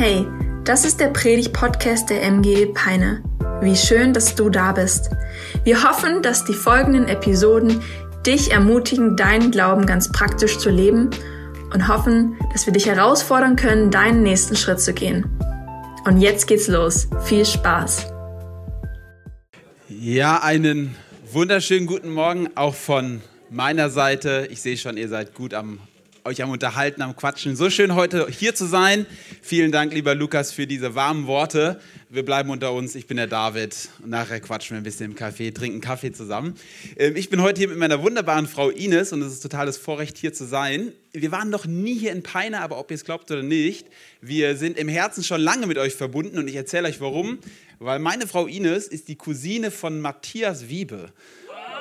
Hey, 0.00 0.28
das 0.62 0.84
ist 0.84 1.00
der 1.00 1.08
Predig-Podcast 1.08 2.08
der 2.08 2.22
MG 2.22 2.66
Peine. 2.66 3.20
Wie 3.60 3.74
schön, 3.74 4.12
dass 4.12 4.36
du 4.36 4.48
da 4.48 4.70
bist. 4.70 5.10
Wir 5.64 5.82
hoffen, 5.82 6.22
dass 6.22 6.44
die 6.44 6.54
folgenden 6.54 7.08
Episoden 7.08 7.82
dich 8.24 8.52
ermutigen, 8.52 9.16
deinen 9.16 9.50
Glauben 9.50 9.86
ganz 9.86 10.12
praktisch 10.12 10.58
zu 10.58 10.70
leben 10.70 11.10
und 11.74 11.88
hoffen, 11.88 12.38
dass 12.52 12.64
wir 12.64 12.72
dich 12.72 12.86
herausfordern 12.86 13.56
können, 13.56 13.90
deinen 13.90 14.22
nächsten 14.22 14.54
Schritt 14.54 14.80
zu 14.80 14.94
gehen. 14.94 15.26
Und 16.04 16.20
jetzt 16.20 16.46
geht's 16.46 16.68
los. 16.68 17.08
Viel 17.24 17.44
Spaß. 17.44 18.06
Ja, 19.88 20.44
einen 20.44 20.94
wunderschönen 21.32 21.88
guten 21.88 22.12
Morgen 22.12 22.50
auch 22.54 22.76
von 22.76 23.20
meiner 23.50 23.90
Seite. 23.90 24.46
Ich 24.52 24.62
sehe 24.62 24.76
schon, 24.76 24.96
ihr 24.96 25.08
seid 25.08 25.34
gut 25.34 25.54
am 25.54 25.80
euch 26.28 26.42
am 26.42 26.50
Unterhalten, 26.50 27.00
am 27.00 27.16
Quatschen. 27.16 27.56
So 27.56 27.70
schön 27.70 27.94
heute 27.94 28.28
hier 28.28 28.54
zu 28.54 28.66
sein. 28.66 29.06
Vielen 29.40 29.72
Dank, 29.72 29.94
lieber 29.94 30.14
Lukas, 30.14 30.52
für 30.52 30.66
diese 30.66 30.94
warmen 30.94 31.26
Worte. 31.26 31.80
Wir 32.10 32.22
bleiben 32.22 32.50
unter 32.50 32.74
uns. 32.74 32.94
Ich 32.94 33.06
bin 33.06 33.16
der 33.16 33.28
David. 33.28 33.88
Und 34.02 34.10
nachher 34.10 34.38
quatschen 34.38 34.76
wir 34.76 34.80
ein 34.82 34.84
bisschen 34.84 35.12
im 35.12 35.16
Café, 35.16 35.54
trinken 35.54 35.80
Kaffee 35.80 36.12
zusammen. 36.12 36.54
Ähm, 36.98 37.16
ich 37.16 37.30
bin 37.30 37.40
heute 37.40 37.60
hier 37.60 37.68
mit 37.68 37.78
meiner 37.78 38.02
wunderbaren 38.02 38.46
Frau 38.46 38.68
Ines 38.68 39.14
und 39.14 39.22
es 39.22 39.32
ist 39.32 39.40
totales 39.40 39.78
Vorrecht, 39.78 40.18
hier 40.18 40.34
zu 40.34 40.44
sein. 40.44 40.92
Wir 41.12 41.32
waren 41.32 41.48
noch 41.48 41.64
nie 41.64 41.98
hier 41.98 42.12
in 42.12 42.22
Peine, 42.22 42.60
aber 42.60 42.78
ob 42.78 42.90
ihr 42.90 42.96
es 42.96 43.06
glaubt 43.06 43.30
oder 43.30 43.42
nicht, 43.42 43.86
wir 44.20 44.54
sind 44.58 44.76
im 44.76 44.88
Herzen 44.88 45.24
schon 45.24 45.40
lange 45.40 45.66
mit 45.66 45.78
euch 45.78 45.94
verbunden 45.94 46.36
und 46.36 46.46
ich 46.46 46.56
erzähle 46.56 46.88
euch 46.88 47.00
warum. 47.00 47.38
Weil 47.78 48.00
meine 48.00 48.26
Frau 48.26 48.46
Ines 48.46 48.86
ist 48.86 49.08
die 49.08 49.16
Cousine 49.16 49.70
von 49.70 50.02
Matthias 50.02 50.68
Wiebe. 50.68 51.10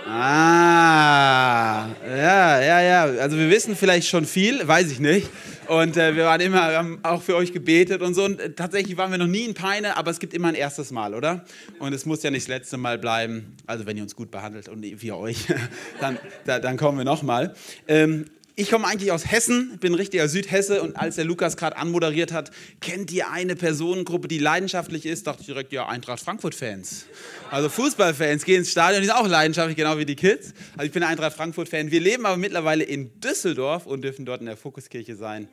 Ah, 0.10 1.90
ja, 2.08 2.62
ja, 2.62 2.82
ja. 2.82 3.04
Also 3.20 3.38
wir 3.38 3.50
wissen 3.50 3.76
vielleicht 3.76 4.08
schon 4.08 4.26
viel, 4.26 4.66
weiß 4.66 4.90
ich 4.92 5.00
nicht. 5.00 5.30
Und 5.68 5.98
äh, 5.98 6.16
wir 6.16 6.24
waren 6.26 6.40
immer, 6.40 6.62
haben 6.62 7.00
auch 7.04 7.22
für 7.22 7.36
euch 7.36 7.52
gebetet 7.52 8.02
und 8.02 8.14
so. 8.14 8.24
Und 8.24 8.40
äh, 8.40 8.54
tatsächlich 8.54 8.96
waren 8.96 9.12
wir 9.12 9.18
noch 9.18 9.28
nie 9.28 9.44
in 9.44 9.54
Peine, 9.54 9.98
aber 9.98 10.10
es 10.10 10.20
gibt 10.20 10.34
immer 10.34 10.48
ein 10.48 10.56
erstes 10.56 10.92
Mal, 10.92 11.14
oder? 11.14 11.44
Und 11.80 11.92
es 11.92 12.06
muss 12.06 12.24
ja 12.24 12.32
nicht 12.32 12.44
das 12.44 12.48
letzte 12.48 12.78
Mal 12.78 12.98
bleiben. 12.98 13.58
Also 13.66 13.86
wenn 13.86 13.98
ihr 13.98 14.04
uns 14.04 14.16
gut 14.16 14.32
behandelt 14.32 14.70
und 14.70 14.82
wir 14.82 15.18
euch, 15.18 15.40
dann, 16.00 16.18
da, 16.46 16.60
dann 16.60 16.78
kommen 16.78 16.98
wir 16.98 17.06
nochmal. 17.06 17.54
Ähm, 17.88 18.28
ich 18.60 18.72
komme 18.72 18.88
eigentlich 18.88 19.12
aus 19.12 19.30
Hessen, 19.30 19.78
bin 19.80 19.94
richtiger 19.94 20.28
Südhesse 20.28 20.82
und 20.82 20.96
als 20.96 21.16
der 21.16 21.26
Lukas 21.26 21.58
gerade 21.58 21.78
anmoderiert 21.78 22.34
hat, 22.34 22.50
kennt 22.82 23.12
ihr 23.12 23.30
eine 23.30 23.56
Personengruppe, 23.56 24.28
die 24.28 24.40
leidenschaftlich 24.40 25.06
ist, 25.06 25.28
dachte 25.28 25.42
ich 25.42 25.46
direkt, 25.46 25.72
ja, 25.72 25.88
Eintracht 25.88 26.22
Frankfurt-Fans. 26.22 27.06
Also 27.52 27.70
Fußballfans 27.70 28.46
gehen 28.46 28.58
ins 28.58 28.72
Stadion, 28.72 29.02
die 29.02 29.08
sind 29.08 29.16
auch 29.16 29.28
leidenschaftlich, 29.28 29.78
genau 29.78 30.00
wie 30.00 30.06
die 30.06 30.16
Kids. 30.16 30.56
Also 30.76 30.88
ich 30.88 30.92
bin 30.92 31.04
Eintracht 31.04 31.38
Frankfurt-Fan. 31.38 31.92
Wir 31.92 32.00
leben 32.02 32.26
aber 32.26 32.38
mittlerweile 32.38 32.84
in 32.84 33.22
Düsseldorf 33.22 33.86
und 33.86 34.02
dürfen 34.02 34.26
dort 34.26 34.40
in 34.40 34.48
der 34.48 34.58
Fokuskirche 34.58 35.16
sein. 35.16 35.50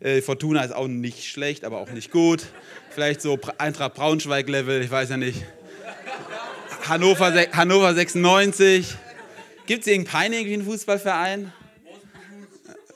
Äh, 0.00 0.20
Fortuna 0.20 0.64
ist 0.64 0.72
auch 0.74 0.88
nicht 0.88 1.26
schlecht, 1.26 1.64
aber 1.64 1.78
auch 1.78 1.90
nicht 1.90 2.10
gut. 2.10 2.46
Vielleicht 2.90 3.22
so 3.22 3.38
Eintracht 3.58 3.94
Braunschweig-Level, 3.94 4.82
ich 4.82 4.90
weiß 4.90 5.10
ja 5.10 5.16
nicht. 5.16 5.40
Hannover, 6.88 7.32
Hannover 7.52 7.94
96. 7.94 8.96
Gibt 9.66 9.82
es 9.82 9.86
irgendeinen 9.86 10.34
einen 10.34 10.64
Fußballverein? 10.64 11.52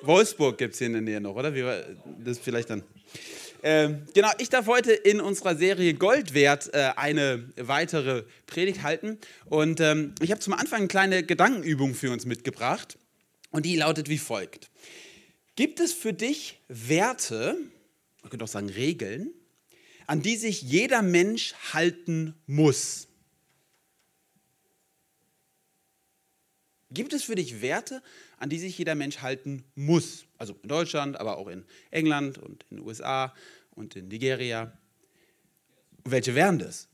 Wolfsburg 0.07 0.59
gibt 0.59 0.75
es 0.75 0.79
hier 0.79 0.89
in 0.89 0.93
der 0.95 1.03
Nähe 1.03 1.21
noch, 1.21 1.35
oder? 1.35 1.55
Wie, 1.55 1.65
das 2.25 2.39
vielleicht 2.39 2.71
dann. 2.71 2.83
Ähm, 3.63 4.03
genau, 4.13 4.29
ich 4.39 4.51
darf 4.51 4.67
heute 4.67 4.93
in 4.93 5.23
unserer 5.23 5.57
Serie 5.57 5.95
Gold 5.95 6.35
wert 6.35 6.69
äh, 6.75 6.91
eine 6.97 7.49
weitere 7.57 8.25
Predigt 8.47 8.83
halten. 8.83 9.19
Und 9.47 9.81
ähm, 9.81 10.15
ich 10.21 10.31
habe 10.31 10.41
zum 10.41 10.53
Anfang 10.53 10.81
eine 10.81 10.89
kleine 10.89 11.23
Gedankenübung 11.23 11.95
für 11.95 12.13
uns 12.13 12.27
mitgebracht. 12.27 12.99
Und 13.51 13.65
die 13.65 13.77
lautet 13.77 14.09
wie 14.09 14.19
folgt. 14.19 14.71
Gibt 15.57 15.81
es 15.81 15.93
für 15.93 16.13
dich 16.13 16.61
Werte, 16.69 17.57
man 18.23 18.31
könnte 18.31 18.45
auch 18.45 18.49
sagen 18.49 18.69
Regeln, 18.69 19.31
an 20.07 20.21
die 20.21 20.37
sich 20.37 20.61
jeder 20.61 21.01
Mensch 21.01 21.55
halten 21.73 22.35
muss? 22.47 23.09
Gibt 26.91 27.13
es 27.13 27.25
für 27.25 27.35
dich 27.35 27.63
Werte, 27.63 28.03
an 28.45 28.51
die 28.51 28.59
sich 28.59 28.77
jeder 28.77 28.95
Mensch 28.95 29.23
halten 29.23 29.65
muss? 29.75 30.27
Also 30.37 30.55
in 30.63 30.69
Deutschland, 30.69 31.19
aber 31.19 31.39
auch 31.39 31.49
in 31.49 31.65
England 31.91 32.37
und 32.37 32.67
in 32.69 32.77
den 32.77 32.87
USA 32.87 33.35
und 33.71 33.97
in 33.97 34.09
Nigeria. 34.09 34.71
welche 36.05 36.35
wären 36.35 36.59
das? 36.59 36.89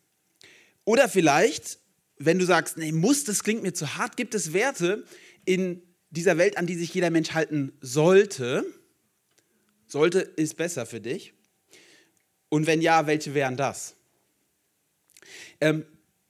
Oder 0.84 1.09
vielleicht, 1.09 1.81
wenn 2.19 2.38
du 2.38 2.47
sagst, 2.47 2.77
nee, 2.77 2.93
muss, 2.93 3.25
das 3.25 3.43
klingt 3.43 3.65
mir 3.65 3.72
zu 3.72 3.97
hart, 3.97 4.16
gibt 4.16 4.37
es 4.37 4.53
Werte 4.53 5.05
in 5.44 5.83
dieser 6.11 6.38
Welt, 6.38 6.56
an 6.56 6.69
die 6.69 6.77
sich 6.77 6.94
jeder 6.94 7.11
Mensch 7.11 7.33
halten 7.33 7.72
sollte? 7.81 8.65
Sollte 9.88 10.21
ist 10.21 10.56
besser 10.56 10.87
für 10.87 11.00
dich. 11.00 11.34
Und 12.49 12.69
wenn 12.69 12.81
ja, 12.81 13.09
welche 13.09 13.34
wären 13.34 13.56
das? 13.56 13.97
Ähm, 15.61 15.84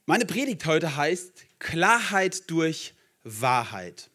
meine 0.06 0.24
Predigt 0.24 0.64
heute 0.64 0.96
heißt 0.96 1.44
Klarheit 1.58 2.50
durch 2.50 2.94
Wahrheit. 3.22 4.10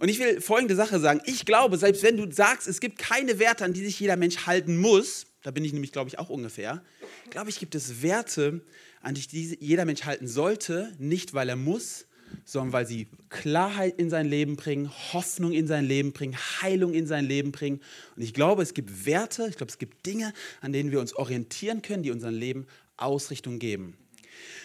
Und 0.00 0.08
ich 0.08 0.18
will 0.18 0.40
folgende 0.40 0.74
Sache 0.74 0.98
sagen. 0.98 1.20
Ich 1.26 1.44
glaube, 1.44 1.76
selbst 1.76 2.02
wenn 2.02 2.16
du 2.16 2.30
sagst, 2.32 2.66
es 2.66 2.80
gibt 2.80 2.98
keine 2.98 3.38
Werte, 3.38 3.66
an 3.66 3.74
die 3.74 3.84
sich 3.84 4.00
jeder 4.00 4.16
Mensch 4.16 4.46
halten 4.46 4.78
muss, 4.78 5.26
da 5.42 5.50
bin 5.50 5.62
ich 5.62 5.74
nämlich, 5.74 5.92
glaube 5.92 6.08
ich, 6.08 6.18
auch 6.18 6.30
ungefähr, 6.30 6.82
glaube 7.28 7.50
ich, 7.50 7.58
gibt 7.58 7.74
es 7.74 8.02
Werte, 8.02 8.62
an 9.02 9.14
die 9.14 9.56
jeder 9.60 9.84
Mensch 9.84 10.04
halten 10.04 10.26
sollte, 10.26 10.90
nicht 10.98 11.34
weil 11.34 11.50
er 11.50 11.56
muss, 11.56 12.06
sondern 12.46 12.72
weil 12.72 12.86
sie 12.86 13.08
Klarheit 13.28 13.98
in 13.98 14.08
sein 14.08 14.26
Leben 14.26 14.56
bringen, 14.56 14.90
Hoffnung 15.12 15.52
in 15.52 15.66
sein 15.66 15.84
Leben 15.84 16.12
bringen, 16.12 16.36
Heilung 16.62 16.94
in 16.94 17.06
sein 17.06 17.26
Leben 17.26 17.52
bringen. 17.52 17.80
Und 18.16 18.22
ich 18.22 18.32
glaube, 18.32 18.62
es 18.62 18.72
gibt 18.72 19.04
Werte, 19.04 19.48
ich 19.48 19.56
glaube, 19.56 19.70
es 19.70 19.78
gibt 19.78 20.06
Dinge, 20.06 20.32
an 20.62 20.72
denen 20.72 20.92
wir 20.92 21.00
uns 21.00 21.14
orientieren 21.14 21.82
können, 21.82 22.02
die 22.02 22.10
unserem 22.10 22.34
Leben 22.34 22.66
Ausrichtung 22.96 23.58
geben. 23.58 23.98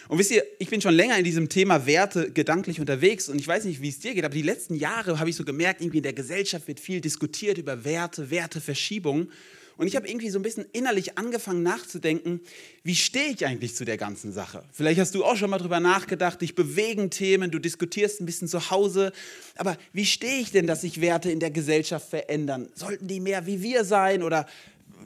Und 0.08 0.18
wisst 0.18 0.30
ihr, 0.30 0.44
ich 0.58 0.68
bin 0.68 0.80
schon 0.80 0.94
länger 0.94 1.18
in 1.18 1.24
diesem 1.24 1.48
Thema 1.48 1.86
Werte 1.86 2.30
gedanklich 2.30 2.80
unterwegs 2.80 3.28
und 3.28 3.40
ich 3.40 3.48
weiß 3.48 3.64
nicht, 3.64 3.82
wie 3.82 3.88
es 3.88 3.98
dir 3.98 4.14
geht, 4.14 4.24
aber 4.24 4.34
die 4.34 4.42
letzten 4.42 4.76
Jahre 4.76 5.18
habe 5.18 5.30
ich 5.30 5.36
so 5.36 5.44
gemerkt, 5.44 5.80
irgendwie 5.80 5.98
in 5.98 6.04
der 6.04 6.12
Gesellschaft 6.12 6.68
wird 6.68 6.80
viel 6.80 7.00
diskutiert 7.00 7.58
über 7.58 7.84
Werte, 7.84 8.30
Werteverschiebungen. 8.30 9.30
Und 9.78 9.86
ich 9.86 9.96
habe 9.96 10.08
irgendwie 10.08 10.30
so 10.30 10.38
ein 10.38 10.42
bisschen 10.42 10.64
innerlich 10.72 11.18
angefangen 11.18 11.62
nachzudenken, 11.62 12.40
wie 12.82 12.94
stehe 12.94 13.28
ich 13.28 13.44
eigentlich 13.44 13.74
zu 13.74 13.84
der 13.84 13.98
ganzen 13.98 14.32
Sache? 14.32 14.64
Vielleicht 14.72 14.98
hast 14.98 15.14
du 15.14 15.22
auch 15.22 15.36
schon 15.36 15.50
mal 15.50 15.58
drüber 15.58 15.80
nachgedacht, 15.80 16.40
dich 16.40 16.54
bewegen 16.54 17.10
Themen, 17.10 17.50
du 17.50 17.58
diskutierst 17.58 18.20
ein 18.20 18.26
bisschen 18.26 18.48
zu 18.48 18.70
Hause. 18.70 19.12
Aber 19.56 19.76
wie 19.92 20.06
stehe 20.06 20.40
ich 20.40 20.50
denn, 20.50 20.66
dass 20.66 20.80
sich 20.80 21.02
Werte 21.02 21.30
in 21.30 21.40
der 21.40 21.50
Gesellschaft 21.50 22.08
verändern? 22.08 22.70
Sollten 22.74 23.06
die 23.06 23.20
mehr 23.20 23.46
wie 23.46 23.60
wir 23.60 23.84
sein 23.84 24.22
oder 24.22 24.46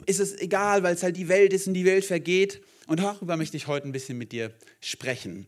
ist 0.05 0.21
es 0.21 0.39
egal, 0.39 0.83
weil 0.83 0.95
es 0.95 1.03
halt 1.03 1.17
die 1.17 1.27
Welt 1.27 1.51
ist 1.51 1.67
und 1.67 1.73
die 1.73 1.85
Welt 1.85 2.05
vergeht? 2.05 2.61
Und 2.87 2.99
darüber 2.99 3.37
möchte 3.37 3.57
ich 3.57 3.67
heute 3.67 3.87
ein 3.87 3.91
bisschen 3.91 4.17
mit 4.17 4.31
dir 4.31 4.53
sprechen. 4.79 5.47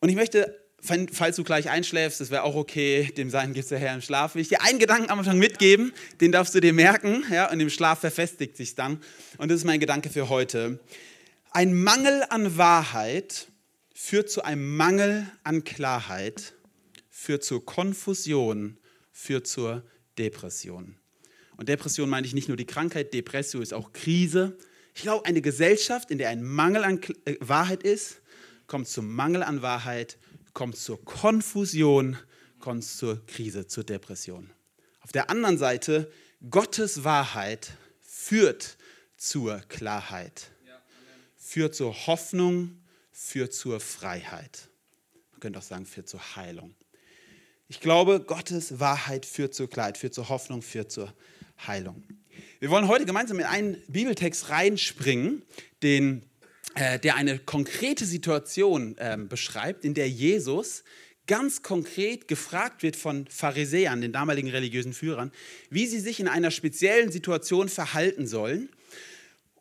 Und 0.00 0.08
ich 0.08 0.16
möchte, 0.16 0.60
falls 0.80 1.36
du 1.36 1.44
gleich 1.44 1.70
einschläfst, 1.70 2.20
das 2.20 2.30
wäre 2.30 2.42
auch 2.42 2.54
okay, 2.54 3.12
dem 3.16 3.30
Sein 3.30 3.54
gibt 3.54 3.64
es 3.64 3.70
ja 3.70 3.76
Herr 3.76 3.94
im 3.94 4.00
Schlaf, 4.00 4.34
will 4.34 4.42
ich 4.42 4.48
dir 4.48 4.62
einen 4.62 4.78
Gedanken 4.78 5.10
am 5.10 5.18
Anfang 5.18 5.38
mitgeben, 5.38 5.92
den 6.20 6.32
darfst 6.32 6.54
du 6.54 6.60
dir 6.60 6.72
merken, 6.72 7.24
ja, 7.30 7.50
und 7.50 7.60
im 7.60 7.70
Schlaf 7.70 8.00
verfestigt 8.00 8.56
sich 8.56 8.74
dann. 8.74 9.00
Und 9.38 9.50
das 9.50 9.58
ist 9.58 9.64
mein 9.64 9.80
Gedanke 9.80 10.10
für 10.10 10.28
heute. 10.28 10.80
Ein 11.50 11.74
Mangel 11.74 12.24
an 12.30 12.56
Wahrheit 12.56 13.48
führt 13.94 14.28
zu 14.28 14.42
einem 14.42 14.76
Mangel 14.76 15.30
an 15.44 15.64
Klarheit, 15.64 16.54
führt 17.08 17.44
zur 17.44 17.64
Konfusion, 17.64 18.76
führt 19.12 19.46
zur 19.46 19.84
Depression. 20.18 20.96
Und 21.56 21.68
Depression 21.68 22.10
meine 22.10 22.26
ich 22.26 22.34
nicht 22.34 22.48
nur 22.48 22.56
die 22.56 22.66
Krankheit, 22.66 23.14
Depression 23.14 23.62
ist 23.62 23.72
auch 23.72 23.92
Krise, 23.92 24.58
ich 24.94 25.02
glaube, 25.02 25.26
eine 25.26 25.42
Gesellschaft, 25.42 26.10
in 26.10 26.18
der 26.18 26.30
ein 26.30 26.42
Mangel 26.42 26.84
an 26.84 27.00
äh, 27.24 27.36
Wahrheit 27.40 27.82
ist, 27.82 28.22
kommt 28.66 28.88
zum 28.88 29.12
Mangel 29.12 29.42
an 29.42 29.60
Wahrheit, 29.60 30.18
kommt 30.52 30.76
zur 30.76 31.04
Konfusion, 31.04 32.16
kommt 32.60 32.84
zur 32.84 33.24
Krise, 33.26 33.66
zur 33.66 33.84
Depression. 33.84 34.50
Auf 35.00 35.12
der 35.12 35.28
anderen 35.30 35.58
Seite, 35.58 36.10
Gottes 36.48 37.04
Wahrheit 37.04 37.72
führt 38.00 38.76
zur 39.16 39.58
Klarheit, 39.68 40.50
führt 41.36 41.74
zur 41.74 42.06
Hoffnung, 42.06 42.80
führt 43.10 43.52
zur 43.52 43.80
Freiheit. 43.80 44.68
Man 45.32 45.40
könnte 45.40 45.58
auch 45.58 45.62
sagen, 45.62 45.86
führt 45.86 46.08
zur 46.08 46.36
Heilung. 46.36 46.74
Ich 47.68 47.80
glaube, 47.80 48.20
Gottes 48.20 48.78
Wahrheit 48.78 49.26
führt 49.26 49.54
zur 49.54 49.68
Klarheit, 49.68 49.98
führt 49.98 50.14
zur 50.14 50.28
Hoffnung, 50.28 50.62
führt 50.62 50.92
zur 50.92 51.12
Heilung. 51.66 52.04
Wir 52.60 52.70
wollen 52.70 52.88
heute 52.88 53.04
gemeinsam 53.06 53.38
in 53.38 53.46
einen 53.46 53.82
Bibeltext 53.88 54.48
reinspringen, 54.48 55.42
den, 55.82 56.22
äh, 56.74 56.98
der 56.98 57.16
eine 57.16 57.38
konkrete 57.38 58.04
Situation 58.04 58.96
äh, 58.98 59.16
beschreibt, 59.18 59.84
in 59.84 59.94
der 59.94 60.08
Jesus 60.08 60.84
ganz 61.26 61.62
konkret 61.62 62.28
gefragt 62.28 62.82
wird 62.82 62.96
von 62.96 63.26
Pharisäern, 63.28 64.00
den 64.00 64.12
damaligen 64.12 64.50
religiösen 64.50 64.92
Führern, 64.92 65.32
wie 65.70 65.86
sie 65.86 66.00
sich 66.00 66.20
in 66.20 66.28
einer 66.28 66.50
speziellen 66.50 67.10
Situation 67.10 67.68
verhalten 67.68 68.26
sollen. 68.26 68.68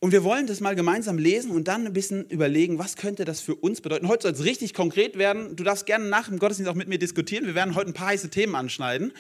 Und 0.04 0.12
wir 0.12 0.26
wollen 0.26 0.48
das 0.48 0.60
mal 0.60 0.76
gemeinsam 0.76 1.18
lesen 1.18 1.52
und 1.52 1.70
dann 1.70 1.88
ein 1.88 1.94
bisschen 1.94 2.28
überlegen, 2.28 2.78
was 2.78 2.98
könnte 2.98 3.24
das 3.24 3.40
für 3.40 3.56
uns 3.56 3.80
bedeuten. 3.80 4.10
Heute 4.10 4.24
soll 4.24 4.34
es 4.34 4.44
richtig 4.44 4.74
konkret 4.74 5.18
werden. 5.18 5.56
Du 5.56 5.64
darfst 5.64 5.86
gerne 5.86 6.06
nach 6.10 6.28
dem 6.28 6.40
Gottesdienst 6.40 6.70
auch 6.70 6.76
mit 6.76 6.90
mir 6.90 7.00
diskutieren. 7.00 7.46
Wir 7.46 7.56
werden 7.56 7.74
heute 7.74 7.92
ein 7.92 7.94
paar 7.94 8.08
heiße 8.08 8.30
Themen 8.30 8.54
anschneiden. 8.56 9.14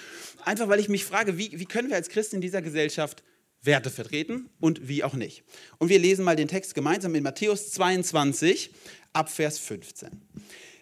Einfach 0.43 0.67
weil 0.67 0.81
ich 0.81 0.89
mich 0.89 1.05
frage, 1.05 1.37
wie, 1.37 1.57
wie 1.57 1.63
können 1.63 1.87
wir 1.87 1.95
als 1.95 2.09
Christen 2.09 2.35
in 2.35 2.41
dieser 2.41 2.61
Gesellschaft 2.61 3.23
Werte 3.63 3.89
vertreten 3.89 4.49
und 4.59 4.87
wie 4.87 5.03
auch 5.03 5.13
nicht. 5.13 5.43
Und 5.79 5.89
wir 5.89 5.99
lesen 5.99 6.25
mal 6.25 6.35
den 6.35 6.47
Text 6.47 6.75
gemeinsam 6.75 7.15
in 7.15 7.23
Matthäus 7.23 7.71
22 7.71 8.71
ab 9.13 9.29
Vers 9.29 9.57
15. 9.59 10.09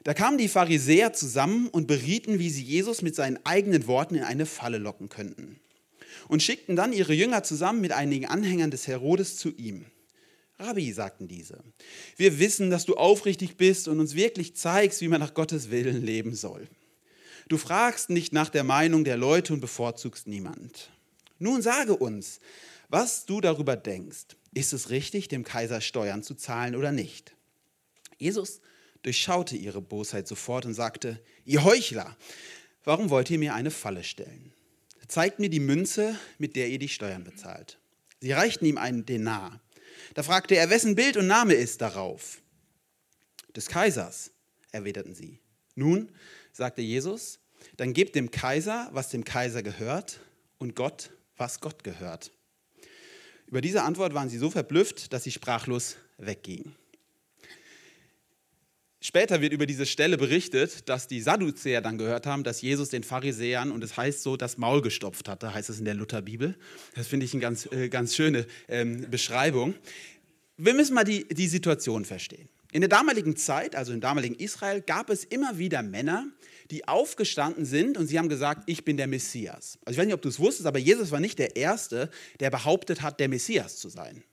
Da 0.03 0.13
kamen 0.13 0.37
die 0.37 0.47
Pharisäer 0.47 1.13
zusammen 1.13 1.67
und 1.67 1.87
berieten, 1.87 2.39
wie 2.39 2.49
sie 2.49 2.63
Jesus 2.63 3.03
mit 3.03 3.15
seinen 3.15 3.39
eigenen 3.45 3.85
Worten 3.85 4.15
in 4.15 4.23
eine 4.23 4.47
Falle 4.47 4.79
locken 4.79 5.09
könnten. 5.09 5.59
Und 6.27 6.41
schickten 6.41 6.75
dann 6.75 6.93
ihre 6.93 7.13
Jünger 7.13 7.43
zusammen 7.43 7.81
mit 7.81 7.91
einigen 7.91 8.25
Anhängern 8.25 8.71
des 8.71 8.87
Herodes 8.87 9.37
zu 9.37 9.49
ihm. 9.49 9.85
Rabbi, 10.57 10.91
sagten 10.91 11.27
diese, 11.27 11.59
wir 12.17 12.39
wissen, 12.39 12.69
dass 12.69 12.85
du 12.85 12.95
aufrichtig 12.95 13.57
bist 13.57 13.87
und 13.87 13.99
uns 13.99 14.15
wirklich 14.15 14.55
zeigst, 14.55 15.01
wie 15.01 15.07
man 15.07 15.19
nach 15.19 15.33
Gottes 15.33 15.71
Willen 15.71 16.03
leben 16.03 16.35
soll. 16.35 16.67
Du 17.47 17.57
fragst 17.57 18.09
nicht 18.09 18.31
nach 18.33 18.49
der 18.49 18.63
Meinung 18.63 19.03
der 19.03 19.17
Leute 19.17 19.53
und 19.53 19.59
bevorzugst 19.59 20.27
niemand. 20.27 20.89
Nun 21.39 21.61
sage 21.61 21.95
uns, 21.95 22.39
was 22.91 23.25
du 23.25 23.39
darüber 23.39 23.77
denkst. 23.77 24.35
Ist 24.53 24.73
es 24.73 24.89
richtig, 24.89 25.29
dem 25.29 25.45
Kaiser 25.45 25.79
Steuern 25.79 26.23
zu 26.23 26.35
zahlen 26.35 26.75
oder 26.75 26.91
nicht? 26.91 27.33
Jesus 28.17 28.59
durchschaute 29.01 29.55
ihre 29.55 29.81
Bosheit 29.81 30.27
sofort 30.27 30.65
und 30.65 30.73
sagte, 30.73 31.19
ihr 31.45 31.63
Heuchler, 31.63 32.17
warum 32.83 33.09
wollt 33.09 33.29
ihr 33.29 33.39
mir 33.39 33.55
eine 33.55 33.71
Falle 33.71 34.03
stellen? 34.03 34.53
Zeigt 35.07 35.39
mir 35.39 35.49
die 35.49 35.61
Münze, 35.61 36.17
mit 36.37 36.55
der 36.55 36.69
ihr 36.69 36.79
die 36.79 36.89
Steuern 36.89 37.23
bezahlt. 37.23 37.79
Sie 38.19 38.33
reichten 38.33 38.65
ihm 38.65 38.77
einen 38.77 39.05
Denar. 39.05 39.61
Da 40.13 40.23
fragte 40.23 40.55
er, 40.55 40.69
wessen 40.69 40.95
Bild 40.95 41.17
und 41.17 41.27
Name 41.27 41.53
ist 41.53 41.81
darauf? 41.81 42.41
Des 43.55 43.67
Kaisers, 43.67 44.31
erwiderten 44.71 45.15
sie. 45.15 45.39
Nun, 45.75 46.11
sagte 46.51 46.81
Jesus, 46.81 47.39
dann 47.77 47.93
gebt 47.93 48.15
dem 48.15 48.31
Kaiser, 48.31 48.89
was 48.91 49.09
dem 49.09 49.23
Kaiser 49.23 49.63
gehört, 49.63 50.19
und 50.57 50.75
Gott, 50.75 51.11
was 51.37 51.59
Gott 51.59 51.83
gehört. 51.83 52.31
Über 53.51 53.59
diese 53.59 53.83
Antwort 53.83 54.13
waren 54.13 54.29
sie 54.29 54.37
so 54.37 54.49
verblüfft, 54.49 55.11
dass 55.11 55.25
sie 55.25 55.31
sprachlos 55.31 55.97
weggingen. 56.17 56.73
Später 59.01 59.41
wird 59.41 59.51
über 59.51 59.65
diese 59.65 59.85
Stelle 59.85 60.17
berichtet, 60.17 60.87
dass 60.87 61.07
die 61.07 61.19
Sadduzäer 61.19 61.81
dann 61.81 61.97
gehört 61.97 62.25
haben, 62.27 62.45
dass 62.45 62.61
Jesus 62.61 62.89
den 62.89 63.03
Pharisäern, 63.03 63.71
und 63.71 63.83
es 63.83 63.97
heißt 63.97 64.23
so, 64.23 64.37
das 64.37 64.57
Maul 64.57 64.81
gestopft 64.81 65.27
hatte, 65.27 65.53
heißt 65.53 65.69
es 65.69 65.79
in 65.79 65.85
der 65.85 65.95
Lutherbibel. 65.95 66.55
Das 66.95 67.07
finde 67.07 67.25
ich 67.25 67.33
eine 67.33 67.41
ganz, 67.41 67.65
äh, 67.71 67.89
ganz 67.89 68.15
schöne 68.15 68.45
ähm, 68.69 69.09
Beschreibung. 69.09 69.73
Wir 70.55 70.73
müssen 70.73 70.93
mal 70.93 71.03
die, 71.03 71.27
die 71.27 71.47
Situation 71.47 72.05
verstehen. 72.05 72.47
In 72.71 72.79
der 72.79 72.89
damaligen 72.89 73.35
Zeit, 73.35 73.75
also 73.75 73.91
im 73.91 73.99
damaligen 73.99 74.35
Israel, 74.35 74.81
gab 74.81 75.09
es 75.09 75.25
immer 75.25 75.57
wieder 75.57 75.81
Männer, 75.81 76.27
die 76.71 76.87
aufgestanden 76.87 77.65
sind 77.65 77.97
und 77.97 78.07
sie 78.07 78.17
haben 78.17 78.29
gesagt, 78.29 78.63
ich 78.65 78.85
bin 78.85 78.97
der 78.97 79.07
Messias. 79.07 79.77
Also 79.85 79.93
ich 79.93 79.97
weiß 79.97 80.05
nicht, 80.05 80.15
ob 80.15 80.21
du 80.21 80.29
es 80.29 80.39
wusstest, 80.39 80.65
aber 80.65 80.79
Jesus 80.79 81.11
war 81.11 81.19
nicht 81.19 81.37
der 81.37 81.55
Erste, 81.55 82.09
der 82.39 82.49
behauptet 82.49 83.01
hat, 83.01 83.19
der 83.19 83.29
Messias 83.29 83.77
zu 83.77 83.89
sein. 83.89 84.23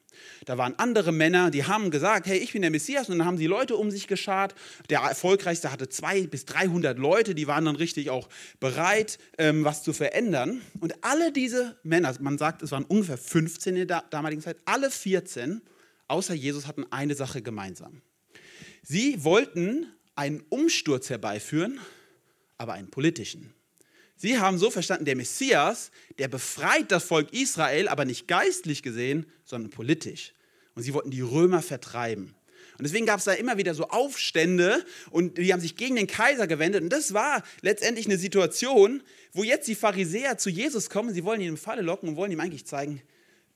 Da 0.45 0.59
waren 0.59 0.75
andere 0.79 1.13
Männer, 1.13 1.51
die 1.51 1.65
haben 1.65 1.91
gesagt, 1.91 2.27
hey, 2.27 2.39
ich 2.39 2.53
bin 2.53 2.63
der 2.63 2.71
Messias. 2.71 3.09
Und 3.09 3.19
dann 3.19 3.27
haben 3.27 3.39
die 3.39 3.47
Leute 3.47 3.77
um 3.77 3.91
sich 3.91 4.07
geschart. 4.07 4.55
Der 4.91 5.01
erfolgreichste 5.01 5.73
hatte 5.73 5.89
200 5.89 6.31
bis 6.31 6.45
300 6.47 6.99
Leute, 6.99 7.35
die 7.35 7.47
waren 7.47 7.65
dann 7.65 7.77
richtig 7.77 8.11
auch 8.11 8.29
bereit, 8.61 9.19
ähm, 9.39 9.65
was 9.65 9.83
zu 9.83 9.93
verändern. 9.93 10.61
Und 10.81 10.95
alle 11.03 11.33
diese 11.33 11.77
Männer, 11.83 12.15
man 12.21 12.39
sagt, 12.39 12.63
es 12.63 12.73
waren 12.73 12.85
ungefähr 12.85 13.19
15 13.19 13.77
in 13.77 13.89
der 13.89 14.05
damaligen 14.11 14.43
Zeit, 14.43 14.57
alle 14.65 14.91
14, 14.91 15.61
außer 16.09 16.35
Jesus, 16.35 16.67
hatten 16.67 16.85
eine 16.91 17.15
Sache 17.15 17.43
gemeinsam. 17.43 18.03
Sie 18.83 19.23
wollten 19.25 19.87
einen 20.15 20.43
Umsturz 20.49 21.11
herbeiführen, 21.11 21.79
aber 22.59 22.75
einen 22.75 22.91
politischen. 22.91 23.55
Sie 24.17 24.39
haben 24.39 24.59
so 24.59 24.71
verstanden, 24.71 25.05
der 25.05 25.17
Messias, 25.17 25.93
der 26.19 26.27
befreit 26.29 26.91
das 26.91 27.05
Volk 27.05 27.33
Israel, 27.33 27.89
aber 27.89 28.05
nicht 28.05 28.27
geistlich 28.27 28.83
gesehen, 28.83 29.27
sondern 29.45 29.71
politisch. 29.71 30.35
Und 30.75 30.83
sie 30.83 30.93
wollten 30.93 31.11
die 31.11 31.21
Römer 31.21 31.63
vertreiben. 31.63 32.35
Und 32.79 32.85
deswegen 32.85 33.07
gab 33.07 33.19
es 33.19 33.25
da 33.25 33.33
immer 33.33 33.59
wieder 33.59 33.75
so 33.75 33.89
Aufstände 33.89 34.85
und 35.11 35.39
die 35.39 35.53
haben 35.53 35.61
sich 35.61 35.77
gegen 35.77 35.97
den 35.97 36.07
Kaiser 36.07 36.47
gewendet. 36.47 36.83
Und 36.83 36.91
das 36.91 37.15
war 37.15 37.43
letztendlich 37.61 38.07
eine 38.07 38.19
Situation, 38.19 39.03
wo 39.33 39.43
jetzt 39.43 39.67
die 39.67 39.75
Pharisäer 39.75 40.39
zu 40.39 40.51
Jesus 40.51 40.91
kommen. 40.91 41.13
Sie 41.13 41.25
wollen 41.25 41.41
ihn 41.41 41.49
in 41.49 41.57
Falle 41.57 41.83
locken 41.83 42.09
und 42.09 42.17
wollen 42.17 42.31
ihm 42.31 42.41
eigentlich 42.41 42.67
zeigen, 42.67 43.03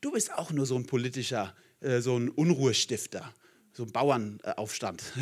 du 0.01 0.13
bist 0.13 0.33
auch 0.33 0.51
nur 0.51 0.67
so 0.67 0.77
ein 0.77 0.87
politischer, 0.87 1.55
äh, 1.81 2.01
so 2.01 2.17
ein 2.17 2.31
Unruhestifter 2.31 3.33
so 3.73 3.85
ein 3.85 3.93
Bauernaufstand. 3.93 5.03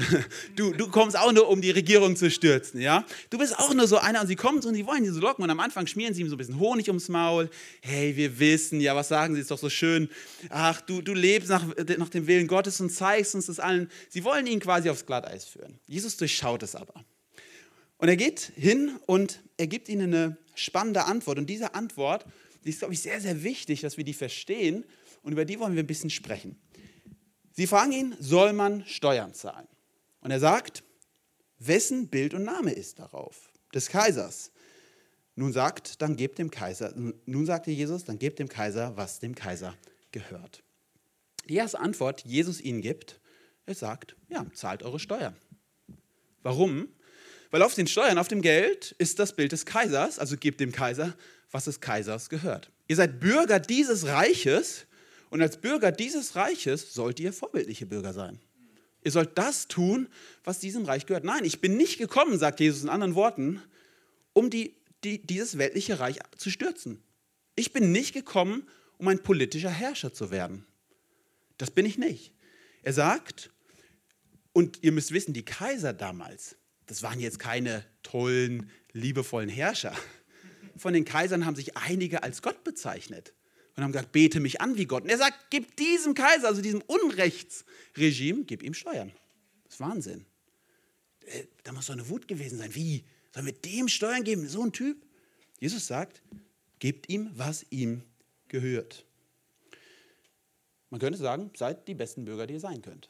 Du, 0.56 0.72
du 0.72 0.88
kommst 0.88 1.16
auch 1.16 1.32
nur, 1.32 1.48
um 1.48 1.60
die 1.62 1.70
Regierung 1.70 2.16
zu 2.16 2.30
stürzen, 2.30 2.80
ja? 2.80 3.04
Du 3.30 3.38
bist 3.38 3.58
auch 3.58 3.72
nur 3.72 3.86
so 3.86 3.98
einer 3.98 4.20
und 4.20 4.26
sie 4.26 4.36
kommen 4.36 4.62
und 4.62 4.74
sie 4.74 4.84
wollen 4.86 5.04
ihn 5.04 5.12
so 5.12 5.20
locken 5.20 5.44
und 5.44 5.50
am 5.50 5.60
Anfang 5.60 5.86
schmieren 5.86 6.12
sie 6.12 6.22
ihm 6.22 6.28
so 6.28 6.34
ein 6.34 6.38
bisschen 6.38 6.58
Honig 6.58 6.88
ums 6.88 7.08
Maul. 7.08 7.48
Hey, 7.80 8.16
wir 8.16 8.38
wissen, 8.38 8.80
ja, 8.80 8.94
was 8.96 9.08
sagen 9.08 9.34
sie, 9.34 9.40
ist 9.40 9.50
doch 9.50 9.58
so 9.58 9.70
schön. 9.70 10.08
Ach, 10.50 10.80
du, 10.80 11.00
du 11.00 11.14
lebst 11.14 11.48
nach, 11.48 11.64
nach 11.98 12.08
dem 12.08 12.26
Willen 12.26 12.46
Gottes 12.48 12.80
und 12.80 12.90
zeigst 12.90 13.34
uns 13.34 13.46
das 13.46 13.60
allen. 13.60 13.90
Sie 14.08 14.24
wollen 14.24 14.46
ihn 14.46 14.60
quasi 14.60 14.90
aufs 14.90 15.06
Glatteis 15.06 15.44
führen. 15.44 15.78
Jesus 15.86 16.16
durchschaut 16.16 16.62
es 16.62 16.74
aber. 16.74 17.04
Und 17.98 18.08
er 18.08 18.16
geht 18.16 18.52
hin 18.56 18.98
und 19.06 19.40
er 19.56 19.66
gibt 19.66 19.88
ihnen 19.88 20.14
eine 20.14 20.36
spannende 20.54 21.04
Antwort. 21.04 21.38
Und 21.38 21.48
diese 21.48 21.74
Antwort, 21.74 22.24
die 22.64 22.70
ist, 22.70 22.80
glaube 22.80 22.94
ich, 22.94 23.00
sehr, 23.00 23.20
sehr 23.20 23.42
wichtig, 23.42 23.82
dass 23.82 23.96
wir 23.96 24.04
die 24.04 24.14
verstehen. 24.14 24.84
Und 25.22 25.32
über 25.32 25.44
die 25.44 25.60
wollen 25.60 25.74
wir 25.74 25.82
ein 25.82 25.86
bisschen 25.86 26.10
sprechen. 26.10 26.58
Sie 27.52 27.66
fragen 27.66 27.92
ihn, 27.92 28.16
soll 28.18 28.52
man 28.52 28.84
Steuern 28.86 29.34
zahlen? 29.34 29.68
Und 30.20 30.30
er 30.30 30.40
sagt, 30.40 30.82
wessen 31.58 32.08
Bild 32.08 32.34
und 32.34 32.44
Name 32.44 32.72
ist 32.72 32.98
darauf? 32.98 33.50
Des 33.74 33.88
Kaisers. 33.88 34.50
Nun 35.34 35.52
sagt, 35.52 36.02
dann 36.02 36.16
gebt 36.16 36.38
dem 36.38 36.50
Kaiser, 36.50 36.92
nun 36.94 37.46
sagte 37.46 37.70
Jesus, 37.70 38.04
dann 38.04 38.18
gebt 38.18 38.38
dem 38.38 38.48
Kaiser, 38.48 38.96
was 38.96 39.20
dem 39.20 39.34
Kaiser 39.34 39.74
gehört. 40.12 40.62
Die 41.48 41.54
erste 41.54 41.80
Antwort, 41.80 42.24
die 42.24 42.30
Jesus 42.30 42.60
ihnen 42.60 42.82
gibt, 42.82 43.20
er 43.66 43.74
sagt, 43.74 44.16
ja, 44.28 44.44
zahlt 44.52 44.82
eure 44.82 44.98
Steuern. 44.98 45.36
Warum? 46.42 46.88
Weil 47.50 47.62
auf 47.62 47.74
den 47.74 47.86
Steuern, 47.86 48.18
auf 48.18 48.28
dem 48.28 48.42
Geld 48.42 48.94
ist 48.98 49.18
das 49.18 49.34
Bild 49.34 49.52
des 49.52 49.66
Kaisers, 49.66 50.18
also 50.18 50.36
gebt 50.36 50.60
dem 50.60 50.72
Kaiser, 50.72 51.16
was 51.50 51.64
des 51.64 51.80
Kaisers 51.80 52.28
gehört. 52.28 52.70
Ihr 52.88 52.96
seid 52.96 53.20
Bürger 53.20 53.60
dieses 53.60 54.06
Reiches 54.06 54.86
und 55.30 55.40
als 55.40 55.60
Bürger 55.60 55.92
dieses 55.92 56.36
Reiches 56.36 56.92
sollt 56.92 57.20
ihr 57.20 57.32
vorbildliche 57.32 57.86
Bürger 57.86 58.12
sein. 58.12 58.40
Ihr 59.02 59.12
sollt 59.12 59.38
das 59.38 59.68
tun, 59.68 60.08
was 60.44 60.58
diesem 60.58 60.84
Reich 60.84 61.06
gehört. 61.06 61.24
Nein, 61.24 61.44
ich 61.44 61.60
bin 61.60 61.76
nicht 61.76 61.98
gekommen, 61.98 62.38
sagt 62.38 62.60
Jesus 62.60 62.82
in 62.82 62.88
anderen 62.88 63.14
Worten, 63.14 63.62
um 64.34 64.50
die, 64.50 64.76
die, 65.04 65.24
dieses 65.24 65.56
weltliche 65.56 66.00
Reich 66.00 66.18
zu 66.36 66.50
stürzen. 66.50 67.02
Ich 67.56 67.72
bin 67.72 67.92
nicht 67.92 68.12
gekommen, 68.12 68.68
um 68.98 69.08
ein 69.08 69.22
politischer 69.22 69.70
Herrscher 69.70 70.12
zu 70.12 70.30
werden. 70.30 70.66
Das 71.56 71.70
bin 71.70 71.86
ich 71.86 71.96
nicht. 71.96 72.34
Er 72.82 72.92
sagt, 72.92 73.50
und 74.52 74.82
ihr 74.82 74.92
müsst 74.92 75.12
wissen, 75.12 75.32
die 75.32 75.44
Kaiser 75.44 75.92
damals, 75.92 76.56
das 76.86 77.02
waren 77.02 77.20
jetzt 77.20 77.38
keine 77.38 77.84
tollen, 78.02 78.70
liebevollen 78.92 79.48
Herrscher. 79.48 79.94
Von 80.76 80.92
den 80.92 81.04
Kaisern 81.04 81.46
haben 81.46 81.56
sich 81.56 81.76
einige 81.76 82.22
als 82.22 82.42
Gott 82.42 82.64
bezeichnet 82.64 83.32
und 83.76 83.84
haben 83.84 83.92
gesagt, 83.92 84.12
bete 84.12 84.40
mich 84.40 84.60
an 84.60 84.76
wie 84.76 84.86
Gott. 84.86 85.04
Und 85.04 85.10
er 85.10 85.18
sagt, 85.18 85.50
gib 85.50 85.76
diesem 85.76 86.14
Kaiser, 86.14 86.48
also 86.48 86.62
diesem 86.62 86.82
Unrechtsregime, 86.82 88.44
gib 88.44 88.62
ihm 88.62 88.74
Steuern. 88.74 89.12
Das 89.64 89.74
ist 89.74 89.80
Wahnsinn. 89.80 90.26
Äh, 91.26 91.44
da 91.62 91.72
muss 91.72 91.86
doch 91.86 91.94
eine 91.94 92.08
Wut 92.08 92.28
gewesen 92.28 92.58
sein. 92.58 92.74
Wie? 92.74 93.04
Sollen 93.32 93.46
wir 93.46 93.52
dem 93.52 93.88
Steuern 93.88 94.24
geben? 94.24 94.48
So 94.48 94.62
ein 94.62 94.72
Typ? 94.72 95.04
Jesus 95.58 95.86
sagt, 95.86 96.22
gebt 96.78 97.08
ihm, 97.08 97.30
was 97.34 97.64
ihm 97.70 98.02
gehört. 98.48 99.04
Man 100.90 101.00
könnte 101.00 101.18
sagen, 101.18 101.50
seid 101.54 101.86
die 101.86 101.94
besten 101.94 102.24
Bürger, 102.24 102.46
die 102.46 102.54
ihr 102.54 102.60
sein 102.60 102.82
könnt. 102.82 103.08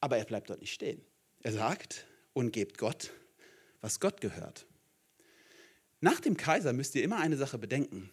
Aber 0.00 0.16
er 0.18 0.24
bleibt 0.24 0.50
dort 0.50 0.60
nicht 0.60 0.72
stehen. 0.72 1.00
Er 1.42 1.52
sagt, 1.52 2.06
und 2.32 2.52
gebt 2.52 2.78
Gott, 2.78 3.10
was 3.80 4.00
Gott 4.00 4.20
gehört. 4.20 4.66
Nach 6.00 6.20
dem 6.20 6.36
Kaiser 6.36 6.72
müsst 6.72 6.94
ihr 6.94 7.02
immer 7.02 7.18
eine 7.18 7.36
Sache 7.36 7.58
bedenken. 7.58 8.10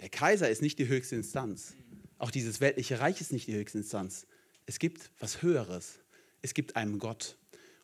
Der 0.00 0.08
Kaiser 0.08 0.48
ist 0.48 0.62
nicht 0.62 0.78
die 0.78 0.88
höchste 0.88 1.16
Instanz. 1.16 1.74
Auch 2.18 2.30
dieses 2.30 2.60
weltliche 2.60 3.00
Reich 3.00 3.20
ist 3.20 3.32
nicht 3.32 3.46
die 3.46 3.54
höchste 3.54 3.78
Instanz. 3.78 4.26
Es 4.66 4.78
gibt 4.78 5.10
was 5.18 5.42
Höheres. 5.42 6.00
Es 6.42 6.54
gibt 6.54 6.76
einen 6.76 6.98
Gott. 6.98 7.36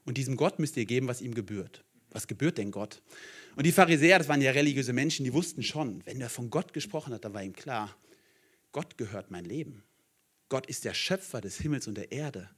Und 0.05 0.17
diesem 0.17 0.37
Gott 0.37 0.59
müsst 0.59 0.76
ihr 0.76 0.87
geben, 0.87 1.09
was 1.09 1.21
ihm 1.21 1.35
gebührt. 1.35 1.85
Was 2.11 2.26
gebührt 2.26 2.59
denn 2.59 2.71
Gott? 2.71 3.02
Und 3.57 3.67
die 3.67 3.73
Pharisäer, 3.73 4.19
das 4.19 4.29
waren 4.29 4.43
ja 4.43 4.50
religiöse 4.50 4.93
Menschen, 4.93 5.25
die 5.25 5.33
wussten 5.33 5.62
schon, 5.62 6.05
wenn 6.07 6.21
er 6.21 6.31
von 6.31 6.50
Gott 6.50 6.73
gesprochen 6.73 7.12
hat, 7.12 7.25
dann 7.25 7.35
war 7.35 7.43
ihm 7.43 7.52
klar, 7.52 7.97
Gott 8.73 8.99
gehört 8.99 9.31
mein 9.31 9.45
Leben. 9.45 9.83
Gott 10.49 10.67
ist 10.67 10.85
der 10.85 10.95
Schöpfer 10.95 11.40
des 11.40 11.59
Himmels 11.59 11.87
und 11.87 11.97
der 11.97 12.12
Erde. 12.12 12.50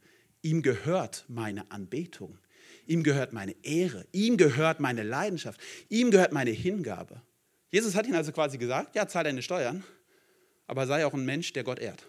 Ihm 0.43 0.63
gehört 0.63 1.25
meine 1.29 1.71
Anbetung. 1.71 2.39
Ihm 2.87 3.03
gehört 3.03 3.33
meine 3.33 3.55
Ehre. 3.63 4.07
Ihm 4.13 4.37
gehört 4.37 4.81
meine 4.81 5.03
Leidenschaft. 5.03 5.61
Ihm 5.89 6.11
gehört 6.11 6.33
meine 6.33 6.51
Hingabe. 6.51 7.23
Jesus 7.73 7.95
hat 7.95 8.07
ihnen 8.07 8.17
also 8.17 8.33
quasi 8.33 8.59
gesagt, 8.59 8.95
ja, 8.95 9.09
zahl 9.09 9.25
deine 9.25 9.43
Steuern, 9.43 9.83
aber 10.67 10.87
sei 10.87 11.07
auch 11.07 11.15
ein 11.15 11.25
Mensch, 11.25 11.55
der 11.55 11.65
Gott 11.65 11.79
ehrt. 11.79 12.07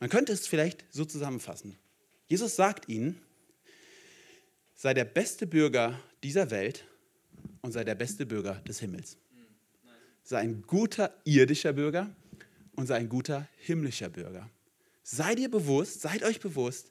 Man 0.00 0.10
könnte 0.10 0.32
es 0.32 0.48
vielleicht 0.48 0.84
so 0.90 1.04
zusammenfassen. 1.04 1.78
Jesus 2.26 2.56
sagt 2.56 2.88
ihnen, 2.88 3.22
sei 4.74 4.94
der 4.94 5.04
beste 5.04 5.46
Bürger 5.46 5.98
dieser 6.24 6.50
Welt 6.50 6.84
und 7.62 7.70
sei 7.70 7.84
der 7.84 7.94
beste 7.94 8.26
Bürger 8.26 8.56
des 8.66 8.80
Himmels. 8.80 9.16
Sei 10.24 10.38
ein 10.38 10.62
guter 10.62 11.14
irdischer 11.24 11.72
Bürger 11.72 12.10
und 12.72 12.86
sei 12.86 12.96
ein 12.96 13.08
guter 13.08 13.46
himmlischer 13.58 14.08
Bürger. 14.08 14.50
Seid 15.04 15.38
ihr 15.38 15.50
bewusst, 15.50 16.00
seid 16.00 16.24
euch 16.24 16.40
bewusst, 16.40 16.90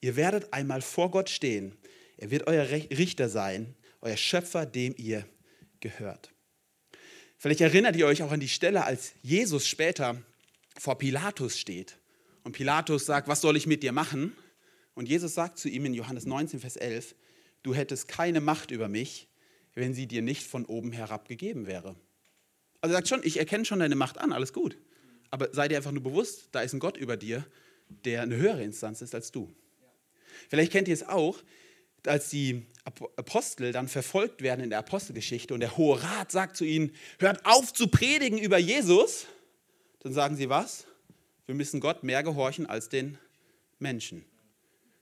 ihr 0.00 0.16
werdet 0.16 0.52
einmal 0.52 0.82
vor 0.82 1.12
Gott 1.12 1.30
stehen. 1.30 1.76
Er 2.16 2.30
wird 2.30 2.48
euer 2.48 2.68
Richter 2.68 3.28
sein, 3.28 3.76
euer 4.00 4.16
Schöpfer, 4.16 4.66
dem 4.66 4.94
ihr 4.96 5.26
gehört. 5.80 6.32
Vielleicht 7.38 7.60
erinnert 7.60 7.96
ihr 7.96 8.06
euch 8.06 8.22
auch 8.22 8.32
an 8.32 8.40
die 8.40 8.48
Stelle, 8.48 8.84
als 8.84 9.12
Jesus 9.22 9.66
später 9.66 10.20
vor 10.78 10.98
Pilatus 10.98 11.58
steht. 11.58 11.98
Und 12.44 12.52
Pilatus 12.52 13.06
sagt, 13.06 13.28
was 13.28 13.40
soll 13.40 13.56
ich 13.56 13.66
mit 13.66 13.82
dir 13.82 13.92
machen? 13.92 14.32
Und 14.94 15.08
Jesus 15.08 15.34
sagt 15.34 15.58
zu 15.58 15.68
ihm 15.68 15.84
in 15.84 15.94
Johannes 15.94 16.24
19, 16.26 16.60
Vers 16.60 16.76
11, 16.76 17.14
du 17.62 17.74
hättest 17.74 18.08
keine 18.08 18.40
Macht 18.40 18.70
über 18.70 18.88
mich, 18.88 19.28
wenn 19.74 19.92
sie 19.92 20.06
dir 20.06 20.22
nicht 20.22 20.46
von 20.46 20.64
oben 20.64 20.92
herab 20.92 21.28
gegeben 21.28 21.66
wäre. 21.66 21.96
Also 22.80 22.94
er 22.94 22.98
sagt 22.98 23.08
schon, 23.08 23.20
ich 23.24 23.38
erkenne 23.38 23.64
schon 23.64 23.80
deine 23.80 23.96
Macht 23.96 24.18
an, 24.18 24.32
alles 24.32 24.52
gut. 24.52 24.78
Aber 25.30 25.52
sei 25.52 25.68
dir 25.68 25.76
einfach 25.76 25.92
nur 25.92 26.02
bewusst, 26.02 26.48
da 26.52 26.60
ist 26.60 26.72
ein 26.72 26.78
Gott 26.78 26.96
über 26.96 27.16
dir, 27.16 27.44
der 27.88 28.22
eine 28.22 28.36
höhere 28.36 28.62
Instanz 28.62 29.02
ist 29.02 29.14
als 29.14 29.32
du. 29.32 29.52
Vielleicht 30.48 30.72
kennt 30.72 30.88
ihr 30.88 30.94
es 30.94 31.02
auch, 31.02 31.42
als 32.08 32.28
die 32.30 32.66
Apostel 32.84 33.72
dann 33.72 33.88
verfolgt 33.88 34.42
werden 34.42 34.62
in 34.62 34.70
der 34.70 34.78
Apostelgeschichte 34.78 35.52
und 35.52 35.60
der 35.60 35.76
Hohe 35.76 36.02
Rat 36.02 36.30
sagt 36.30 36.56
zu 36.56 36.64
ihnen, 36.64 36.92
hört 37.18 37.44
auf 37.44 37.72
zu 37.72 37.88
predigen 37.88 38.38
über 38.38 38.58
Jesus, 38.58 39.26
dann 40.00 40.12
sagen 40.12 40.36
sie 40.36 40.48
was? 40.48 40.86
Wir 41.46 41.54
müssen 41.54 41.80
Gott 41.80 42.02
mehr 42.04 42.22
gehorchen 42.22 42.66
als 42.66 42.88
den 42.88 43.18
Menschen. 43.78 44.24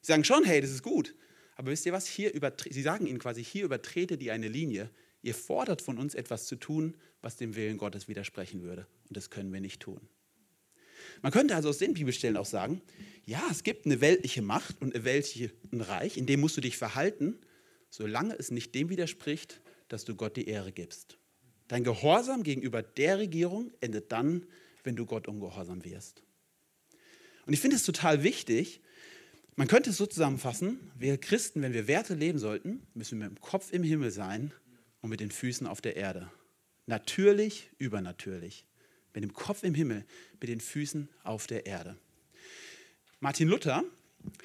Sie 0.01 0.13
sagen 0.13 0.25
schon, 0.25 0.45
hey, 0.45 0.61
das 0.61 0.71
ist 0.71 0.83
gut. 0.83 1.15
Aber 1.57 1.71
wisst 1.71 1.87
ihr 1.87 1.93
was? 1.93 2.07
Hier 2.07 2.33
sie 2.71 2.83
sagen 2.83 3.07
ihnen 3.07 3.19
quasi, 3.19 3.45
hier 3.45 3.65
übertrete 3.65 4.19
die 4.19 4.31
eine 4.31 4.49
Linie. 4.49 4.91
Ihr 5.23 5.35
fordert 5.35 5.81
von 5.81 5.99
uns 5.99 6.15
etwas 6.15 6.47
zu 6.47 6.57
tun, 6.57 6.95
was 7.23 7.37
dem 7.37 7.55
Willen 7.55 7.79
Gottes 7.79 8.09
widersprechen 8.09 8.63
würde. 8.63 8.87
Und 9.09 9.17
das 9.17 9.31
können 9.31 9.53
wir 9.53 9.61
nicht 9.61 9.81
tun. 9.81 10.01
Man 11.23 11.33
könnte 11.33 11.55
also 11.55 11.69
aus 11.69 11.79
den 11.79 11.95
Bibelstellen 11.95 12.37
auch 12.37 12.47
sagen, 12.47 12.83
ja, 13.27 13.43
es 13.51 13.63
gibt 13.63 13.87
eine 13.87 14.01
weltliche 14.01 14.43
Macht 14.43 14.81
und 14.81 14.95
ein 14.95 15.05
weltliches 15.05 15.53
Reich, 15.73 16.17
in 16.17 16.27
dem 16.27 16.41
musst 16.41 16.57
du 16.57 16.61
dich 16.61 16.77
verhalten, 16.77 17.39
solange 17.91 18.35
es 18.39 18.51
nicht 18.51 18.75
dem 18.75 18.91
widerspricht, 18.91 19.61
dass 19.89 20.05
du 20.05 20.15
Gott 20.15 20.37
die 20.37 20.49
Ehre 20.49 20.73
gibst. 20.73 21.19
Dein 21.69 21.85
Gehorsam 21.85 22.43
gegenüber 22.43 22.83
der 22.83 23.19
Regierung 23.19 23.73
endet 23.81 24.13
dann, 24.13 24.47
wenn 24.83 24.97
du 24.97 25.07
Gott 25.07 25.29
ungehorsam 25.29 25.85
wirst. 25.85 26.23
Und 27.47 27.53
ich 27.53 27.61
finde 27.61 27.77
es 27.77 27.85
total 27.85 28.23
wichtig, 28.23 28.81
man 29.57 29.69
könnte 29.69 29.91
es 29.91 29.97
so 29.97 30.07
zusammenfassen, 30.07 30.91
wir 30.99 31.17
Christen, 31.17 31.63
wenn 31.63 31.73
wir 31.73 31.87
Werte 31.87 32.15
leben 32.15 32.39
sollten, 32.39 32.87
müssen 32.93 33.21
wir 33.21 33.29
mit 33.29 33.39
dem 33.39 33.41
Kopf 33.41 33.73
im 33.73 33.85
Himmel 33.85 34.11
sein 34.11 34.53
und 35.01 35.11
mit 35.11 35.21
den 35.21 35.31
Füßen 35.31 35.67
auf 35.67 35.81
der 35.81 35.97
Erde. 35.97 36.31
Natürlich, 36.87 37.71
übernatürlich. 37.79 38.67
Mit 39.15 39.23
dem 39.23 39.33
Kopf 39.33 39.63
im 39.63 39.75
Himmel, 39.75 40.05
mit 40.41 40.49
den 40.49 40.61
Füßen 40.61 41.09
auf 41.23 41.47
der 41.47 41.67
Erde. 41.67 41.97
Martin 43.21 43.49
Luther 43.49 43.85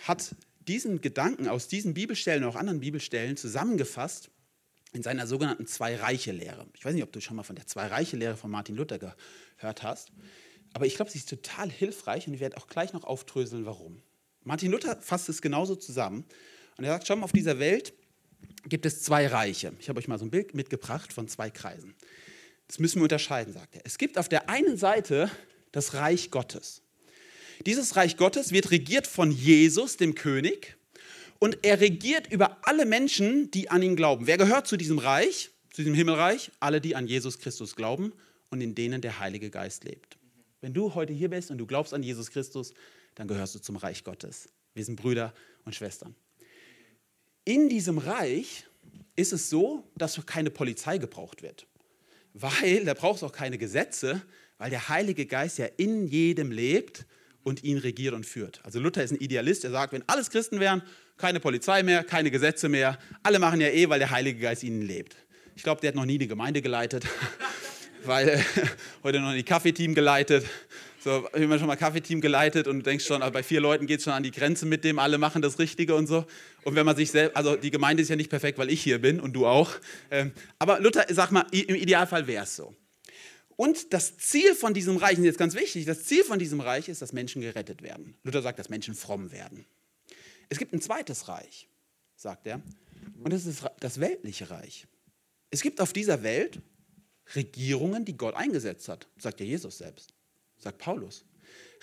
hat 0.04 0.36
diesen 0.68 1.02
Gedanken 1.02 1.48
aus 1.48 1.68
diesen 1.68 1.94
Bibelstellen 1.94 2.44
und 2.44 2.52
auch 2.52 2.56
anderen 2.56 2.80
Bibelstellen 2.80 3.36
zusammengefasst 3.36 4.30
in 4.94 5.04
seiner 5.04 5.28
sogenannten 5.28 5.68
Zwei-Reiche-Lehre. 5.68 6.68
Ich 6.76 6.86
weiß 6.86 6.94
nicht, 6.94 7.04
ob 7.04 7.12
du 7.12 7.22
schon 7.22 7.36
mal 7.36 7.44
von 7.44 7.56
der 7.56 7.68
Zwei-Reiche-Lehre 7.68 8.38
von 8.38 8.52
Martin 8.52 8.76
Luther 8.76 9.00
gehört 9.00 9.84
hast, 9.84 10.12
aber 10.74 10.86
ich 10.86 10.96
glaube, 10.96 11.12
sie 11.12 11.18
ist 11.18 11.30
total 11.30 11.70
hilfreich 11.70 12.28
und 12.28 12.34
ich 12.34 12.40
werde 12.40 12.58
auch 12.58 12.68
gleich 12.68 12.94
noch 12.94 13.04
aufdröseln, 13.04 13.66
warum. 13.66 14.02
Martin 14.44 14.72
Luther 14.72 15.02
fasst 15.02 15.30
es 15.30 15.42
genauso 15.42 15.76
zusammen 15.76 16.26
und 16.78 16.84
er 16.84 16.94
sagt, 16.94 17.08
schon 17.08 17.20
mal, 17.20 17.26
auf 17.26 17.32
dieser 17.32 17.60
Welt 17.60 17.94
gibt 18.68 18.86
es 18.86 19.02
zwei 19.02 19.28
Reiche. 19.28 19.74
Ich 19.80 19.90
habe 19.90 20.00
euch 20.00 20.08
mal 20.08 20.18
so 20.18 20.26
ein 20.26 20.32
Bild 20.32 20.54
mitgebracht 20.54 21.12
von 21.12 21.28
zwei 21.28 21.50
Kreisen. 21.50 21.96
Das 22.70 22.78
müssen 22.78 23.00
wir 23.00 23.04
unterscheiden, 23.04 23.52
sagt 23.52 23.76
er. 23.76 23.82
Es 23.84 23.98
gibt 23.98 24.20
auf 24.20 24.30
der 24.30 24.48
einen 24.48 24.78
Seite 24.78 25.32
das 25.72 25.96
Reich 25.96 26.30
Gottes. 26.30 26.84
Dieses 27.66 27.96
Reich 27.96 28.16
Gottes 28.16 28.52
wird 28.52 28.70
regiert 28.70 29.08
von 29.08 29.32
Jesus, 29.32 29.98
dem 29.98 30.14
König, 30.14 30.78
und 31.40 31.58
er 31.64 31.82
regiert 31.82 32.32
über 32.32 32.60
alle 32.68 32.86
Menschen, 32.86 33.50
die 33.50 33.72
an 33.72 33.82
ihn 33.82 33.96
glauben. 33.96 34.28
Wer 34.28 34.38
gehört 34.38 34.68
zu 34.68 34.78
diesem 34.78 35.00
Reich, 35.00 35.50
zu 35.72 35.82
diesem 35.82 35.96
Himmelreich? 35.96 36.52
Alle, 36.60 36.80
die 36.80 36.96
an 36.96 37.08
Jesus 37.08 37.40
Christus 37.40 37.76
glauben 37.76 38.14
und 38.52 38.62
in 38.62 38.76
denen 38.76 39.02
der 39.02 39.20
Heilige 39.20 39.50
Geist 39.50 39.84
lebt. 39.84 40.20
Wenn 40.62 40.76
du 40.76 40.94
heute 40.94 41.12
hier 41.12 41.32
bist 41.32 41.50
und 41.50 41.58
du 41.58 41.66
glaubst 41.66 41.96
an 41.96 42.04
Jesus 42.04 42.30
Christus, 42.30 42.76
dann 43.16 43.28
gehörst 43.28 43.56
du 43.56 43.60
zum 43.60 43.78
Reich 43.78 44.04
Gottes. 44.04 44.48
Wir 44.76 44.86
sind 44.86 44.96
Brüder 44.96 45.34
und 45.66 45.74
Schwestern. 45.74 46.14
In 47.46 47.68
diesem 47.68 47.98
Reich 47.98 48.66
ist 49.16 49.34
es 49.34 49.50
so, 49.50 49.90
dass 49.98 50.24
keine 50.28 50.52
Polizei 50.52 51.00
gebraucht 51.00 51.42
wird 51.42 51.66
weil 52.34 52.86
da 52.86 52.94
braucht 52.94 53.18
es 53.18 53.24
auch 53.24 53.32
keine 53.32 53.58
Gesetze, 53.58 54.22
weil 54.58 54.70
der 54.70 54.90
Heilige 54.90 55.26
Geist 55.26 55.58
ja 55.58 55.68
in 55.78 56.08
jedem 56.08 56.52
lebt 56.52 57.06
und 57.44 57.64
ihn 57.64 57.78
regiert 57.78 58.14
und 58.14 58.26
führt. 58.26 58.60
Also 58.64 58.80
Luther 58.80 59.04
ist 59.04 59.12
ein 59.12 59.20
Idealist, 59.20 59.64
er 59.64 59.72
sagt, 59.72 59.94
wenn 59.94 60.04
alles 60.08 60.30
Christen 60.30 60.60
wären, 60.60 60.84
keine 61.18 61.40
Polizei 61.40 61.84
mehr, 61.84 62.04
keine 62.04 62.32
Gesetze 62.32 62.70
mehr, 62.70 62.98
alle 63.24 63.40
machen 63.40 63.62
ja 63.62 63.68
eh, 63.68 63.90
weil 63.90 64.00
der 64.00 64.12
Heilige 64.12 64.40
Geist 64.40 64.64
ihnen 64.64 64.82
lebt. 64.82 65.16
Ich 65.56 65.64
glaube, 65.64 65.82
der 65.82 65.90
hat 65.90 65.96
noch 65.96 66.06
nie 66.06 66.16
eine 66.16 66.28
Gemeinde 66.28 66.62
geleitet, 66.62 67.06
weil 68.06 68.30
äh, 68.30 68.44
heute 69.04 69.20
noch 69.20 69.30
ein 69.30 69.46
Kaffeeteam 69.46 69.96
geleitet 69.96 70.46
so, 71.02 71.30
habe 71.32 71.60
schon 71.60 71.68
mal 71.68 71.78
Kaffeeteam 71.78 72.20
geleitet 72.20 72.68
und 72.68 72.80
du 72.80 72.84
denkst 72.84 73.06
schon, 73.06 73.22
bei 73.32 73.42
vier 73.42 73.62
Leuten 73.62 73.88
geht 73.88 74.00
es 74.00 74.04
schon 74.04 74.14
an 74.14 74.24
die 74.24 74.32
Grenze 74.32 74.66
mit 74.66 74.84
dem, 74.84 75.00
alle 75.00 75.18
machen 75.18 75.42
das 75.42 75.58
Richtige 75.58 75.96
und 75.96 76.08
so. 76.08 76.26
Und 76.66 76.76
wenn 76.76 76.86
man 76.86 76.98
sich 76.98 77.12
selbst, 77.12 77.38
also 77.38 77.56
die 77.56 77.72
Gemeinde 77.72 78.04
ist 78.04 78.10
ja 78.10 78.18
nicht 78.18 78.30
perfekt, 78.30 78.58
weil 78.58 78.70
ich 78.70 78.82
hier 78.84 79.00
bin 79.00 79.22
und 79.22 79.34
du 79.34 79.48
auch. 79.48 79.72
Ähm, 80.12 80.34
aber 80.58 80.82
Luther, 80.82 81.06
sag 81.10 81.32
mal, 81.32 81.46
im 81.52 81.76
Idealfall 81.76 82.28
wäre 82.28 82.44
es 82.44 82.56
so. 82.56 82.76
Und 83.56 83.94
das 83.94 84.18
Ziel 84.18 84.56
von 84.56 84.74
diesem 84.74 84.98
Reich, 84.98 85.18
und 85.18 85.24
jetzt 85.24 85.38
ganz 85.38 85.56
wichtig, 85.56 85.86
das 85.86 86.04
Ziel 86.04 86.24
von 86.24 86.38
diesem 86.38 86.60
Reich 86.60 86.90
ist, 86.90 87.02
dass 87.02 87.14
Menschen 87.14 87.42
gerettet 87.42 87.82
werden. 87.82 88.16
Luther 88.24 88.42
sagt, 88.42 88.60
dass 88.60 88.70
Menschen 88.70 88.94
fromm 88.94 89.32
werden. 89.32 89.66
Es 90.50 90.58
gibt 90.58 90.74
ein 90.74 90.82
zweites 90.82 91.30
Reich, 91.30 91.70
sagt 92.16 92.46
er, 92.48 92.62
und 93.24 93.32
das 93.32 93.46
ist 93.46 93.64
das 93.80 94.02
weltliche 94.02 94.50
Reich. 94.50 94.86
Es 95.50 95.62
gibt 95.62 95.80
auf 95.80 95.94
dieser 95.94 96.24
Welt 96.24 96.62
Regierungen, 97.36 98.04
die 98.04 98.18
Gott 98.18 98.36
eingesetzt 98.36 98.90
hat, 98.90 99.08
sagt 99.18 99.40
ja 99.40 99.46
Jesus 99.46 99.78
selbst 99.78 100.14
sagt 100.60 100.78
Paulus. 100.78 101.26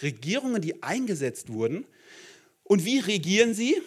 Regierungen, 0.02 0.62
die 0.62 0.82
eingesetzt 0.82 1.52
wurden. 1.52 1.86
Und 2.62 2.84
wie 2.84 2.98
regieren 2.98 3.54
sie? 3.54 3.80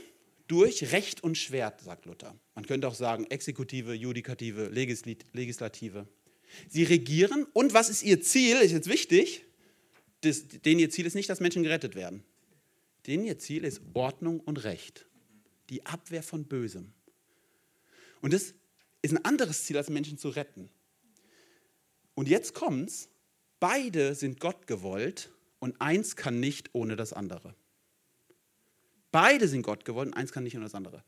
Durch 0.48 0.92
Recht 0.92 1.24
und 1.24 1.38
Schwert, 1.38 1.82
sagt 1.82 2.06
Luther. 2.06 2.36
Man 2.56 2.66
könnte 2.66 2.88
auch 2.88 2.96
sagen 2.96 3.26
Exekutive, 3.26 3.94
Judikative, 3.94 4.68
Legislative. 4.70 6.08
Sie 6.68 6.84
regieren 6.84 7.46
und 7.54 7.74
was 7.74 7.90
ist 7.90 8.02
ihr 8.02 8.22
Ziel? 8.22 8.58
Ist 8.58 8.72
jetzt 8.72 8.90
wichtig. 8.90 9.46
Das, 10.22 10.48
denen 10.48 10.80
ihr 10.80 10.90
Ziel 10.90 11.06
ist 11.06 11.14
nicht, 11.14 11.30
dass 11.30 11.40
Menschen 11.40 11.62
gerettet 11.62 11.94
werden. 11.96 12.24
Denen 13.06 13.26
ihr 13.26 13.38
Ziel 13.38 13.64
ist 13.64 13.82
Ordnung 13.94 14.40
und 14.40 14.64
Recht. 14.64 15.06
Die 15.70 15.86
Abwehr 15.86 16.24
von 16.24 16.46
Bösem. 16.46 16.94
Und 18.22 18.34
das 18.34 18.56
ist 19.02 19.14
ein 19.14 19.24
anderes 19.24 19.66
Ziel, 19.66 19.78
als 19.78 19.90
Menschen 19.90 20.18
zu 20.18 20.30
retten. 20.30 20.70
Und 22.16 22.28
jetzt 22.28 22.54
kommt's. 22.54 23.10
Beide 23.60 24.16
sind 24.16 24.40
Gott 24.40 24.68
gewollt 24.68 25.30
und 25.60 25.80
eins 25.82 26.16
kann 26.16 26.40
nicht 26.40 26.70
ohne 26.74 26.96
das 26.96 27.14
andere. 27.14 27.56
Beide 29.12 29.48
sind 29.48 29.64
Gott 29.64 29.86
gewollt 29.86 30.08
und 30.08 30.14
eins 30.14 30.32
kann 30.32 30.44
nicht 30.44 30.56
ohne 30.56 30.66
das 30.66 30.76
andere. 30.76 31.04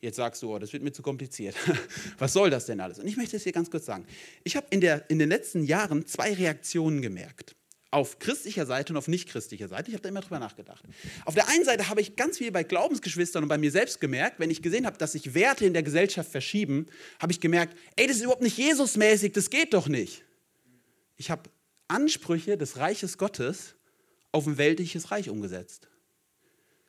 Jetzt 0.00 0.16
sagst 0.16 0.42
du, 0.42 0.54
oh, 0.54 0.58
das 0.58 0.72
wird 0.72 0.82
mir 0.82 0.92
zu 0.92 1.02
kompliziert. 1.02 1.54
Was 2.18 2.32
soll 2.32 2.48
das 2.48 2.66
denn 2.66 2.80
alles? 2.80 2.98
Und 2.98 3.06
ich 3.06 3.16
möchte 3.16 3.36
es 3.36 3.42
hier 3.42 3.52
ganz 3.52 3.70
kurz 3.70 3.84
sagen. 3.84 4.06
Ich 4.44 4.56
habe 4.56 4.66
in, 4.70 4.80
in 5.08 5.18
den 5.18 5.28
letzten 5.28 5.64
Jahren 5.64 6.06
zwei 6.06 6.32
Reaktionen 6.32 7.02
gemerkt. 7.02 7.54
Auf 7.90 8.18
christlicher 8.18 8.66
Seite 8.66 8.92
und 8.92 8.96
auf 8.96 9.08
nicht 9.08 9.28
christlicher 9.28 9.68
Seite. 9.68 9.90
Ich 9.90 9.94
habe 9.94 10.02
da 10.02 10.08
immer 10.08 10.20
drüber 10.20 10.38
nachgedacht. 10.38 10.84
Auf 11.24 11.34
der 11.34 11.48
einen 11.48 11.64
Seite 11.64 11.88
habe 11.88 12.00
ich 12.00 12.16
ganz 12.16 12.38
viel 12.38 12.52
bei 12.52 12.62
Glaubensgeschwistern 12.62 13.42
und 13.42 13.48
bei 13.48 13.58
mir 13.58 13.72
selbst 13.72 14.00
gemerkt, 14.00 14.38
wenn 14.38 14.48
ich 14.48 14.62
gesehen 14.62 14.86
habe, 14.86 14.96
dass 14.96 15.12
sich 15.12 15.34
Werte 15.34 15.66
in 15.66 15.74
der 15.74 15.82
Gesellschaft 15.82 16.30
verschieben, 16.30 16.86
habe 17.18 17.32
ich 17.32 17.40
gemerkt, 17.40 17.76
ey, 17.96 18.06
das 18.06 18.16
ist 18.16 18.22
überhaupt 18.22 18.42
nicht 18.42 18.56
Jesusmäßig, 18.56 19.32
das 19.32 19.50
geht 19.50 19.74
doch 19.74 19.88
nicht. 19.88 20.22
Ich 21.16 21.30
habe 21.30 21.50
Ansprüche 21.90 22.56
des 22.56 22.76
Reiches 22.76 23.18
Gottes 23.18 23.74
auf 24.32 24.46
ein 24.46 24.58
weltliches 24.58 25.10
Reich 25.10 25.28
umgesetzt. 25.28 25.88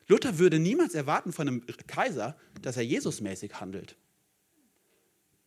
Luther 0.07 0.37
würde 0.39 0.59
niemals 0.59 0.93
erwarten 0.93 1.31
von 1.33 1.47
einem 1.47 1.65
Kaiser, 1.87 2.37
dass 2.61 2.77
er 2.77 2.83
Jesusmäßig 2.83 3.59
handelt. 3.59 3.95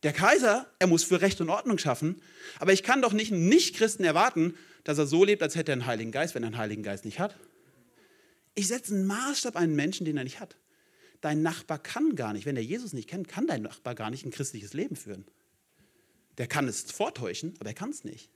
Der 0.03 0.13
Kaiser, 0.13 0.67
er 0.79 0.87
muss 0.87 1.03
für 1.03 1.21
Recht 1.21 1.41
und 1.41 1.49
Ordnung 1.49 1.77
schaffen, 1.77 2.21
aber 2.59 2.73
ich 2.73 2.83
kann 2.83 3.01
doch 3.01 3.13
nicht 3.13 3.31
einen 3.31 3.47
Nichtchristen 3.47 4.05
erwarten, 4.05 4.55
dass 4.83 4.97
er 4.97 5.07
so 5.07 5.23
lebt, 5.23 5.41
als 5.41 5.55
hätte 5.55 5.71
er 5.71 5.73
einen 5.73 5.85
Heiligen 5.85 6.11
Geist, 6.11 6.35
wenn 6.35 6.43
er 6.43 6.47
einen 6.47 6.57
Heiligen 6.57 6.83
Geist 6.83 7.05
nicht 7.05 7.19
hat. 7.19 7.35
Ich 8.53 8.67
setze 8.67 8.93
einen 8.93 9.07
Maßstab 9.07 9.55
an 9.55 9.63
einen 9.63 9.75
Menschen, 9.75 10.05
den 10.05 10.17
er 10.17 10.23
nicht 10.23 10.39
hat. 10.39 10.57
Dein 11.21 11.41
Nachbar 11.41 11.79
kann 11.79 12.15
gar 12.15 12.33
nicht, 12.33 12.45
wenn 12.45 12.55
er 12.55 12.63
Jesus 12.63 12.93
nicht 12.93 13.09
kennt, 13.09 13.27
kann 13.27 13.47
dein 13.47 13.63
Nachbar 13.63 13.95
gar 13.95 14.11
nicht 14.11 14.25
ein 14.25 14.31
christliches 14.31 14.73
Leben 14.73 14.95
führen. 14.95 15.25
Der 16.37 16.47
kann 16.47 16.67
es 16.67 16.91
vortäuschen, 16.91 17.55
aber 17.59 17.69
er 17.69 17.75
kann 17.75 17.89
es 17.89 18.03
nicht. 18.03 18.29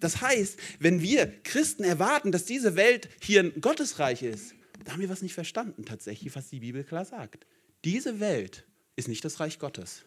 Das 0.00 0.20
heißt, 0.20 0.58
wenn 0.78 1.02
wir 1.02 1.26
Christen 1.44 1.84
erwarten, 1.84 2.32
dass 2.32 2.44
diese 2.44 2.76
Welt 2.76 3.08
hier 3.20 3.40
ein 3.40 3.60
Gottesreich 3.60 4.22
ist, 4.22 4.54
da 4.84 4.92
haben 4.92 5.00
wir 5.00 5.08
was 5.08 5.22
nicht 5.22 5.34
verstanden 5.34 5.84
tatsächlich, 5.84 6.34
was 6.34 6.48
die 6.48 6.60
Bibel 6.60 6.84
klar 6.84 7.04
sagt. 7.04 7.46
Diese 7.84 8.20
Welt 8.20 8.64
ist 8.96 9.08
nicht 9.08 9.24
das 9.24 9.40
Reich 9.40 9.58
Gottes. 9.58 10.04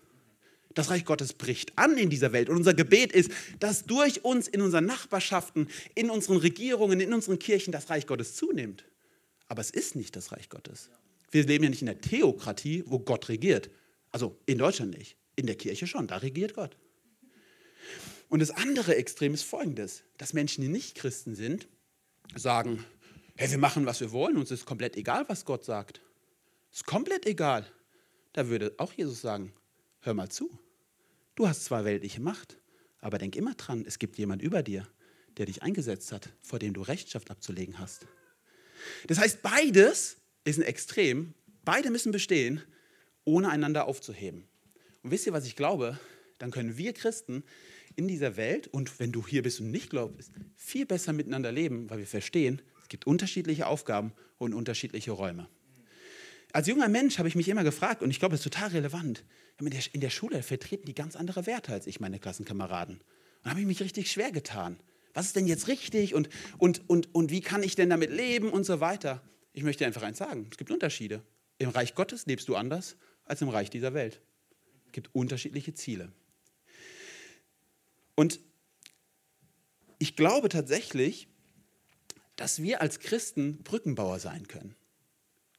Das 0.73 0.89
Reich 0.89 1.05
Gottes 1.05 1.33
bricht 1.33 1.77
an 1.77 1.97
in 1.97 2.09
dieser 2.09 2.31
Welt. 2.31 2.49
Und 2.49 2.57
unser 2.57 2.73
Gebet 2.73 3.11
ist, 3.11 3.31
dass 3.59 3.85
durch 3.85 4.23
uns 4.23 4.47
in 4.47 4.61
unseren 4.61 4.85
Nachbarschaften, 4.85 5.67
in 5.95 6.09
unseren 6.09 6.37
Regierungen, 6.37 7.01
in 7.01 7.13
unseren 7.13 7.39
Kirchen 7.39 7.71
das 7.71 7.89
Reich 7.89 8.07
Gottes 8.07 8.35
zunimmt. 8.35 8.85
Aber 9.47 9.61
es 9.61 9.71
ist 9.71 9.95
nicht 9.95 10.15
das 10.15 10.31
Reich 10.31 10.49
Gottes. 10.49 10.89
Wir 11.29 11.45
leben 11.45 11.63
ja 11.65 11.69
nicht 11.69 11.81
in 11.81 11.87
der 11.87 11.99
Theokratie, 11.99 12.83
wo 12.85 12.99
Gott 12.99 13.27
regiert. 13.29 13.69
Also 14.11 14.37
in 14.45 14.57
Deutschland 14.57 14.97
nicht. 14.97 15.17
In 15.35 15.45
der 15.45 15.55
Kirche 15.55 15.87
schon, 15.87 16.07
da 16.07 16.17
regiert 16.17 16.53
Gott. 16.53 16.77
Und 18.31 18.39
das 18.39 18.51
andere 18.51 18.95
Extrem 18.95 19.33
ist 19.33 19.43
folgendes, 19.43 20.03
dass 20.17 20.31
Menschen, 20.31 20.61
die 20.61 20.69
nicht 20.69 20.95
Christen 20.95 21.35
sind, 21.35 21.67
sagen, 22.33 22.81
hey, 23.35 23.51
wir 23.51 23.57
machen, 23.57 23.85
was 23.85 24.00
wir 24.00 24.13
wollen, 24.13 24.38
uns 24.38 24.51
ist 24.51 24.65
komplett 24.65 24.95
egal, 24.95 25.27
was 25.27 25.43
Gott 25.43 25.65
sagt. 25.65 26.00
Ist 26.71 26.85
komplett 26.85 27.25
egal. 27.25 27.69
Da 28.31 28.47
würde 28.47 28.73
auch 28.77 28.93
Jesus 28.93 29.19
sagen, 29.19 29.51
hör 30.00 30.13
mal 30.13 30.29
zu. 30.29 30.50
Du 31.35 31.45
hast 31.45 31.65
zwar 31.65 31.83
weltliche 31.83 32.21
Macht, 32.21 32.57
aber 33.01 33.17
denk 33.17 33.35
immer 33.35 33.53
dran, 33.55 33.83
es 33.85 34.00
gibt 34.00 34.17
jemand 34.17 34.41
über 34.41 34.63
dir, 34.63 34.88
der 35.35 35.47
dich 35.47 35.61
eingesetzt 35.61 36.13
hat, 36.13 36.29
vor 36.41 36.57
dem 36.57 36.73
du 36.73 36.83
Rechenschaft 36.83 37.31
abzulegen 37.31 37.79
hast. 37.79 38.07
Das 39.07 39.17
heißt, 39.17 39.41
beides 39.41 40.15
ist 40.45 40.57
ein 40.57 40.63
Extrem, 40.63 41.33
beide 41.65 41.91
müssen 41.91 42.13
bestehen, 42.13 42.61
ohne 43.25 43.50
einander 43.50 43.88
aufzuheben. 43.88 44.47
Und 45.03 45.11
wisst 45.11 45.27
ihr, 45.27 45.33
was 45.33 45.45
ich 45.45 45.57
glaube? 45.57 46.00
Dann 46.38 46.51
können 46.51 46.77
wir 46.77 46.93
Christen 46.93 47.43
in 47.95 48.07
dieser 48.07 48.38
Welt 48.38 48.67
und 48.67 49.00
wenn 49.00 49.12
du 49.12 49.25
hier 49.25 49.43
bist 49.43 49.60
und 49.60 49.71
nicht 49.71 49.89
glaubst, 49.89 50.31
viel 50.55 50.86
besser 50.86 51.13
miteinander 51.13 51.51
leben, 51.51 51.89
weil 51.89 52.00
wir 52.00 52.07
verstehen, 52.07 52.62
es 52.81 52.89
gibt 52.89 53.07
unterschiedliche 53.07 53.67
Aufgaben 53.67 54.13
und 54.38 54.53
unterschiedliche 54.53 55.12
Räume. 55.12 55.48
Als 56.53 56.67
junger 56.67 56.89
Mensch 56.89 57.17
habe 57.17 57.29
ich 57.29 57.36
mich 57.36 57.48
immer 57.48 57.63
gefragt, 57.63 58.01
und 58.01 58.10
ich 58.10 58.19
glaube, 58.19 58.36
es 58.36 58.41
ist 58.41 58.51
total 58.51 58.69
relevant, 58.69 59.24
in 59.93 60.01
der 60.01 60.10
Schule 60.10 60.41
vertreten 60.43 60.86
die 60.86 60.95
ganz 60.95 61.15
andere 61.15 61.45
Werte 61.45 61.71
als 61.71 61.88
ich, 61.88 62.00
meine 62.00 62.19
Klassenkameraden. 62.19 62.95
Und 62.95 63.03
da 63.43 63.51
habe 63.51 63.62
ich 63.62 63.67
mich 63.67 63.81
richtig 63.81 64.12
schwer 64.12 64.31
getan. 64.31 64.79
Was 65.13 65.27
ist 65.27 65.36
denn 65.36 65.48
jetzt 65.48 65.67
richtig 65.67 66.15
und, 66.15 66.29
und, 66.57 66.89
und, 66.89 67.13
und 67.13 67.31
wie 67.31 67.41
kann 67.41 67.63
ich 67.63 67.75
denn 67.75 67.89
damit 67.89 68.12
leben 68.12 68.50
und 68.50 68.65
so 68.65 68.79
weiter? 68.79 69.21
Ich 69.53 69.63
möchte 69.63 69.86
einfach 69.86 70.03
eins 70.03 70.17
sagen, 70.17 70.48
es 70.50 70.57
gibt 70.57 70.71
Unterschiede. 70.71 71.21
Im 71.57 71.69
Reich 71.69 71.95
Gottes 71.95 72.25
lebst 72.25 72.48
du 72.48 72.55
anders 72.55 72.95
als 73.25 73.41
im 73.41 73.50
Reich 73.50 73.69
dieser 73.69 73.93
Welt. 73.93 74.21
Es 74.88 74.93
gibt 74.93 75.13
unterschiedliche 75.13 75.74
Ziele. 75.74 76.12
Und 78.21 78.39
ich 79.97 80.15
glaube 80.15 80.47
tatsächlich, 80.47 81.27
dass 82.35 82.61
wir 82.61 82.79
als 82.79 82.99
Christen 82.99 83.63
Brückenbauer 83.63 84.19
sein 84.19 84.47
können. 84.47 84.75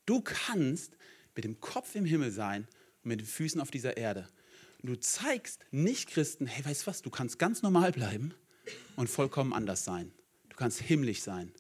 Du 0.06 0.20
kannst 0.20 0.96
mit 1.34 1.42
dem 1.42 1.58
Kopf 1.58 1.96
im 1.96 2.04
Himmel 2.04 2.30
sein 2.30 2.68
und 3.02 3.08
mit 3.08 3.18
den 3.18 3.26
Füßen 3.26 3.60
auf 3.60 3.72
dieser 3.72 3.96
Erde. 3.96 4.28
Und 4.80 4.90
du 4.90 5.00
zeigst 5.00 5.64
Nicht-Christen, 5.72 6.46
hey, 6.46 6.64
weißt 6.64 6.82
du 6.82 6.86
was, 6.86 7.02
du 7.02 7.10
kannst 7.10 7.40
ganz 7.40 7.62
normal 7.62 7.90
bleiben 7.90 8.32
und 8.94 9.10
vollkommen 9.10 9.52
anders 9.52 9.84
sein. 9.84 10.12
Du 10.48 10.54
kannst 10.54 10.78
himmlisch 10.78 11.22
sein. 11.22 11.52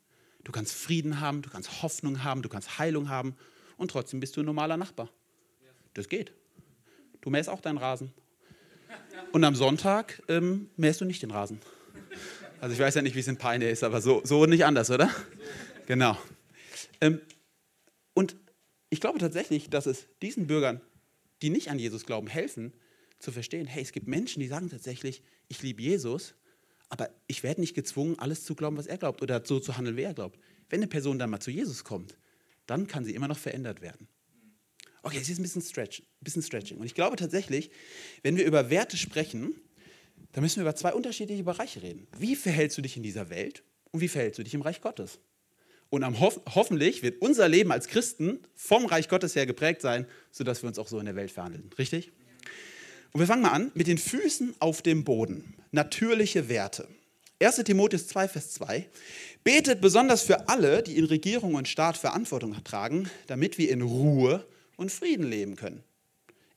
Du 0.44 0.52
kannst 0.52 0.72
Frieden 0.72 1.18
haben, 1.18 1.42
du 1.42 1.50
kannst 1.50 1.82
Hoffnung 1.82 2.22
haben, 2.22 2.42
du 2.42 2.48
kannst 2.48 2.78
Heilung 2.78 3.08
haben 3.08 3.34
und 3.76 3.90
trotzdem 3.90 4.20
bist 4.20 4.36
du 4.36 4.42
ein 4.42 4.46
normaler 4.46 4.76
Nachbar. 4.76 5.10
Das 5.94 6.08
geht. 6.08 6.32
Du 7.22 7.30
mähst 7.30 7.48
auch 7.48 7.60
deinen 7.60 7.78
Rasen. 7.78 8.14
Und 9.32 9.44
am 9.44 9.54
Sonntag 9.54 10.22
ähm, 10.28 10.70
mähst 10.76 11.00
du 11.00 11.04
nicht 11.04 11.22
den 11.22 11.30
Rasen. 11.30 11.60
Also 12.60 12.74
ich 12.74 12.80
weiß 12.80 12.94
ja 12.94 13.02
nicht, 13.02 13.16
wie 13.16 13.20
es 13.20 13.28
in 13.28 13.38
Peine 13.38 13.68
ist, 13.68 13.82
aber 13.82 14.00
so, 14.00 14.20
so 14.24 14.46
nicht 14.46 14.64
anders, 14.64 14.90
oder? 14.90 15.10
Genau. 15.86 16.16
Ähm, 17.00 17.20
und 18.14 18.36
ich 18.90 19.00
glaube 19.00 19.18
tatsächlich, 19.18 19.70
dass 19.70 19.86
es 19.86 20.06
diesen 20.20 20.46
Bürgern, 20.46 20.80
die 21.40 21.50
nicht 21.50 21.70
an 21.70 21.78
Jesus 21.78 22.06
glauben, 22.06 22.28
helfen, 22.28 22.72
zu 23.18 23.32
verstehen, 23.32 23.66
hey, 23.66 23.82
es 23.82 23.92
gibt 23.92 24.06
Menschen, 24.06 24.40
die 24.40 24.48
sagen 24.48 24.68
tatsächlich, 24.68 25.22
ich 25.48 25.62
liebe 25.62 25.82
Jesus, 25.82 26.34
aber 26.88 27.08
ich 27.26 27.42
werde 27.42 27.60
nicht 27.60 27.74
gezwungen, 27.74 28.18
alles 28.18 28.44
zu 28.44 28.54
glauben, 28.54 28.76
was 28.76 28.86
er 28.86 28.98
glaubt 28.98 29.22
oder 29.22 29.42
so 29.44 29.60
zu 29.60 29.76
handeln, 29.76 29.96
wie 29.96 30.02
er 30.02 30.14
glaubt. 30.14 30.38
Wenn 30.68 30.80
eine 30.80 30.88
Person 30.88 31.18
dann 31.18 31.30
mal 31.30 31.40
zu 31.40 31.50
Jesus 31.50 31.84
kommt, 31.84 32.18
dann 32.66 32.86
kann 32.86 33.04
sie 33.04 33.14
immer 33.14 33.28
noch 33.28 33.38
verändert 33.38 33.80
werden. 33.80 34.08
Okay, 35.02 35.18
es 35.20 35.28
ist 35.28 35.38
ein 35.38 35.42
bisschen, 35.42 35.62
Stretch, 35.62 36.02
bisschen 36.20 36.42
Stretching. 36.42 36.78
Und 36.78 36.86
ich 36.86 36.94
glaube 36.94 37.16
tatsächlich, 37.16 37.70
wenn 38.22 38.36
wir 38.36 38.44
über 38.44 38.70
Werte 38.70 38.96
sprechen, 38.96 39.54
dann 40.32 40.42
müssen 40.42 40.56
wir 40.56 40.62
über 40.62 40.76
zwei 40.76 40.94
unterschiedliche 40.94 41.42
Bereiche 41.42 41.82
reden. 41.82 42.06
Wie 42.18 42.36
verhältst 42.36 42.78
du 42.78 42.82
dich 42.82 42.96
in 42.96 43.02
dieser 43.02 43.28
Welt 43.28 43.64
und 43.90 44.00
wie 44.00 44.08
verhältst 44.08 44.38
du 44.38 44.44
dich 44.44 44.54
im 44.54 44.62
Reich 44.62 44.80
Gottes? 44.80 45.18
Und 45.90 46.04
am 46.04 46.20
Hof 46.20 46.40
hoffentlich 46.54 47.02
wird 47.02 47.20
unser 47.20 47.48
Leben 47.48 47.70
als 47.70 47.86
Christen 47.86 48.38
vom 48.54 48.86
Reich 48.86 49.08
Gottes 49.08 49.36
her 49.36 49.44
geprägt 49.44 49.82
sein, 49.82 50.06
sodass 50.30 50.62
wir 50.62 50.68
uns 50.68 50.78
auch 50.78 50.88
so 50.88 50.98
in 50.98 51.04
der 51.04 51.16
Welt 51.16 51.30
verhandeln. 51.30 51.68
Richtig? 51.78 52.12
Und 53.12 53.20
wir 53.20 53.26
fangen 53.26 53.42
mal 53.42 53.50
an 53.50 53.70
mit 53.74 53.88
den 53.88 53.98
Füßen 53.98 54.54
auf 54.58 54.80
dem 54.80 55.04
Boden. 55.04 55.54
Natürliche 55.70 56.48
Werte. 56.48 56.88
1 57.40 57.56
Timotheus 57.56 58.06
2, 58.06 58.28
Vers 58.28 58.52
2. 58.52 58.88
Betet 59.44 59.80
besonders 59.82 60.22
für 60.22 60.48
alle, 60.48 60.82
die 60.82 60.96
in 60.96 61.04
Regierung 61.04 61.54
und 61.54 61.68
Staat 61.68 61.98
Verantwortung 61.98 62.56
tragen, 62.64 63.10
damit 63.26 63.58
wir 63.58 63.68
in 63.68 63.82
Ruhe 63.82 64.46
und 64.82 64.92
Frieden 64.92 65.28
leben 65.28 65.56
können. 65.56 65.82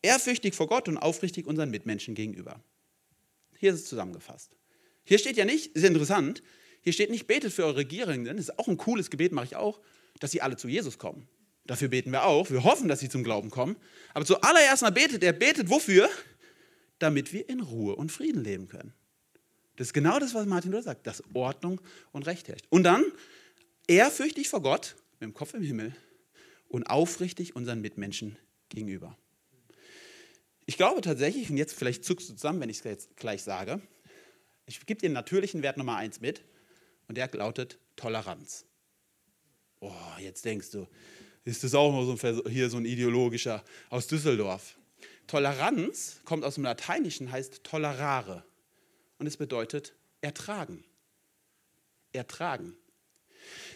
Ehrfürchtig 0.01 0.53
vor 0.53 0.67
Gott 0.67 0.89
und 0.89 0.97
aufrichtig 0.97 1.47
unseren 1.47 1.69
Mitmenschen 1.71 2.15
gegenüber. 2.15 2.59
Hier 3.57 3.73
ist 3.73 3.81
es 3.81 3.85
zusammengefasst. 3.85 4.51
Hier 5.05 5.17
steht 5.17 5.37
ja 5.37 5.45
nicht, 5.45 5.75
ist 5.75 5.85
interessant, 5.85 6.43
hier 6.81 6.93
steht 6.93 7.09
nicht, 7.09 7.27
betet 7.27 7.53
für 7.53 7.63
eure 7.63 7.77
Regierenden, 7.77 8.37
das 8.37 8.49
ist 8.49 8.59
auch 8.59 8.67
ein 8.67 8.77
cooles 8.77 9.09
Gebet, 9.09 9.31
mache 9.31 9.45
ich 9.45 9.55
auch, 9.55 9.79
dass 10.19 10.31
sie 10.31 10.41
alle 10.41 10.57
zu 10.57 10.67
Jesus 10.67 10.97
kommen. 10.97 11.27
Dafür 11.65 11.87
beten 11.87 12.11
wir 12.11 12.25
auch. 12.25 12.51
Wir 12.51 12.63
hoffen, 12.63 12.87
dass 12.87 12.99
sie 12.99 13.09
zum 13.09 13.23
Glauben 13.23 13.49
kommen. 13.49 13.75
Aber 14.13 14.23
zuallererst 14.23 14.83
mal 14.83 14.91
betet 14.91 15.23
er. 15.23 15.33
Betet 15.33 15.69
wofür? 15.69 16.07
Damit 16.99 17.33
wir 17.33 17.49
in 17.49 17.59
Ruhe 17.59 17.95
und 17.95 18.11
Frieden 18.11 18.43
leben 18.43 18.67
können. 18.67 18.93
Das 19.75 19.87
ist 19.87 19.93
genau 19.93 20.19
das, 20.19 20.35
was 20.35 20.45
Martin 20.45 20.71
Luther 20.71 20.83
sagt, 20.83 21.07
dass 21.07 21.23
Ordnung 21.33 21.81
und 22.11 22.27
Recht 22.27 22.47
herrscht. 22.47 22.65
Und 22.69 22.83
dann 22.83 23.03
ehrfürchtig 23.87 24.47
vor 24.47 24.61
Gott, 24.61 24.95
mit 25.19 25.23
dem 25.23 25.33
Kopf 25.33 25.55
im 25.55 25.63
Himmel 25.63 25.95
und 26.67 26.83
aufrichtig 26.83 27.55
unseren 27.55 27.81
Mitmenschen 27.81 28.37
gegenüber. 28.69 29.17
Ich 30.65 30.77
glaube 30.77 31.01
tatsächlich, 31.01 31.49
und 31.49 31.57
jetzt 31.57 31.73
vielleicht 31.73 32.03
zuckst 32.03 32.29
du 32.29 32.33
zusammen, 32.33 32.59
wenn 32.59 32.69
ich 32.69 32.79
es 32.79 32.83
jetzt 32.83 33.17
gleich 33.17 33.43
sage, 33.43 33.81
ich 34.65 34.83
gebe 34.85 34.99
dir 34.99 35.09
den 35.09 35.13
natürlichen 35.13 35.61
Wert 35.61 35.77
Nummer 35.77 35.95
eins 35.95 36.21
mit 36.21 36.43
und 37.07 37.17
der 37.17 37.29
lautet 37.33 37.77
Toleranz. 37.95 38.65
Oh, 39.79 39.93
jetzt 40.19 40.43
denkst 40.45 40.71
du, 40.71 40.87
ist 41.43 41.63
das 41.63 41.75
auch 41.75 41.91
noch 41.91 42.17
so 42.17 42.27
ein, 42.27 42.51
hier 42.51 42.69
so 42.69 42.77
ein 42.77 42.85
ideologischer 42.85 43.63
aus 43.89 44.07
Düsseldorf. 44.07 44.79
Toleranz 45.27 46.21
kommt 46.25 46.43
aus 46.43 46.55
dem 46.55 46.63
Lateinischen, 46.63 47.31
heißt 47.31 47.63
tolerare 47.63 48.43
und 49.19 49.27
es 49.27 49.37
bedeutet 49.37 49.93
ertragen. 50.21 50.83
Ertragen. 52.11 52.75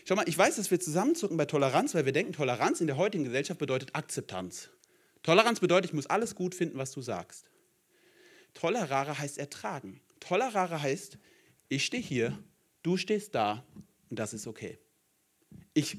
Schau 0.06 0.16
mal, 0.16 0.28
ich 0.28 0.38
weiß, 0.38 0.56
dass 0.56 0.72
wir 0.72 0.80
zusammenzucken 0.80 1.38
bei 1.38 1.46
Toleranz, 1.46 1.94
weil 1.94 2.06
wir 2.06 2.14
denken, 2.14 2.34
Toleranz 2.34 2.82
in 2.82 2.88
der 2.88 2.98
heutigen 2.98 3.24
Gesellschaft 3.24 3.60
bedeutet 3.60 3.96
Akzeptanz. 3.96 4.70
Toleranz 5.24 5.60
bedeutet, 5.60 5.92
ich 5.92 5.94
muss 5.94 6.08
alles 6.08 6.36
gut 6.36 6.56
finden, 6.56 6.78
was 6.78 6.92
du 6.92 7.02
sagst. 7.02 7.46
Tolerare 8.54 9.20
heißt 9.20 9.38
ertragen. 9.38 10.02
Tolerare 10.20 10.82
heißt, 10.82 11.18
ich 11.70 11.86
stehe 11.86 12.02
hier 12.02 12.38
Du 12.82 12.98
stehst 12.98 13.36
da 13.36 13.66
und 14.10 14.20
das 14.20 14.34
ist 14.34 14.48
okay. 14.48 14.78
Ich 15.74 15.98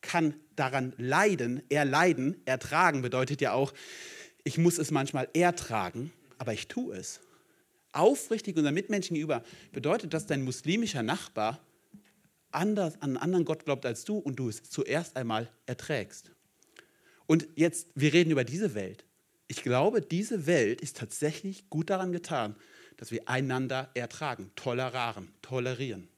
kann 0.00 0.34
daran 0.56 0.92
leiden, 0.96 1.62
erleiden, 1.70 2.40
ertragen 2.44 3.02
bedeutet 3.02 3.40
ja 3.40 3.52
auch, 3.52 3.72
ich 4.44 4.58
muss 4.58 4.78
es 4.78 4.90
manchmal 4.90 5.28
ertragen, 5.32 6.12
aber 6.38 6.52
ich 6.52 6.68
tue 6.68 6.96
es. 6.96 7.20
Aufrichtig 7.92 8.56
unseren 8.56 8.74
Mitmenschen 8.74 9.14
gegenüber 9.14 9.42
bedeutet, 9.72 10.12
dass 10.12 10.26
dein 10.26 10.42
muslimischer 10.42 11.02
Nachbar 11.02 11.60
anders, 12.50 12.94
an 12.96 13.10
einen 13.10 13.16
anderen 13.16 13.44
Gott 13.44 13.64
glaubt 13.64 13.86
als 13.86 14.04
du 14.04 14.18
und 14.18 14.36
du 14.36 14.48
es 14.48 14.62
zuerst 14.64 15.16
einmal 15.16 15.48
erträgst. 15.66 16.30
Und 17.26 17.46
jetzt, 17.56 17.88
wir 17.94 18.12
reden 18.12 18.30
über 18.30 18.44
diese 18.44 18.74
Welt. 18.74 19.04
Ich 19.48 19.62
glaube, 19.62 20.02
diese 20.02 20.46
Welt 20.46 20.80
ist 20.80 20.96
tatsächlich 20.96 21.68
gut 21.70 21.90
daran 21.90 22.12
getan, 22.12 22.56
dass 22.96 23.10
wir 23.10 23.28
einander 23.28 23.90
ertragen, 23.94 24.50
toleraren, 24.56 25.32
tolerieren. 25.42 26.08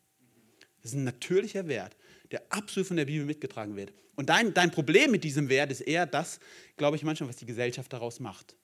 Das 0.82 0.92
ist 0.92 0.96
ein 0.96 1.04
natürlicher 1.04 1.68
Wert, 1.68 1.96
der 2.30 2.42
absolut 2.50 2.86
von 2.86 2.96
der 2.96 3.04
Bibel 3.04 3.26
mitgetragen 3.26 3.76
wird. 3.76 3.92
Und 4.16 4.28
dein, 4.28 4.54
dein 4.54 4.70
Problem 4.70 5.10
mit 5.10 5.24
diesem 5.24 5.48
Wert 5.48 5.70
ist 5.70 5.80
eher 5.80 6.06
das, 6.06 6.40
glaube 6.76 6.96
ich, 6.96 7.02
manchmal, 7.02 7.28
was 7.28 7.36
die 7.36 7.46
Gesellschaft 7.46 7.92
daraus 7.92 8.20
macht. 8.20 8.54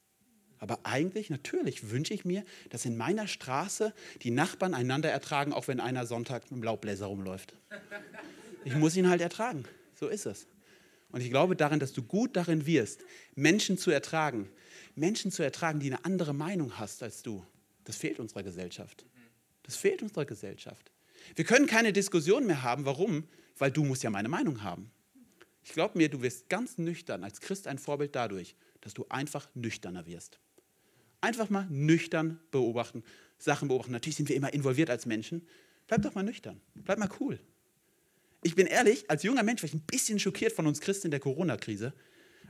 Aber 0.59 0.81
eigentlich, 0.85 1.31
natürlich 1.31 1.91
wünsche 1.91 2.15
ich 2.15 2.25
mir, 2.25 2.45
dass 2.71 2.85
in 2.85 2.97
meiner 2.97 3.29
Straße 3.29 3.93
die 4.23 4.31
Nachbarn 4.31 4.75
einander 4.75 5.11
ertragen, 5.11 5.53
auch 5.53 5.69
wenn 5.69 5.81
einer 5.81 6.07
Sonntag 6.07 6.51
mit 6.51 6.61
dem 6.61 6.63
Laubbläser 6.63 7.07
rumläuft. 7.07 7.55
Ich 8.65 8.75
muss 8.75 8.97
ihn 8.97 9.09
halt 9.09 9.21
ertragen. 9.21 9.65
So 9.95 10.09
ist 10.09 10.27
es. 10.27 10.47
Und 11.11 11.21
ich 11.21 11.31
glaube 11.31 11.57
daran, 11.57 11.79
dass 11.79 11.93
du 11.93 12.03
gut 12.03 12.37
darin 12.37 12.67
wirst, 12.67 13.05
Menschen 13.35 13.79
zu 13.79 13.91
ertragen. 13.91 14.51
Menschen 14.95 15.31
zu 15.31 15.43
ertragen, 15.43 15.79
die 15.79 15.87
eine 15.87 16.05
andere 16.05 16.35
Meinung 16.35 16.79
hast 16.79 17.03
als 17.03 17.23
du. 17.23 17.45
Das 17.85 17.97
fehlt 17.97 18.19
unserer 18.19 18.43
Gesellschaft. 18.43 19.05
Das 19.63 19.77
fehlt 19.77 20.03
unserer 20.03 20.25
Gesellschaft. 20.25 20.91
Wir 21.35 21.45
können 21.45 21.67
keine 21.67 21.93
Diskussion 21.93 22.47
mehr 22.47 22.63
haben. 22.63 22.85
Warum? 22.85 23.25
Weil 23.59 23.71
du 23.71 23.85
musst 23.85 24.03
ja 24.03 24.11
meine 24.11 24.29
Meinung 24.29 24.63
haben. 24.63 24.91
Ich 25.65 25.73
glaube 25.73 25.99
mir, 25.99 26.09
du 26.09 26.23
wirst 26.23 26.49
ganz 26.49 26.79
nüchtern 26.79 27.25
als 27.25 27.41
Christ 27.41 27.67
ein 27.67 27.79
Vorbild 27.79 28.15
dadurch, 28.15 28.55
dass 28.81 28.95
du 28.95 29.07
einfach 29.09 29.49
nüchterner 29.55 30.07
wirst. 30.07 30.39
Einfach 31.21 31.51
mal 31.51 31.67
nüchtern 31.71 32.41
beobachten, 32.51 33.03
Sachen 33.39 33.69
beobachten. 33.69 33.93
Natürlich 33.93 34.17
sind 34.17 34.29
wir 34.29 34.37
immer 34.37 34.53
involviert 34.53 34.91
als 34.91 35.07
Menschen. 35.07 35.47
Bleib 35.87 36.03
doch 36.03 36.15
mal 36.15 36.23
nüchtern. 36.23 36.61
Bleib 36.75 36.99
mal 36.99 37.11
cool. 37.21 37.39
Ich 38.43 38.55
bin 38.55 38.67
ehrlich, 38.67 39.11
als 39.11 39.23
junger 39.23 39.43
Mensch 39.43 39.63
war 39.63 39.67
ich 39.67 39.75
ein 39.75 39.81
bisschen 39.81 40.19
schockiert 40.19 40.53
von 40.53 40.67
uns 40.67 40.81
Christen 40.81 41.09
in 41.09 41.11
der 41.11 41.21
Corona-Krise. 41.21 41.93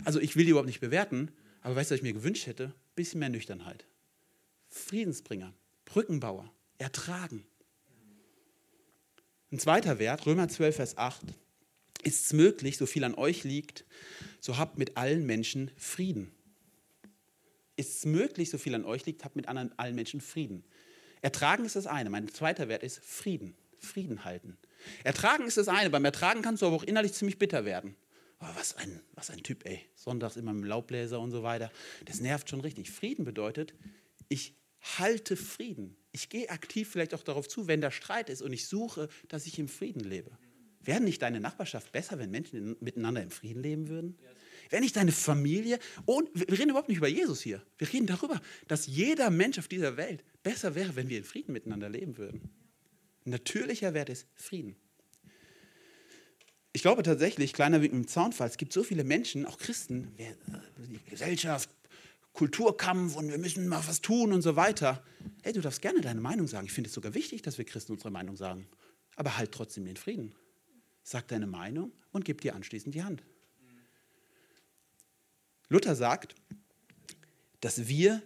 Also 0.04 0.20
ich 0.20 0.36
will 0.36 0.44
die 0.44 0.50
überhaupt 0.50 0.66
nicht 0.66 0.80
bewerten, 0.80 1.30
aber 1.62 1.76
weißt 1.76 1.90
du, 1.90 1.94
was 1.94 1.98
ich 1.98 2.02
mir 2.02 2.12
gewünscht 2.12 2.46
hätte? 2.46 2.66
Ein 2.66 2.94
bisschen 2.94 3.20
mehr 3.20 3.28
Nüchternheit. 3.28 3.86
Friedensbringer, 4.68 5.54
Brückenbauer, 5.84 6.52
ertragen. 6.78 7.46
Ein 9.50 9.58
zweiter 9.58 9.98
Wert, 9.98 10.26
Römer 10.26 10.48
12, 10.48 10.76
Vers 10.76 10.98
8. 10.98 11.22
Ist 12.02 12.26
es 12.26 12.32
möglich, 12.32 12.76
so 12.76 12.86
viel 12.86 13.04
an 13.04 13.14
euch 13.14 13.44
liegt, 13.44 13.84
so 14.40 14.58
habt 14.58 14.76
mit 14.76 14.96
allen 14.96 15.24
Menschen 15.24 15.70
Frieden. 15.76 16.30
Ist 17.76 17.98
es 17.98 18.06
möglich, 18.06 18.50
so 18.50 18.58
viel 18.58 18.74
an 18.74 18.84
euch 18.84 19.06
liegt, 19.06 19.24
habt 19.24 19.36
mit 19.36 19.48
anderen, 19.48 19.78
allen 19.78 19.94
Menschen 19.94 20.20
Frieden. 20.20 20.64
Ertragen 21.22 21.64
ist 21.64 21.76
das 21.76 21.86
eine. 21.86 22.10
Mein 22.10 22.28
zweiter 22.28 22.68
Wert 22.68 22.82
ist 22.82 23.04
Frieden. 23.04 23.54
Frieden 23.78 24.24
halten. 24.24 24.56
Ertragen 25.04 25.46
ist 25.46 25.56
das 25.56 25.68
eine. 25.68 25.90
Beim 25.90 26.04
Ertragen 26.04 26.42
kannst 26.42 26.62
du 26.62 26.66
aber 26.66 26.76
auch 26.76 26.84
innerlich 26.84 27.12
ziemlich 27.12 27.38
bitter 27.38 27.64
werden. 27.64 27.96
Oh, 28.40 28.46
was, 28.54 28.76
ein, 28.76 29.00
was 29.14 29.30
ein 29.30 29.42
Typ, 29.42 29.66
ey. 29.66 29.80
Sonntags 29.94 30.36
immer 30.36 30.52
mit 30.52 30.66
Laubbläser 30.66 31.20
und 31.20 31.30
so 31.30 31.42
weiter. 31.42 31.70
Das 32.04 32.20
nervt 32.20 32.50
schon 32.50 32.60
richtig. 32.60 32.90
Frieden 32.90 33.24
bedeutet, 33.24 33.74
ich 34.28 34.54
halte 34.98 35.36
Frieden. 35.36 35.96
Ich 36.12 36.28
gehe 36.28 36.48
aktiv 36.50 36.88
vielleicht 36.90 37.14
auch 37.14 37.22
darauf 37.22 37.48
zu, 37.48 37.66
wenn 37.66 37.80
da 37.80 37.90
Streit 37.90 38.30
ist 38.30 38.42
und 38.42 38.52
ich 38.52 38.66
suche, 38.66 39.08
dass 39.28 39.46
ich 39.46 39.58
im 39.58 39.68
Frieden 39.68 40.00
lebe. 40.00 40.30
Wäre 40.80 41.00
nicht 41.00 41.22
deine 41.22 41.40
Nachbarschaft 41.40 41.92
besser, 41.92 42.18
wenn 42.18 42.30
Menschen 42.30 42.76
miteinander 42.80 43.22
im 43.22 43.30
Frieden 43.30 43.62
leben 43.62 43.88
würden? 43.88 44.18
Wäre 44.70 44.82
nicht 44.82 44.96
deine 44.96 45.12
Familie, 45.12 45.78
und 46.04 46.28
wir 46.34 46.58
reden 46.58 46.70
überhaupt 46.70 46.88
nicht 46.88 46.98
über 46.98 47.08
Jesus 47.08 47.40
hier, 47.40 47.62
wir 47.78 47.92
reden 47.92 48.06
darüber, 48.06 48.40
dass 48.68 48.86
jeder 48.86 49.30
Mensch 49.30 49.58
auf 49.58 49.68
dieser 49.68 49.96
Welt 49.96 50.24
besser 50.42 50.74
wäre, 50.74 50.96
wenn 50.96 51.08
wir 51.08 51.18
in 51.18 51.24
Frieden 51.24 51.52
miteinander 51.52 51.88
leben 51.88 52.16
würden. 52.16 52.50
Natürlicher 53.24 53.94
Wert 53.94 54.08
ist 54.08 54.26
Frieden. 54.34 54.76
Ich 56.72 56.82
glaube 56.82 57.02
tatsächlich, 57.02 57.52
kleiner 57.52 57.80
Wink 57.80 57.92
im 57.92 58.06
Zaunfall, 58.06 58.48
es 58.48 58.58
gibt 58.58 58.72
so 58.72 58.82
viele 58.82 59.02
Menschen, 59.02 59.46
auch 59.46 59.58
Christen, 59.58 60.14
die 60.18 61.10
Gesellschaft, 61.10 61.70
Kulturkampf 62.36 63.16
und 63.16 63.30
wir 63.30 63.38
müssen 63.38 63.66
mal 63.66 63.82
was 63.88 64.02
tun 64.02 64.32
und 64.32 64.42
so 64.42 64.56
weiter. 64.56 65.02
Hey, 65.42 65.54
du 65.54 65.62
darfst 65.62 65.80
gerne 65.80 66.02
deine 66.02 66.20
Meinung 66.20 66.46
sagen. 66.46 66.66
Ich 66.66 66.72
finde 66.72 66.88
es 66.88 66.94
sogar 66.94 67.14
wichtig, 67.14 67.40
dass 67.40 67.56
wir 67.56 67.64
Christen 67.64 67.92
unsere 67.92 68.10
Meinung 68.10 68.36
sagen. 68.36 68.68
Aber 69.16 69.38
halt 69.38 69.52
trotzdem 69.52 69.86
den 69.86 69.96
Frieden. 69.96 70.34
Sag 71.02 71.28
deine 71.28 71.46
Meinung 71.46 71.92
und 72.12 72.26
gib 72.26 72.42
dir 72.42 72.54
anschließend 72.54 72.94
die 72.94 73.02
Hand. 73.02 73.22
Luther 75.68 75.96
sagt, 75.96 76.34
dass 77.60 77.88
wir 77.88 78.22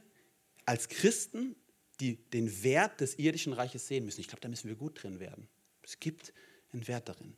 als 0.66 0.88
Christen 0.88 1.56
die, 2.00 2.16
den 2.30 2.62
Wert 2.62 3.00
des 3.00 3.18
irdischen 3.18 3.52
Reiches 3.52 3.86
sehen 3.86 4.04
müssen. 4.04 4.20
Ich 4.20 4.28
glaube, 4.28 4.40
da 4.40 4.48
müssen 4.48 4.68
wir 4.68 4.76
gut 4.76 5.02
drin 5.02 5.20
werden. 5.20 5.48
Es 5.82 6.00
gibt 6.00 6.32
einen 6.72 6.86
Wert 6.88 7.08
darin. 7.08 7.36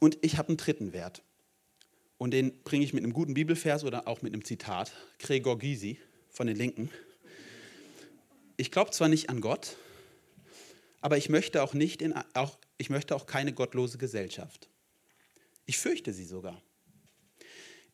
Und 0.00 0.18
ich 0.22 0.36
habe 0.38 0.48
einen 0.48 0.56
dritten 0.56 0.92
Wert. 0.92 1.22
Und 2.18 2.32
den 2.32 2.62
bringe 2.62 2.84
ich 2.84 2.92
mit 2.92 3.04
einem 3.04 3.12
guten 3.12 3.34
Bibelvers 3.34 3.84
oder 3.84 4.08
auch 4.08 4.22
mit 4.22 4.32
einem 4.32 4.44
Zitat. 4.44 4.92
Gregor 5.18 5.58
Gysi 5.58 5.98
von 6.30 6.46
den 6.46 6.56
Linken. 6.56 6.90
Ich 8.56 8.70
glaube 8.70 8.92
zwar 8.92 9.08
nicht 9.08 9.30
an 9.30 9.40
Gott, 9.40 9.76
aber 11.00 11.16
ich 11.16 11.28
möchte 11.28 11.62
auch, 11.62 11.74
nicht 11.74 12.02
in, 12.02 12.14
auch, 12.34 12.58
ich 12.78 12.88
möchte 12.88 13.14
auch 13.14 13.26
keine 13.26 13.52
gottlose 13.52 13.98
Gesellschaft. 13.98 14.68
Ich 15.66 15.78
fürchte 15.78 16.12
sie 16.12 16.24
sogar. 16.24 16.62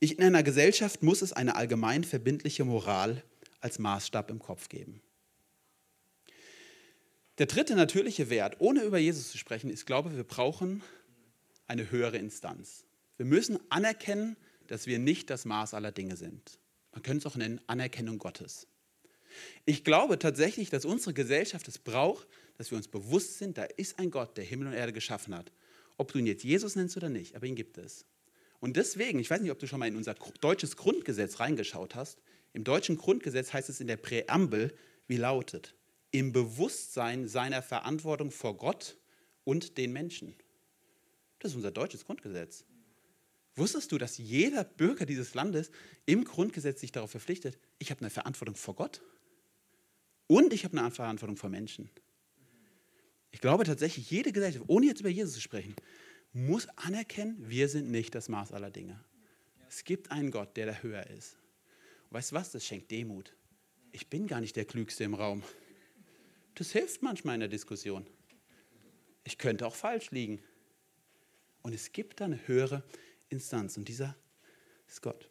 Ich, 0.02 0.18
in 0.18 0.24
einer 0.24 0.42
Gesellschaft 0.42 1.02
muss 1.02 1.20
es 1.20 1.34
eine 1.34 1.56
allgemein 1.56 2.04
verbindliche 2.04 2.64
Moral 2.64 3.22
als 3.60 3.78
Maßstab 3.78 4.30
im 4.30 4.38
Kopf 4.38 4.70
geben. 4.70 5.02
Der 7.36 7.46
dritte 7.46 7.74
natürliche 7.74 8.30
Wert, 8.30 8.56
ohne 8.60 8.82
über 8.82 8.98
Jesus 8.98 9.30
zu 9.30 9.38
sprechen, 9.38 9.68
ist, 9.68 9.86
glaube 9.86 10.16
wir 10.16 10.24
brauchen 10.24 10.82
eine 11.66 11.90
höhere 11.90 12.16
Instanz. 12.16 12.84
Wir 13.18 13.26
müssen 13.26 13.58
anerkennen, 13.68 14.36
dass 14.68 14.86
wir 14.86 14.98
nicht 14.98 15.28
das 15.28 15.44
Maß 15.44 15.74
aller 15.74 15.92
Dinge 15.92 16.16
sind. 16.16 16.58
Man 16.92 17.02
könnte 17.02 17.26
es 17.26 17.32
auch 17.32 17.36
nennen 17.36 17.60
Anerkennung 17.66 18.18
Gottes. 18.18 18.66
Ich 19.66 19.84
glaube 19.84 20.18
tatsächlich, 20.18 20.70
dass 20.70 20.86
unsere 20.86 21.12
Gesellschaft 21.12 21.68
es 21.68 21.78
braucht, 21.78 22.26
dass 22.56 22.70
wir 22.70 22.78
uns 22.78 22.88
bewusst 22.88 23.38
sind, 23.38 23.58
da 23.58 23.64
ist 23.64 23.98
ein 23.98 24.10
Gott, 24.10 24.36
der 24.36 24.44
Himmel 24.44 24.68
und 24.68 24.74
Erde 24.74 24.92
geschaffen 24.92 25.34
hat. 25.34 25.52
Ob 25.98 26.12
du 26.12 26.18
ihn 26.18 26.26
jetzt 26.26 26.44
Jesus 26.44 26.74
nennst 26.74 26.96
oder 26.96 27.10
nicht, 27.10 27.36
aber 27.36 27.46
ihn 27.46 27.54
gibt 27.54 27.76
es. 27.78 28.06
Und 28.60 28.76
deswegen, 28.76 29.18
ich 29.18 29.30
weiß 29.30 29.40
nicht, 29.40 29.50
ob 29.50 29.58
du 29.58 29.66
schon 29.66 29.80
mal 29.80 29.88
in 29.88 29.96
unser 29.96 30.14
deutsches 30.40 30.76
Grundgesetz 30.76 31.40
reingeschaut 31.40 31.94
hast. 31.94 32.18
Im 32.52 32.62
deutschen 32.64 32.96
Grundgesetz 32.96 33.52
heißt 33.52 33.70
es 33.70 33.80
in 33.80 33.86
der 33.86 33.96
Präambel, 33.96 34.74
wie 35.06 35.16
lautet, 35.16 35.74
im 36.10 36.32
Bewusstsein 36.32 37.26
seiner 37.26 37.62
Verantwortung 37.62 38.30
vor 38.30 38.56
Gott 38.56 38.98
und 39.44 39.78
den 39.78 39.92
Menschen. 39.92 40.34
Das 41.38 41.52
ist 41.52 41.56
unser 41.56 41.70
deutsches 41.70 42.04
Grundgesetz. 42.04 42.64
Wusstest 43.56 43.92
du, 43.92 43.98
dass 43.98 44.18
jeder 44.18 44.64
Bürger 44.64 45.06
dieses 45.06 45.34
Landes 45.34 45.70
im 46.06 46.24
Grundgesetz 46.24 46.80
sich 46.80 46.92
darauf 46.92 47.10
verpflichtet, 47.10 47.58
ich 47.78 47.90
habe 47.90 48.00
eine 48.00 48.10
Verantwortung 48.10 48.54
vor 48.54 48.74
Gott 48.74 49.00
und 50.26 50.52
ich 50.52 50.64
habe 50.64 50.78
eine 50.78 50.90
Verantwortung 50.90 51.36
vor 51.36 51.50
Menschen? 51.50 51.90
Ich 53.32 53.40
glaube 53.40 53.64
tatsächlich, 53.64 54.10
jede 54.10 54.32
Gesellschaft, 54.32 54.64
ohne 54.68 54.86
jetzt 54.86 55.00
über 55.00 55.08
Jesus 55.08 55.34
zu 55.34 55.40
sprechen, 55.40 55.74
muss 56.32 56.68
anerkennen, 56.76 57.36
wir 57.48 57.68
sind 57.68 57.90
nicht 57.90 58.14
das 58.14 58.28
Maß 58.28 58.52
aller 58.52 58.70
Dinge. 58.70 59.02
Es 59.68 59.84
gibt 59.84 60.10
einen 60.10 60.30
Gott, 60.30 60.56
der 60.56 60.66
da 60.66 60.74
höher 60.74 61.06
ist. 61.06 61.36
Und 62.04 62.14
weißt 62.14 62.32
du 62.32 62.36
was? 62.36 62.50
Das 62.50 62.64
schenkt 62.64 62.90
Demut. 62.90 63.34
Ich 63.92 64.08
bin 64.08 64.26
gar 64.26 64.40
nicht 64.40 64.56
der 64.56 64.64
Klügste 64.64 65.04
im 65.04 65.14
Raum. 65.14 65.42
Das 66.54 66.72
hilft 66.72 67.02
manchmal 67.02 67.34
in 67.34 67.40
der 67.40 67.48
Diskussion. 67.48 68.06
Ich 69.24 69.38
könnte 69.38 69.66
auch 69.66 69.74
falsch 69.74 70.10
liegen. 70.10 70.42
Und 71.62 71.74
es 71.74 71.92
gibt 71.92 72.20
da 72.20 72.24
eine 72.26 72.46
höhere 72.48 72.82
Instanz 73.28 73.76
und 73.76 73.86
dieser 73.86 74.16
ist 74.88 75.02
Gott. 75.02 75.29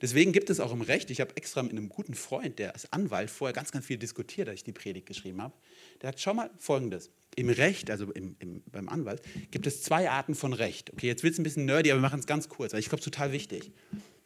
Deswegen 0.00 0.32
gibt 0.32 0.50
es 0.50 0.60
auch 0.60 0.72
im 0.72 0.80
Recht, 0.82 1.10
ich 1.10 1.20
habe 1.20 1.36
extra 1.36 1.62
mit 1.62 1.72
einem 1.72 1.88
guten 1.88 2.14
Freund, 2.14 2.58
der 2.58 2.74
als 2.74 2.92
Anwalt 2.92 3.30
vorher 3.30 3.52
ganz, 3.52 3.70
ganz 3.72 3.86
viel 3.86 3.96
diskutiert, 3.96 4.48
als 4.48 4.60
ich 4.60 4.64
die 4.64 4.72
Predigt 4.72 5.06
geschrieben 5.06 5.40
habe, 5.42 5.54
der 6.02 6.08
hat, 6.08 6.20
schau 6.20 6.34
mal 6.34 6.50
folgendes, 6.58 7.10
im 7.36 7.48
Recht, 7.48 7.90
also 7.90 8.10
im, 8.12 8.36
im, 8.38 8.62
beim 8.70 8.88
Anwalt, 8.88 9.22
gibt 9.50 9.66
es 9.66 9.82
zwei 9.82 10.10
Arten 10.10 10.34
von 10.34 10.52
Recht. 10.52 10.92
Okay, 10.92 11.06
jetzt 11.06 11.22
wird 11.22 11.34
es 11.34 11.40
ein 11.40 11.42
bisschen 11.42 11.64
nerdy, 11.64 11.90
aber 11.90 12.00
wir 12.00 12.02
machen 12.02 12.20
es 12.20 12.26
ganz 12.26 12.48
kurz, 12.48 12.72
weil 12.72 12.80
ich 12.80 12.88
glaube, 12.88 13.00
es 13.00 13.06
ist 13.06 13.12
total 13.12 13.32
wichtig. 13.32 13.70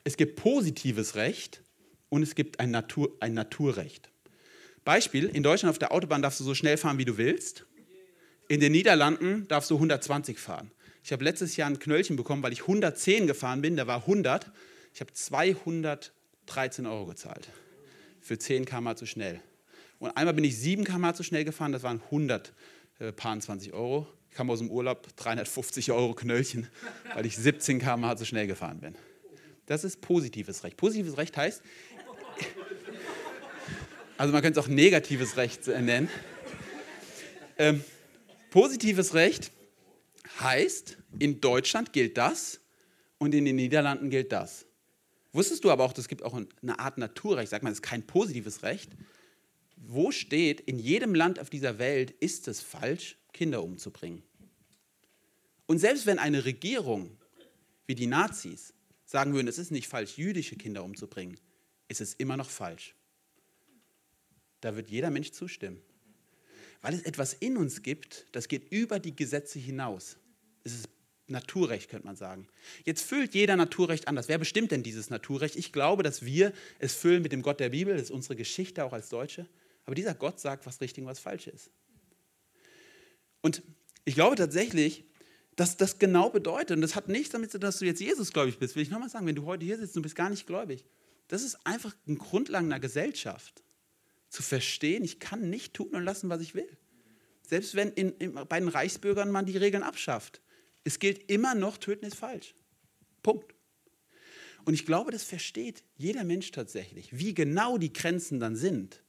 Es 0.05 0.17
gibt 0.17 0.37
positives 0.37 1.15
Recht 1.15 1.63
und 2.09 2.23
es 2.23 2.35
gibt 2.35 2.61
ein, 2.61 2.71
Natur, 2.71 3.17
ein 3.21 3.35
Naturrecht. 3.35 4.11
Beispiel, 4.85 5.27
in 5.27 5.43
Deutschland 5.43 5.71
auf 5.71 5.79
der 5.79 5.93
Autobahn 5.93 6.23
darfst 6.23 6.41
du 6.41 6.45
so 6.45 6.55
schnell 6.55 6.77
fahren, 6.77 6.99
wie 6.99 7.05
du 7.05 7.19
willst. 7.19 7.67
In 8.49 8.61
den 8.61 8.73
Niederlanden 8.73 9.47
darfst 9.49 9.71
du 9.71 9.75
120 9.75 10.39
fahren. 10.39 10.71
Ich 11.05 11.13
habe 11.13 11.25
letztes 11.25 11.57
Jahr 11.57 11.69
ein 11.69 11.79
Knöllchen 11.79 12.17
bekommen, 12.17 12.43
weil 12.43 12.53
ich 12.53 12.63
110 12.63 13.27
gefahren 13.27 13.61
bin, 13.61 13.77
der 13.77 13.87
war 13.87 14.01
100. 14.01 14.51
Ich 14.95 15.01
habe 15.01 15.13
213 15.13 16.87
Euro 16.87 17.07
gezahlt 17.07 17.49
für 18.21 18.39
10 18.39 18.65
km 18.65 18.97
zu 18.97 19.07
schnell. 19.07 19.41
Und 19.99 20.17
einmal 20.17 20.35
bin 20.35 20.45
ich 20.45 20.57
7 20.59 20.85
km 20.85 21.15
zu 21.15 21.23
schnell 21.23 21.45
gefahren, 21.45 21.73
das 21.73 21.83
waren 21.83 22.01
120 22.03 23.73
Euro. 23.73 24.07
Ich 24.31 24.37
kam 24.37 24.51
aus 24.51 24.59
dem 24.59 24.71
Urlaub, 24.71 25.07
350 25.17 25.91
Euro 25.91 26.15
Knöllchen, 26.15 26.69
weil 27.15 27.27
ich 27.27 27.37
17 27.37 27.81
km 27.81 28.17
zu 28.17 28.25
schnell 28.25 28.47
gefahren 28.47 28.81
bin. 28.81 28.95
Das 29.67 29.85
ist 29.85 30.01
positives 30.01 30.65
Recht. 30.65 30.77
Positives 30.77 31.17
Recht 31.17 31.37
heißt, 31.37 31.63
also 34.17 34.33
man 34.33 34.43
könnte 34.43 34.59
es 34.61 34.65
auch 34.65 34.69
negatives 34.69 35.37
Recht 35.37 35.67
nennen. 35.67 36.09
Ähm, 37.57 37.83
positives 38.51 39.15
Recht 39.15 39.51
heißt, 40.41 40.97
in 41.19 41.41
Deutschland 41.41 41.93
gilt 41.93 42.17
das 42.17 42.61
und 43.19 43.35
in 43.35 43.45
den 43.45 43.57
Niederlanden 43.57 44.11
gilt 44.11 44.33
das. 44.33 44.67
Wusstest 45.33 45.65
du 45.65 45.71
aber 45.71 45.85
auch, 45.85 45.97
es 45.97 46.09
gibt 46.09 46.23
auch 46.23 46.35
eine 46.35 46.79
Art 46.79 46.99
Naturrecht, 46.99 47.51
sagt 47.51 47.63
man, 47.63 47.73
es 47.73 47.79
ist 47.79 47.83
kein 47.83 48.07
positives 48.07 48.63
Recht. 48.63 48.91
Wo 49.77 50.11
steht, 50.11 50.61
in 50.61 50.79
jedem 50.79 51.15
Land 51.15 51.39
auf 51.39 51.51
dieser 51.51 51.79
Welt 51.79 52.11
ist 52.11 52.49
es 52.49 52.61
falsch, 52.61 53.17
Kinder 53.33 53.63
umzubringen? 53.63 54.23
Und 55.67 55.79
selbst 55.79 56.07
wenn 56.07 56.19
eine 56.19 56.45
Regierung 56.45 57.17
wie 57.87 57.95
die 57.95 58.07
Nazis 58.07 58.75
sagen 59.05 59.35
würden, 59.35 59.49
es 59.49 59.59
ist 59.59 59.71
nicht 59.71 59.89
falsch, 59.89 60.19
jüdische 60.19 60.57
Kinder 60.57 60.83
umzubringen, 60.83 61.39
ist 61.89 62.01
es 62.01 62.15
immer 62.15 62.37
noch 62.37 62.51
falsch. 62.51 62.95
Da 64.61 64.77
wird 64.77 64.91
jeder 64.91 65.11
Mensch 65.11 65.33
zustimmen. 65.33 65.81
Weil 66.81 66.95
es 66.95 67.03
etwas 67.03 67.33
in 67.35 67.57
uns 67.57 67.83
gibt, 67.83 68.27
das 68.33 68.49
geht 68.49 68.71
über 68.71 68.99
die 68.99 69.17
Gesetze 69.17 69.59
hinaus. 69.59 70.17
Es 70.65 70.75
ist 70.75 70.89
Naturrecht, 71.29 71.91
könnte 71.91 72.07
man 72.07 72.17
sagen. 72.17 72.49
Jetzt 72.85 73.03
füllt 73.03 73.35
jeder 73.35 73.57
Naturrecht 73.57 74.09
anders. 74.09 74.29
Wer 74.29 74.39
bestimmt 74.39 74.71
denn 74.71 74.83
dieses 74.83 75.11
Naturrecht? 75.11 75.57
Ich 75.57 75.73
glaube, 75.73 76.03
dass 76.03 76.25
wir 76.25 76.53
es 76.79 76.95
füllen 76.95 77.23
mit 77.23 77.33
dem 77.33 77.43
Gott 77.43 77.61
der 77.61 77.69
Bibel. 77.69 77.95
Das 77.95 78.05
ist 78.05 78.11
unsere 78.11 78.37
Geschichte 78.37 78.85
auch 78.85 78.93
als 78.93 79.09
Deutsche. 79.09 79.47
Aber 79.85 79.95
dieser 79.95 80.15
Gott 80.15 80.41
sagt, 80.41 80.67
was 80.67 80.81
richtig 80.81 81.03
und 81.03 81.11
was 81.11 81.19
falsch 81.19 81.47
ist. 81.47 81.71
Und 83.41 83.63
ich 84.05 84.15
glaube 84.15 84.37
tatsächlich, 84.37 85.05
dass 85.57 85.77
das 85.77 85.99
genau 85.99 86.31
bedeutet, 86.31 86.77
und 86.77 86.83
das 86.83 86.95
hat 86.95 87.09
nichts 87.09 87.31
damit 87.31 87.51
zu 87.51 87.59
tun, 87.59 87.67
dass 87.67 87.79
du 87.79 87.85
jetzt 87.85 88.01
Jesus 88.01 88.33
gläubig 88.33 88.59
bist, 88.59 88.77
will 88.77 88.83
ich 88.83 88.91
nochmal 88.91 89.11
sagen, 89.11 89.27
wenn 89.27 89.35
du 89.35 89.45
heute 89.45 89.65
hier 89.65 89.77
sitzt 89.77 89.97
und 89.97 90.03
bist 90.03 90.15
gar 90.15 90.31
nicht 90.31 90.47
gläubig, 90.47 90.85
Das 91.29 91.43
ist 91.43 91.59
einfach 91.65 91.95
ein 92.07 92.17
Grundlagen 92.17 92.67
einer 92.67 92.81
Gesellschaft. 92.81 93.63
Zu 94.31 94.43
verstehen, 94.43 95.05
ich 95.05 95.21
kann 95.21 95.51
nicht 95.51 95.75
tun 95.75 95.89
und 95.95 96.05
lassen, 96.05 96.29
was 96.31 96.41
ich 96.41 96.55
will. 96.55 96.69
Selbst 97.47 97.75
wenn 97.75 97.93
in, 97.93 98.13
in, 98.19 98.35
bei 98.35 98.59
den 98.59 98.69
Reichsbürgern 98.69 99.31
man 99.31 99.47
die 99.47 99.57
Regeln 99.57 99.83
abschafft. 99.83 100.41
Es 100.89 100.99
gilt 100.99 101.31
immer 101.31 101.55
noch, 101.55 101.77
töten 101.77 102.07
ist 102.07 102.17
falsch. 102.17 102.55
Punkt. 103.23 103.55
Und 104.65 104.73
ich 104.73 104.87
glaube, 104.87 105.11
das 105.11 105.23
versteht 105.23 105.85
jeder 105.99 106.25
Mensch 106.25 106.51
tatsächlich. 106.51 107.11
Wie 107.13 107.35
genau 107.35 107.77
die 107.77 107.93
Grenzen 107.93 108.41
dann 108.41 108.57
sind, 108.57 109.03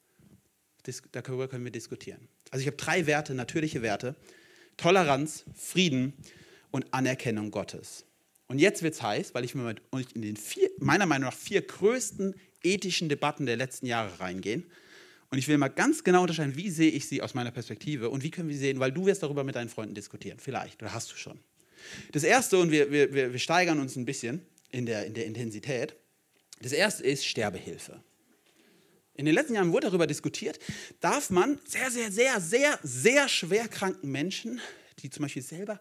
darüber 1.13 1.47
können 1.47 1.63
wir 1.63 1.71
diskutieren. 1.71 2.27
Also 2.51 2.63
ich 2.63 2.67
habe 2.67 2.75
drei 2.75 3.05
Werte, 3.05 3.33
natürliche 3.33 3.81
Werte. 3.81 4.17
Toleranz, 4.75 5.45
Frieden 5.55 6.11
und 6.69 6.93
Anerkennung 6.93 7.49
Gottes. 7.49 8.03
Und 8.47 8.59
jetzt 8.59 8.83
wird 8.83 8.95
es 8.95 9.01
heiß, 9.01 9.33
weil 9.33 9.45
ich 9.45 9.55
mit 9.55 9.81
in 10.13 10.21
den 10.21 10.35
vier, 10.35 10.69
meiner 10.79 11.05
Meinung 11.05 11.29
nach 11.29 11.37
vier 11.37 11.61
größten 11.61 12.35
ethischen 12.61 13.07
Debatten 13.07 13.45
der 13.45 13.55
letzten 13.55 13.85
Jahre 13.85 14.19
reingehen. 14.19 14.65
Und 15.31 15.37
ich 15.37 15.47
will 15.47 15.57
mal 15.57 15.69
ganz 15.69 16.03
genau 16.03 16.23
unterscheiden, 16.23 16.57
wie 16.57 16.69
sehe 16.69 16.91
ich 16.91 17.07
sie 17.07 17.21
aus 17.21 17.35
meiner 17.35 17.51
Perspektive 17.51 18.09
und 18.09 18.21
wie 18.23 18.31
können 18.31 18.49
wir 18.49 18.55
sie 18.55 18.61
sehen, 18.61 18.79
weil 18.81 18.91
du 18.91 19.05
wirst 19.05 19.23
darüber 19.23 19.45
mit 19.45 19.55
deinen 19.55 19.69
Freunden 19.69 19.95
diskutieren. 19.95 20.39
Vielleicht, 20.39 20.81
oder 20.81 20.93
hast 20.93 21.11
du 21.11 21.15
schon. 21.15 21.39
Das 22.11 22.23
erste, 22.23 22.57
und 22.57 22.71
wir, 22.71 22.91
wir, 22.91 23.13
wir 23.13 23.39
steigern 23.39 23.79
uns 23.79 23.95
ein 23.95 24.05
bisschen 24.05 24.45
in 24.71 24.85
der, 24.85 25.05
in 25.05 25.13
der 25.13 25.25
Intensität, 25.25 25.95
das 26.61 26.71
erste 26.71 27.03
ist 27.03 27.25
Sterbehilfe. 27.25 28.03
In 29.15 29.25
den 29.25 29.33
letzten 29.33 29.55
Jahren 29.55 29.73
wurde 29.73 29.87
darüber 29.87 30.07
diskutiert, 30.07 30.59
darf 31.01 31.29
man 31.29 31.59
sehr, 31.65 31.91
sehr, 31.91 32.11
sehr, 32.11 32.39
sehr, 32.39 32.79
sehr 32.83 33.27
schwer 33.27 33.67
kranken 33.67 34.11
Menschen, 34.11 34.61
die 34.99 35.09
zum 35.09 35.23
Beispiel 35.23 35.41
selber 35.41 35.79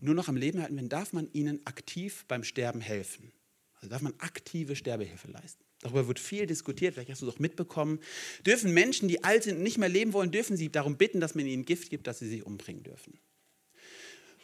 nur 0.00 0.14
noch 0.14 0.28
am 0.28 0.36
Leben 0.36 0.60
halten 0.60 0.76
werden, 0.76 0.88
darf 0.88 1.12
man 1.12 1.28
ihnen 1.32 1.60
aktiv 1.66 2.24
beim 2.28 2.44
Sterben 2.44 2.80
helfen. 2.80 3.32
Also 3.74 3.88
darf 3.88 4.02
man 4.02 4.14
aktive 4.18 4.76
Sterbehilfe 4.76 5.30
leisten. 5.30 5.64
Darüber 5.80 6.08
wird 6.08 6.18
viel 6.18 6.46
diskutiert, 6.46 6.94
vielleicht 6.94 7.10
hast 7.10 7.22
du 7.22 7.28
es 7.28 7.34
auch 7.34 7.38
mitbekommen. 7.38 8.00
Dürfen 8.44 8.74
Menschen, 8.74 9.08
die 9.08 9.22
alt 9.22 9.44
sind 9.44 9.58
und 9.58 9.62
nicht 9.62 9.78
mehr 9.78 9.88
leben 9.88 10.12
wollen, 10.12 10.32
dürfen 10.32 10.56
sie 10.56 10.70
darum 10.70 10.96
bitten, 10.96 11.20
dass 11.20 11.34
man 11.34 11.46
ihnen 11.46 11.64
Gift 11.64 11.90
gibt, 11.90 12.06
dass 12.06 12.18
sie 12.18 12.28
sich 12.28 12.44
umbringen 12.44 12.82
dürfen. 12.82 13.18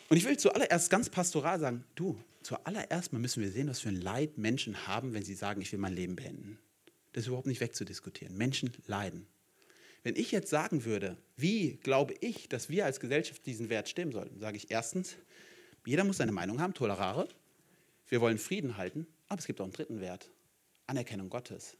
Und 0.08 0.16
ich 0.16 0.24
will 0.24 0.36
zuallererst 0.36 0.90
ganz 0.90 1.08
pastoral 1.08 1.58
sagen, 1.58 1.84
du, 1.94 2.18
zuallererst 2.42 3.12
mal 3.12 3.18
müssen 3.18 3.42
wir 3.42 3.50
sehen, 3.50 3.68
was 3.68 3.80
für 3.80 3.88
ein 3.88 4.00
Leid 4.00 4.38
Menschen 4.38 4.86
haben, 4.86 5.14
wenn 5.14 5.22
sie 5.22 5.34
sagen, 5.34 5.60
ich 5.60 5.72
will 5.72 5.78
mein 5.78 5.94
Leben 5.94 6.16
beenden. 6.16 6.58
Das 7.12 7.22
ist 7.22 7.28
überhaupt 7.28 7.46
nicht 7.46 7.60
wegzudiskutieren. 7.60 8.36
Menschen 8.36 8.72
leiden. 8.86 9.26
Wenn 10.02 10.16
ich 10.16 10.32
jetzt 10.32 10.50
sagen 10.50 10.84
würde, 10.84 11.16
wie 11.36 11.76
glaube 11.76 12.14
ich, 12.20 12.48
dass 12.48 12.68
wir 12.68 12.84
als 12.84 13.00
Gesellschaft 13.00 13.46
diesen 13.46 13.70
Wert 13.70 13.88
stimmen 13.88 14.12
sollten, 14.12 14.38
sage 14.38 14.58
ich 14.58 14.70
erstens, 14.70 15.16
jeder 15.86 16.04
muss 16.04 16.18
seine 16.18 16.32
Meinung 16.32 16.60
haben, 16.60 16.74
tolerare. 16.74 17.28
Wir 18.08 18.20
wollen 18.20 18.38
Frieden 18.38 18.76
halten, 18.76 19.06
aber 19.28 19.38
es 19.38 19.46
gibt 19.46 19.60
auch 19.60 19.64
einen 19.64 19.72
dritten 19.72 20.00
Wert, 20.00 20.30
Anerkennung 20.86 21.30
Gottes. 21.30 21.76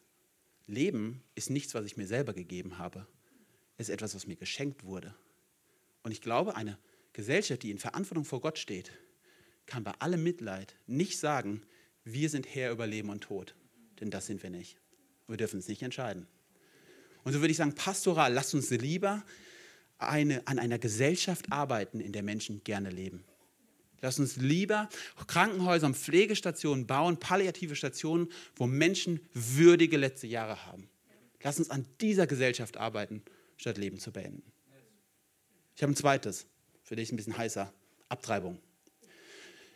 Leben 0.67 1.23
ist 1.35 1.51
nichts, 1.51 1.75
was 1.75 1.85
ich 1.85 1.99
mir 1.99 2.07
selber 2.07 2.33
gegeben 2.33 2.79
habe. 2.79 3.07
Es 3.77 3.89
ist 3.89 3.95
etwas, 3.95 4.15
was 4.15 4.27
mir 4.27 4.37
geschenkt 4.37 4.85
wurde. 4.85 5.15
Und 6.03 6.13
ich 6.13 6.23
glaube, 6.23 6.57
eine 6.57 6.79
Gesellschaft, 7.15 7.63
die 7.63 7.71
in 7.71 7.79
Verantwortung 7.79 8.27
vor 8.27 8.43
Gott 8.43 8.59
steht, 8.59 8.93
kann 9.67 9.85
bei 9.85 9.93
allem 10.01 10.23
Mitleid 10.23 10.77
nicht 10.87 11.19
sagen, 11.19 11.63
wir 12.05 12.29
sind 12.29 12.55
Herr 12.55 12.71
über 12.71 12.87
Leben 12.87 13.09
und 13.09 13.23
Tod. 13.23 13.55
Denn 14.01 14.11
das 14.11 14.27
sind 14.27 14.43
wir 14.43 14.51
nicht. 14.51 14.77
Wir 15.27 15.39
dürfen 15.39 15.59
es 15.59 15.69
nicht 15.69 15.83
entscheiden. 15.83 16.27
Und 17.23 17.33
so 17.33 17.41
würde 17.41 17.53
ich 17.53 17.57
sagen, 17.57 17.75
pastoral, 17.75 18.33
lasst 18.35 18.55
uns 18.55 18.69
lieber 18.71 19.25
eine, 19.97 20.47
an 20.47 20.59
einer 20.59 20.79
Gesellschaft 20.79 21.51
arbeiten, 21.51 22.01
in 22.01 22.13
der 22.13 22.23
Menschen 22.23 22.63
gerne 22.65 22.91
leben. 22.91 23.25
Lass 24.03 24.19
uns 24.19 24.37
lieber 24.37 24.91
Krankenhäuser 25.27 25.87
und 25.87 25.97
Pflegestationen 25.97 26.87
bauen, 26.87 27.19
palliative 27.19 27.75
Stationen, 27.75 28.29
wo 28.55 28.67
Menschen 28.67 29.21
würdige 29.33 29.97
letzte 29.97 30.27
Jahre 30.27 30.67
haben. 30.67 30.91
Lass 31.43 31.59
uns 31.59 31.71
an 31.71 31.87
dieser 32.03 32.27
Gesellschaft 32.27 32.77
arbeiten, 32.77 33.23
statt 33.57 33.79
Leben 33.79 33.99
zu 33.99 34.13
beenden. 34.13 34.43
Ich 35.75 35.83
habe 35.83 35.93
ein 35.93 35.97
zweites, 35.97 36.47
für 36.85 36.97
dich 36.97 37.11
ein 37.11 37.17
bisschen 37.17 37.37
heißer, 37.37 37.73
Abtreibung. 38.09 38.59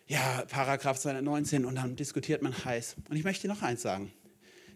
Ja, 0.06 0.44
Paragraph 0.48 0.98
219 1.00 1.64
und 1.64 1.74
dann 1.74 1.96
diskutiert 1.96 2.42
man 2.42 2.64
heiß. 2.64 2.96
Und 3.08 3.16
ich 3.16 3.24
möchte 3.24 3.48
noch 3.48 3.62
eins 3.62 3.82
sagen. 3.82 4.12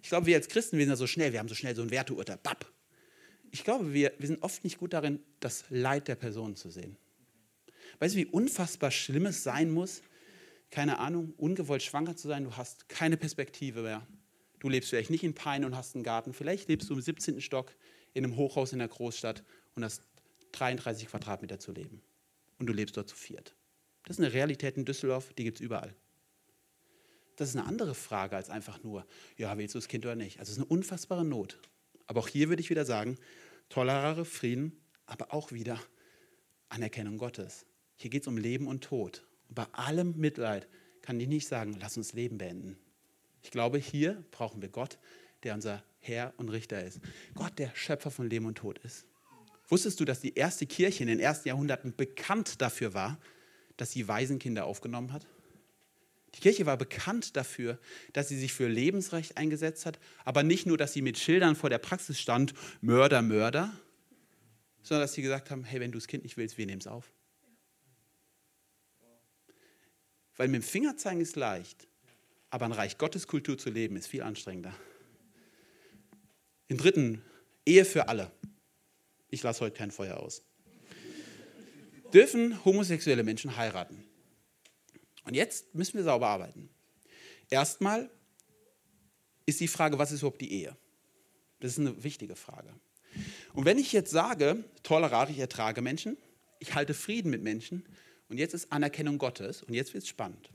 Ich 0.02 0.08
glaube, 0.08 0.26
wir 0.26 0.36
als 0.36 0.48
Christen, 0.48 0.78
wir 0.78 0.84
sind 0.84 0.90
ja 0.90 0.96
so 0.96 1.06
schnell, 1.06 1.32
wir 1.32 1.38
haben 1.38 1.48
so 1.48 1.54
schnell 1.54 1.76
so 1.76 1.82
ein 1.82 1.90
Werteurteil. 1.90 2.38
Bap. 2.42 2.66
Ich 3.50 3.64
glaube, 3.64 3.92
wir, 3.92 4.12
wir 4.18 4.26
sind 4.26 4.42
oft 4.42 4.64
nicht 4.64 4.78
gut 4.78 4.94
darin, 4.94 5.20
das 5.40 5.64
Leid 5.68 6.08
der 6.08 6.16
Person 6.16 6.56
zu 6.56 6.70
sehen. 6.70 6.96
Weißt 7.98 8.14
du, 8.14 8.18
wie 8.18 8.26
unfassbar 8.26 8.90
schlimm 8.90 9.26
es 9.26 9.42
sein 9.42 9.70
muss, 9.70 10.02
keine 10.70 10.98
Ahnung, 10.98 11.34
ungewollt 11.36 11.82
schwanger 11.82 12.16
zu 12.16 12.28
sein, 12.28 12.44
du 12.44 12.56
hast 12.56 12.88
keine 12.88 13.18
Perspektive 13.18 13.82
mehr. 13.82 14.06
Du 14.58 14.68
lebst 14.68 14.90
vielleicht 14.90 15.10
nicht 15.10 15.22
in 15.22 15.34
Peine 15.34 15.66
und 15.66 15.76
hast 15.76 15.94
einen 15.94 16.04
Garten, 16.04 16.32
vielleicht 16.32 16.68
lebst 16.68 16.88
du 16.88 16.94
im 16.94 17.00
17. 17.02 17.40
Stock 17.40 17.74
in 18.14 18.24
einem 18.24 18.36
Hochhaus 18.36 18.72
in 18.72 18.78
der 18.78 18.88
Großstadt 18.88 19.44
und 19.74 19.84
hast 19.84 20.02
33 20.52 21.08
Quadratmeter 21.08 21.58
zu 21.58 21.72
leben. 21.72 22.02
Und 22.62 22.68
du 22.68 22.74
lebst 22.74 22.96
dort 22.96 23.08
zu 23.08 23.16
viert. 23.16 23.56
Das 24.04 24.20
ist 24.20 24.24
eine 24.24 24.32
Realität 24.32 24.76
in 24.76 24.84
Düsseldorf, 24.84 25.32
die 25.32 25.42
gibt 25.42 25.56
es 25.56 25.60
überall. 25.60 25.96
Das 27.34 27.48
ist 27.48 27.56
eine 27.56 27.66
andere 27.66 27.92
Frage 27.92 28.36
als 28.36 28.50
einfach 28.50 28.84
nur, 28.84 29.04
ja, 29.36 29.58
willst 29.58 29.74
du 29.74 29.80
das 29.80 29.88
Kind 29.88 30.06
oder 30.06 30.14
nicht? 30.14 30.38
Also 30.38 30.50
es 30.52 30.58
ist 30.58 30.62
eine 30.62 30.70
unfassbare 30.70 31.24
Not. 31.24 31.58
Aber 32.06 32.20
auch 32.20 32.28
hier 32.28 32.48
würde 32.48 32.60
ich 32.60 32.70
wieder 32.70 32.84
sagen, 32.84 33.18
tolerare 33.68 34.24
Frieden, 34.24 34.80
aber 35.06 35.34
auch 35.34 35.50
wieder 35.50 35.76
Anerkennung 36.68 37.18
Gottes. 37.18 37.66
Hier 37.96 38.10
geht 38.10 38.22
es 38.22 38.28
um 38.28 38.36
Leben 38.36 38.68
und 38.68 38.84
Tod. 38.84 39.26
Und 39.48 39.56
bei 39.56 39.66
allem 39.72 40.16
Mitleid 40.16 40.68
kann 41.00 41.18
ich 41.18 41.26
nicht 41.26 41.48
sagen, 41.48 41.76
lass 41.80 41.96
uns 41.96 42.12
Leben 42.12 42.38
beenden. 42.38 42.78
Ich 43.42 43.50
glaube, 43.50 43.78
hier 43.78 44.24
brauchen 44.30 44.62
wir 44.62 44.68
Gott, 44.68 45.00
der 45.42 45.54
unser 45.54 45.82
Herr 45.98 46.32
und 46.36 46.48
Richter 46.48 46.84
ist. 46.84 47.00
Gott, 47.34 47.58
der 47.58 47.74
Schöpfer 47.74 48.12
von 48.12 48.30
Leben 48.30 48.46
und 48.46 48.58
Tod 48.58 48.78
ist. 48.78 49.04
Wusstest 49.72 50.00
du, 50.00 50.04
dass 50.04 50.20
die 50.20 50.34
erste 50.34 50.66
Kirche 50.66 51.02
in 51.02 51.08
den 51.08 51.18
ersten 51.18 51.48
Jahrhunderten 51.48 51.96
bekannt 51.96 52.60
dafür 52.60 52.92
war, 52.92 53.18
dass 53.78 53.90
sie 53.90 54.06
Waisenkinder 54.06 54.66
aufgenommen 54.66 55.14
hat? 55.14 55.26
Die 56.34 56.40
Kirche 56.40 56.66
war 56.66 56.76
bekannt 56.76 57.38
dafür, 57.38 57.78
dass 58.12 58.28
sie 58.28 58.38
sich 58.38 58.52
für 58.52 58.68
Lebensrecht 58.68 59.38
eingesetzt 59.38 59.86
hat, 59.86 59.98
aber 60.26 60.42
nicht 60.42 60.66
nur, 60.66 60.76
dass 60.76 60.92
sie 60.92 61.00
mit 61.00 61.18
Schildern 61.18 61.56
vor 61.56 61.70
der 61.70 61.78
Praxis 61.78 62.20
stand, 62.20 62.52
Mörder, 62.82 63.22
Mörder, 63.22 63.72
sondern 64.82 65.04
dass 65.04 65.14
sie 65.14 65.22
gesagt 65.22 65.50
haben, 65.50 65.64
hey, 65.64 65.80
wenn 65.80 65.90
du 65.90 65.96
das 65.96 66.06
Kind 66.06 66.24
nicht 66.24 66.36
willst, 66.36 66.58
wir 66.58 66.66
nehmen 66.66 66.82
es 66.82 66.86
auf. 66.86 67.10
Weil 70.36 70.48
mit 70.48 70.60
dem 70.60 70.68
Finger 70.68 70.98
zeigen 70.98 71.22
ist 71.22 71.36
leicht, 71.36 71.88
aber 72.50 72.66
ein 72.66 72.72
Reich 72.72 72.98
Gottes 72.98 73.26
Kultur 73.26 73.56
zu 73.56 73.70
leben 73.70 73.96
ist 73.96 74.06
viel 74.06 74.22
anstrengender. 74.22 74.74
Im 76.68 76.76
dritten, 76.76 77.24
Ehe 77.64 77.86
für 77.86 78.08
alle. 78.08 78.30
Ich 79.32 79.42
lasse 79.42 79.60
heute 79.60 79.74
kein 79.74 79.90
Feuer 79.90 80.18
aus. 80.18 80.42
Dürfen 82.12 82.62
homosexuelle 82.66 83.24
Menschen 83.24 83.56
heiraten? 83.56 84.04
Und 85.24 85.34
jetzt 85.34 85.74
müssen 85.74 85.96
wir 85.96 86.04
sauber 86.04 86.28
arbeiten. 86.28 86.68
Erstmal 87.48 88.10
ist 89.46 89.60
die 89.60 89.68
Frage, 89.68 89.98
was 89.98 90.12
ist 90.12 90.20
überhaupt 90.20 90.42
die 90.42 90.52
Ehe? 90.52 90.76
Das 91.60 91.72
ist 91.72 91.78
eine 91.78 92.04
wichtige 92.04 92.36
Frage. 92.36 92.74
Und 93.54 93.64
wenn 93.64 93.78
ich 93.78 93.90
jetzt 93.92 94.10
sage, 94.10 94.64
tolerare 94.82 95.32
ich 95.32 95.38
ertrage 95.38 95.80
Menschen, 95.80 96.18
ich 96.58 96.74
halte 96.74 96.92
Frieden 96.92 97.30
mit 97.30 97.42
Menschen 97.42 97.86
und 98.28 98.36
jetzt 98.36 98.52
ist 98.52 98.70
Anerkennung 98.70 99.16
Gottes 99.16 99.62
und 99.62 99.72
jetzt 99.72 99.94
wird 99.94 100.04
es 100.04 100.10
spannend. 100.10 100.50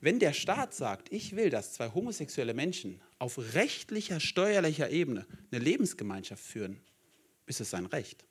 Wenn 0.00 0.20
der 0.20 0.34
Staat 0.34 0.72
sagt, 0.72 1.12
ich 1.12 1.34
will, 1.34 1.50
dass 1.50 1.72
zwei 1.72 1.88
homosexuelle 1.88 2.54
Menschen 2.54 3.00
auf 3.18 3.38
rechtlicher, 3.54 4.20
steuerlicher 4.20 4.90
Ebene 4.90 5.26
eine 5.50 5.60
Lebensgemeinschaft 5.60 6.44
führen, 6.44 6.80
ist 7.46 7.60
es 7.60 7.70
sein 7.70 7.86
Recht. 7.86 8.24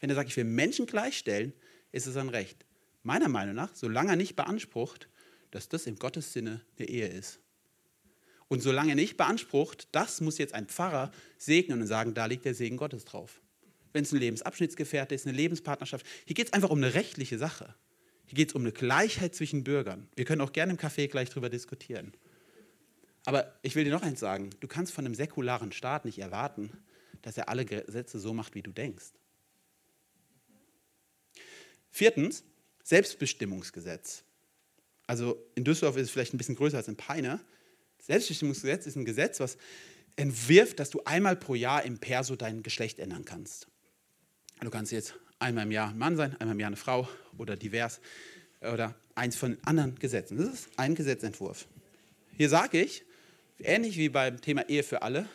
Wenn 0.00 0.10
er 0.10 0.16
sagt, 0.16 0.30
ich 0.30 0.36
will 0.36 0.44
Menschen 0.44 0.86
gleichstellen, 0.86 1.52
ist 1.92 2.06
es 2.06 2.14
sein 2.14 2.28
Recht. 2.28 2.64
Meiner 3.02 3.28
Meinung 3.28 3.54
nach, 3.54 3.74
solange 3.74 4.10
er 4.10 4.16
nicht 4.16 4.36
beansprucht, 4.36 5.08
dass 5.50 5.68
das 5.68 5.86
im 5.86 5.96
Gottes 5.96 6.32
Sinne 6.32 6.60
eine 6.78 6.88
Ehe 6.88 7.08
ist. 7.08 7.40
Und 8.48 8.62
solange 8.62 8.90
er 8.92 8.96
nicht 8.96 9.16
beansprucht, 9.16 9.88
das 9.92 10.20
muss 10.20 10.38
jetzt 10.38 10.54
ein 10.54 10.66
Pfarrer 10.66 11.12
segnen 11.38 11.80
und 11.80 11.86
sagen, 11.86 12.14
da 12.14 12.26
liegt 12.26 12.44
der 12.44 12.54
Segen 12.54 12.76
Gottes 12.76 13.04
drauf. 13.04 13.40
Wenn 13.92 14.02
es 14.02 14.12
ein 14.12 14.18
Lebensabschnittsgefährte 14.18 15.14
ist, 15.14 15.26
eine 15.26 15.36
Lebenspartnerschaft. 15.36 16.06
Hier 16.24 16.34
geht 16.34 16.48
es 16.48 16.52
einfach 16.52 16.70
um 16.70 16.78
eine 16.78 16.94
rechtliche 16.94 17.38
Sache. 17.38 17.74
Hier 18.26 18.36
geht 18.36 18.50
es 18.50 18.54
um 18.54 18.62
eine 18.62 18.72
Gleichheit 18.72 19.34
zwischen 19.34 19.64
Bürgern. 19.64 20.08
Wir 20.14 20.24
können 20.24 20.40
auch 20.40 20.52
gerne 20.52 20.72
im 20.72 20.78
Café 20.78 21.08
gleich 21.08 21.30
darüber 21.30 21.48
diskutieren. 21.48 22.12
Aber 23.24 23.52
ich 23.62 23.74
will 23.74 23.84
dir 23.84 23.90
noch 23.90 24.02
eins 24.02 24.20
sagen: 24.20 24.50
Du 24.60 24.68
kannst 24.68 24.92
von 24.92 25.04
einem 25.04 25.14
säkularen 25.14 25.72
Staat 25.72 26.04
nicht 26.04 26.18
erwarten, 26.18 26.70
dass 27.22 27.36
er 27.36 27.48
alle 27.48 27.64
Gesetze 27.64 28.18
so 28.18 28.32
macht, 28.34 28.54
wie 28.54 28.62
du 28.62 28.72
denkst. 28.72 29.12
Viertens, 31.90 32.44
Selbstbestimmungsgesetz. 32.82 34.24
Also 35.06 35.44
in 35.54 35.64
Düsseldorf 35.64 35.96
ist 35.96 36.04
es 36.04 36.10
vielleicht 36.10 36.34
ein 36.34 36.38
bisschen 36.38 36.54
größer 36.54 36.76
als 36.76 36.88
in 36.88 36.96
Peine. 36.96 37.40
Selbstbestimmungsgesetz 37.98 38.86
ist 38.86 38.96
ein 38.96 39.04
Gesetz, 39.04 39.40
was 39.40 39.58
entwirft, 40.16 40.78
dass 40.78 40.90
du 40.90 41.02
einmal 41.04 41.36
pro 41.36 41.54
Jahr 41.54 41.84
im 41.84 41.98
Perso 41.98 42.36
dein 42.36 42.62
Geschlecht 42.62 42.98
ändern 42.98 43.24
kannst. 43.24 43.66
Du 44.60 44.70
kannst 44.70 44.92
jetzt 44.92 45.14
einmal 45.38 45.64
im 45.64 45.72
Jahr 45.72 45.90
ein 45.90 45.98
Mann 45.98 46.16
sein, 46.16 46.36
einmal 46.38 46.54
im 46.54 46.60
Jahr 46.60 46.68
eine 46.68 46.76
Frau 46.76 47.08
oder 47.38 47.56
divers 47.56 48.00
oder 48.60 48.94
eins 49.14 49.36
von 49.36 49.58
anderen 49.64 49.98
Gesetzen. 49.98 50.36
Das 50.38 50.48
ist 50.48 50.68
ein 50.76 50.94
Gesetzentwurf. 50.94 51.66
Hier 52.36 52.48
sage 52.48 52.80
ich, 52.80 53.04
ähnlich 53.58 53.96
wie 53.96 54.08
beim 54.08 54.40
Thema 54.40 54.68
Ehe 54.68 54.82
für 54.82 55.02
alle, 55.02 55.28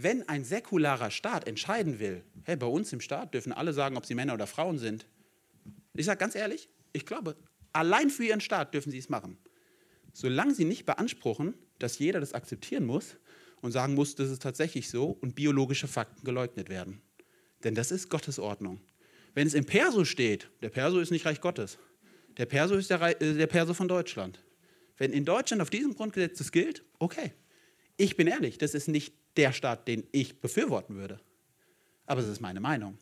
wenn 0.00 0.28
ein 0.28 0.44
säkularer 0.44 1.10
Staat 1.10 1.48
entscheiden 1.48 1.98
will, 1.98 2.22
hey, 2.44 2.54
bei 2.54 2.68
uns 2.68 2.92
im 2.92 3.00
Staat 3.00 3.34
dürfen 3.34 3.52
alle 3.52 3.72
sagen, 3.72 3.96
ob 3.96 4.06
sie 4.06 4.14
Männer 4.14 4.34
oder 4.34 4.46
Frauen 4.46 4.78
sind. 4.78 5.06
Ich 5.92 6.06
sage 6.06 6.20
ganz 6.20 6.36
ehrlich, 6.36 6.68
ich 6.92 7.04
glaube, 7.04 7.34
allein 7.72 8.08
für 8.08 8.24
ihren 8.24 8.40
Staat 8.40 8.74
dürfen 8.74 8.92
sie 8.92 8.98
es 8.98 9.08
machen. 9.08 9.38
Solange 10.12 10.54
sie 10.54 10.64
nicht 10.64 10.86
beanspruchen, 10.86 11.54
dass 11.80 11.98
jeder 11.98 12.20
das 12.20 12.32
akzeptieren 12.32 12.86
muss 12.86 13.16
und 13.60 13.72
sagen 13.72 13.94
muss, 13.94 14.14
das 14.14 14.30
ist 14.30 14.40
tatsächlich 14.40 14.88
so 14.88 15.18
und 15.20 15.34
biologische 15.34 15.88
Fakten 15.88 16.24
geleugnet 16.24 16.68
werden. 16.68 17.02
Denn 17.64 17.74
das 17.74 17.90
ist 17.90 18.08
Gottes 18.08 18.38
Ordnung. 18.38 18.80
Wenn 19.34 19.48
es 19.48 19.54
im 19.54 19.66
Perso 19.66 20.04
steht, 20.04 20.48
der 20.62 20.68
Perso 20.70 21.00
ist 21.00 21.10
nicht 21.10 21.26
Reich 21.26 21.40
Gottes. 21.40 21.76
Der 22.36 22.46
Perso 22.46 22.76
ist 22.76 22.88
der, 22.88 23.02
äh, 23.20 23.34
der 23.34 23.48
Perso 23.48 23.74
von 23.74 23.88
Deutschland. 23.88 24.44
Wenn 24.96 25.12
in 25.12 25.24
Deutschland 25.24 25.60
auf 25.60 25.70
diesem 25.70 25.96
Grundgesetz 25.96 26.38
das 26.38 26.52
gilt, 26.52 26.84
okay. 27.00 27.32
Ich 27.96 28.16
bin 28.16 28.28
ehrlich, 28.28 28.58
das 28.58 28.74
ist 28.74 28.86
nicht 28.86 29.12
der 29.38 29.52
Staat, 29.52 29.88
den 29.88 30.06
ich 30.12 30.40
befürworten 30.40 30.96
würde. 30.96 31.20
Aber 32.04 32.20
es 32.20 32.28
ist 32.28 32.40
meine 32.40 32.60
Meinung. 32.60 32.98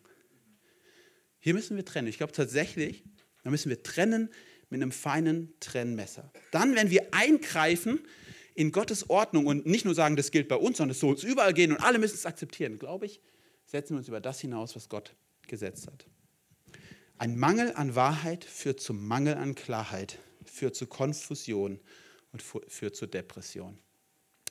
Hier 1.41 1.55
müssen 1.55 1.77
wir 1.77 1.85
trennen. 1.85 2.09
Ich 2.09 2.19
glaube 2.19 2.33
tatsächlich, 2.33 3.05
da 3.43 3.51
müssen 3.51 3.69
wir 3.69 3.83
trennen 3.83 4.31
mit 4.69 4.83
einem 4.83 4.93
feinen 4.93 5.55
Trennmesser. 5.61 6.31
Dann, 6.51 6.75
wenn 6.75 6.91
wir 6.91 7.15
eingreifen 7.15 8.01
in 8.55 8.73
Gottes 8.73 9.11
Ordnung 9.11 9.47
und 9.47 9.67
nicht 9.67 9.85
nur 9.85 9.95
sagen, 9.95 10.17
das 10.17 10.31
gilt 10.31 10.49
bei 10.49 10.57
uns, 10.57 10.79
sondern 10.79 10.93
es 10.93 11.01
soll 11.01 11.11
uns 11.11 11.23
überall 11.23 11.55
gehen 11.55 11.73
und 11.73 11.79
alle 11.79 11.99
müssen 11.99 12.15
es 12.15 12.27
akzeptieren, 12.27 12.79
glaube 12.79 13.07
ich, 13.07 13.21
setzen 13.65 13.95
wir 13.95 13.99
uns 13.99 14.09
über 14.09 14.21
das 14.21 14.41
hinaus, 14.41 14.75
was 14.77 14.89
Gott 14.89 15.15
gesetzt 15.47 15.87
hat. 15.87 16.07
Ein 17.19 17.39
Mangel 17.39 17.73
an 17.75 17.95
Wahrheit 17.95 18.45
führt 18.45 18.81
zum 18.81 19.07
Mangel 19.07 19.35
an 19.35 19.55
Klarheit, 19.55 20.19
führt 20.45 20.75
zu 20.75 20.87
Konfusion 20.87 21.81
und 22.33 22.43
führt 22.43 22.97
zu 22.97 23.07
Depression. 23.07 23.79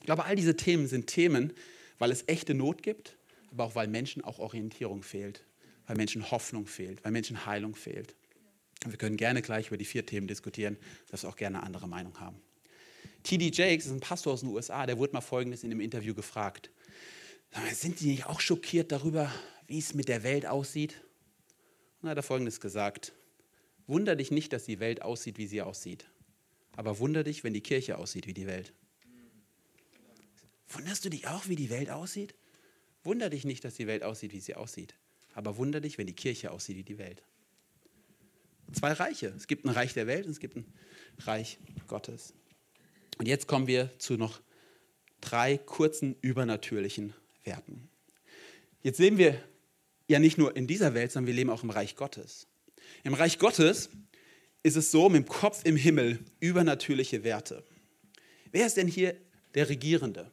Ich 0.00 0.06
glaube, 0.06 0.24
all 0.24 0.36
diese 0.36 0.56
Themen 0.56 0.86
sind 0.86 1.06
Themen, 1.06 1.52
weil 1.98 2.10
es 2.10 2.24
echte 2.26 2.54
Not 2.54 2.82
gibt, 2.82 3.16
aber 3.50 3.64
auch 3.64 3.74
weil 3.74 3.88
Menschen 3.88 4.22
auch 4.22 4.38
Orientierung 4.38 5.02
fehlt, 5.02 5.44
weil 5.86 5.96
Menschen 5.96 6.30
Hoffnung 6.30 6.66
fehlt, 6.66 7.04
weil 7.04 7.12
Menschen 7.12 7.46
Heilung 7.46 7.74
fehlt. 7.74 8.14
Wir 8.84 8.98
können 8.98 9.16
gerne 9.16 9.42
gleich 9.42 9.68
über 9.68 9.76
die 9.76 9.84
vier 9.84 10.04
Themen 10.04 10.26
diskutieren, 10.26 10.76
dass 11.10 11.22
wir 11.22 11.30
auch 11.30 11.36
gerne 11.36 11.62
andere 11.62 11.88
Meinung 11.88 12.20
haben. 12.20 12.40
T.D. 13.22 13.50
Jakes 13.52 13.86
ist 13.86 13.92
ein 13.92 14.00
Pastor 14.00 14.34
aus 14.34 14.40
den 14.40 14.50
USA, 14.50 14.86
der 14.86 14.98
wurde 14.98 15.12
mal 15.12 15.20
Folgendes 15.20 15.64
in 15.64 15.72
einem 15.72 15.80
Interview 15.80 16.14
gefragt. 16.14 16.70
Sind 17.72 17.98
Sie 17.98 18.08
nicht 18.08 18.26
auch 18.26 18.40
schockiert 18.40 18.92
darüber, 18.92 19.32
wie 19.66 19.78
es 19.78 19.94
mit 19.94 20.08
der 20.08 20.22
Welt 20.22 20.46
aussieht? 20.46 21.02
Und 22.02 22.08
hat 22.08 22.16
er 22.16 22.22
Folgendes 22.22 22.60
gesagt. 22.60 23.12
Wunder 23.86 24.16
dich 24.16 24.30
nicht, 24.30 24.52
dass 24.52 24.64
die 24.64 24.80
Welt 24.80 25.02
aussieht, 25.02 25.38
wie 25.38 25.46
sie 25.46 25.62
aussieht. 25.62 26.06
Aber 26.76 26.98
wunder 26.98 27.24
dich, 27.24 27.44
wenn 27.44 27.54
die 27.54 27.60
Kirche 27.62 27.98
aussieht 27.98 28.26
wie 28.26 28.34
die 28.34 28.46
Welt. 28.46 28.72
Wunderst 30.68 31.04
du 31.04 31.10
dich 31.10 31.28
auch, 31.28 31.48
wie 31.48 31.56
die 31.56 31.70
Welt 31.70 31.90
aussieht? 31.90 32.34
Wunder 33.04 33.30
dich 33.30 33.44
nicht, 33.44 33.64
dass 33.64 33.74
die 33.74 33.86
Welt 33.86 34.02
aussieht, 34.02 34.32
wie 34.32 34.40
sie 34.40 34.54
aussieht. 34.54 34.94
Aber 35.34 35.56
wunder 35.56 35.80
dich, 35.80 35.98
wenn 35.98 36.06
die 36.06 36.14
Kirche 36.14 36.50
aussieht 36.50 36.76
wie 36.76 36.82
die 36.82 36.98
Welt. 36.98 37.22
Zwei 38.72 38.92
Reiche. 38.92 39.28
Es 39.36 39.46
gibt 39.46 39.64
ein 39.64 39.70
Reich 39.70 39.94
der 39.94 40.06
Welt 40.06 40.26
und 40.26 40.32
es 40.32 40.40
gibt 40.40 40.56
ein 40.56 40.64
Reich 41.20 41.58
Gottes. 41.86 42.34
Und 43.18 43.26
jetzt 43.26 43.46
kommen 43.46 43.66
wir 43.66 43.96
zu 43.98 44.16
noch 44.16 44.40
drei 45.20 45.56
kurzen 45.56 46.16
übernatürlichen 46.20 47.14
Werten. 47.44 47.88
Jetzt 48.82 48.98
leben 48.98 49.18
wir 49.18 49.42
ja 50.08 50.18
nicht 50.18 50.38
nur 50.38 50.56
in 50.56 50.66
dieser 50.66 50.94
Welt, 50.94 51.12
sondern 51.12 51.28
wir 51.28 51.34
leben 51.34 51.50
auch 51.50 51.62
im 51.62 51.70
Reich 51.70 51.96
Gottes. 51.96 52.48
Im 53.04 53.14
Reich 53.14 53.38
Gottes 53.38 53.90
ist 54.62 54.76
es 54.76 54.90
so, 54.90 55.08
mit 55.08 55.24
dem 55.24 55.28
Kopf 55.28 55.64
im 55.64 55.76
Himmel 55.76 56.18
übernatürliche 56.40 57.24
Werte. 57.24 57.64
Wer 58.50 58.66
ist 58.66 58.76
denn 58.76 58.88
hier 58.88 59.16
der 59.54 59.68
Regierende? 59.68 60.30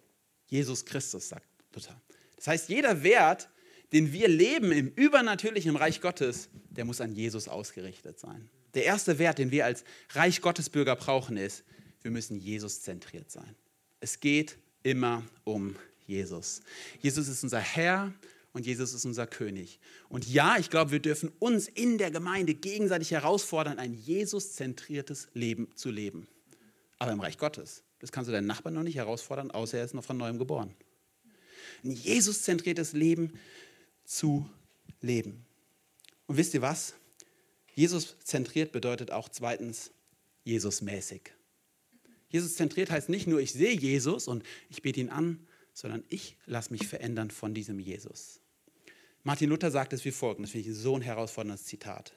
Jesus 0.54 0.86
Christus, 0.86 1.30
sagt 1.30 1.48
Luther. 1.74 2.00
Das 2.36 2.46
heißt, 2.46 2.70
jeder 2.70 3.02
Wert, 3.02 3.50
den 3.92 4.13
wir 4.13 4.28
leben 4.28 4.72
im 4.72 4.88
übernatürlichen 4.89 5.76
Reich 5.76 6.00
Gottes, 6.00 6.48
der 6.70 6.86
muss 6.86 7.02
an 7.02 7.12
Jesus 7.12 7.48
ausgerichtet 7.48 8.20
sein. 8.20 8.48
Der 8.76 8.86
erste 8.86 9.18
Wert, 9.18 9.39
den 9.39 9.50
wir 9.50 9.66
als 9.66 9.84
Reich 10.12 10.42
Gottesbürger 10.42 10.96
brauchen, 10.96 11.38
ist, 11.38 11.63
wir 12.04 12.12
müssen 12.12 12.38
Jesus 12.38 12.84
zentriert 12.84 13.32
sein. 13.32 13.56
Es 14.00 14.20
geht 14.20 14.60
immer 14.84 15.24
um 15.44 15.76
Jesus. 16.06 16.62
Jesus 17.02 17.28
ist 17.30 17.42
unser 17.42 17.60
Herr 17.60 18.13
und 18.52 18.68
Jesus 18.68 18.94
ist 18.94 19.06
unser 19.06 19.26
König. 19.26 19.80
Und 20.08 20.32
ja, 20.32 20.58
ich 20.60 20.70
glaube, 20.70 20.92
wir 20.92 21.00
dürfen 21.00 21.32
uns 21.39 21.68
in 21.68 21.98
der 21.98 22.12
Gemeinde 22.12 22.54
gegenseitig 22.54 23.10
herausfordern, 23.10 23.80
ein 23.80 23.96
Jesus-zentriertes 23.96 25.30
Leben 25.34 25.76
zu 25.76 25.89
leben. 25.89 26.28
Aber 27.00 27.12
im 27.12 27.22
Reich 27.22 27.39
Gottes, 27.39 27.82
das 28.04 28.12
kannst 28.12 28.28
du 28.28 28.34
deinen 28.34 28.48
Nachbarn 28.48 28.74
noch 28.74 28.84
nicht 28.84 28.98
herausfordern, 28.98 29.50
außer 29.50 29.78
er 29.78 29.86
ist 29.86 29.94
noch 29.94 30.04
von 30.04 30.18
neuem 30.18 30.38
geboren. 30.38 30.76
Ein 31.86 31.92
Jesus-zentriertes 31.92 32.92
Leben 32.92 33.39
zu 34.04 34.46
leben. 35.00 35.46
Und 36.28 36.36
wisst 36.36 36.54
ihr 36.54 36.62
was? 36.62 36.96
Jesus 37.74 38.18
zentriert 38.26 38.74
bedeutet 38.74 39.12
auch 39.12 39.30
zweitens 39.30 39.92
Jesus 40.44 40.82
mäßig. 40.82 41.32
Jesus 42.28 42.56
zentriert 42.56 42.92
heißt 42.92 43.08
nicht 43.08 43.26
nur, 43.26 43.39
ich 43.39 43.54
sehe 43.54 43.72
Jesus 43.74 44.28
und 44.28 44.44
ich 44.70 44.82
bete 44.82 45.00
ihn 45.00 45.10
an, 45.10 45.39
sondern 45.72 46.04
ich 46.10 46.36
lasse 46.46 46.74
mich 46.74 46.86
verändern 46.86 47.32
von 47.32 47.54
diesem 47.54 47.80
Jesus. 47.80 48.42
Martin 49.24 49.50
Luther 49.50 49.72
sagt 49.72 49.94
es 49.94 50.04
wie 50.04 50.12
folgt, 50.12 50.42
das 50.42 50.50
finde 50.50 50.70
ich 50.70 50.76
so 50.76 50.94
ein 50.94 51.02
herausforderndes 51.02 51.63
Zitat. 51.63 52.12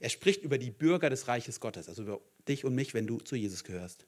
Er 0.00 0.08
spricht 0.08 0.44
über 0.44 0.56
die 0.56 0.70
Bürger 0.70 1.10
des 1.10 1.28
Reiches 1.28 1.60
Gottes, 1.60 1.90
also 1.90 2.04
über 2.04 2.20
dich 2.48 2.64
und 2.64 2.74
mich, 2.74 2.94
wenn 2.94 3.06
du 3.06 3.18
zu 3.18 3.36
Jesus 3.36 3.64
gehörst. 3.64 4.06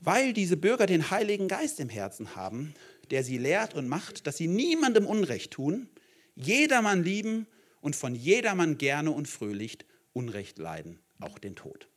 Weil 0.00 0.32
diese 0.32 0.56
Bürger 0.56 0.86
den 0.86 1.10
Heiligen 1.10 1.48
Geist 1.48 1.80
im 1.80 1.88
Herzen 1.88 2.36
haben, 2.36 2.74
der 3.10 3.24
sie 3.24 3.38
lehrt 3.38 3.74
und 3.74 3.88
macht, 3.88 4.26
dass 4.26 4.36
sie 4.36 4.46
niemandem 4.46 5.06
Unrecht 5.06 5.52
tun, 5.52 5.88
jedermann 6.34 7.02
lieben 7.02 7.46
und 7.80 7.96
von 7.96 8.14
jedermann 8.14 8.78
gerne 8.78 9.10
und 9.10 9.26
fröhlich 9.26 9.78
Unrecht 10.12 10.58
leiden, 10.58 10.98
auch 11.20 11.38
den 11.38 11.56
Tod. 11.56 11.88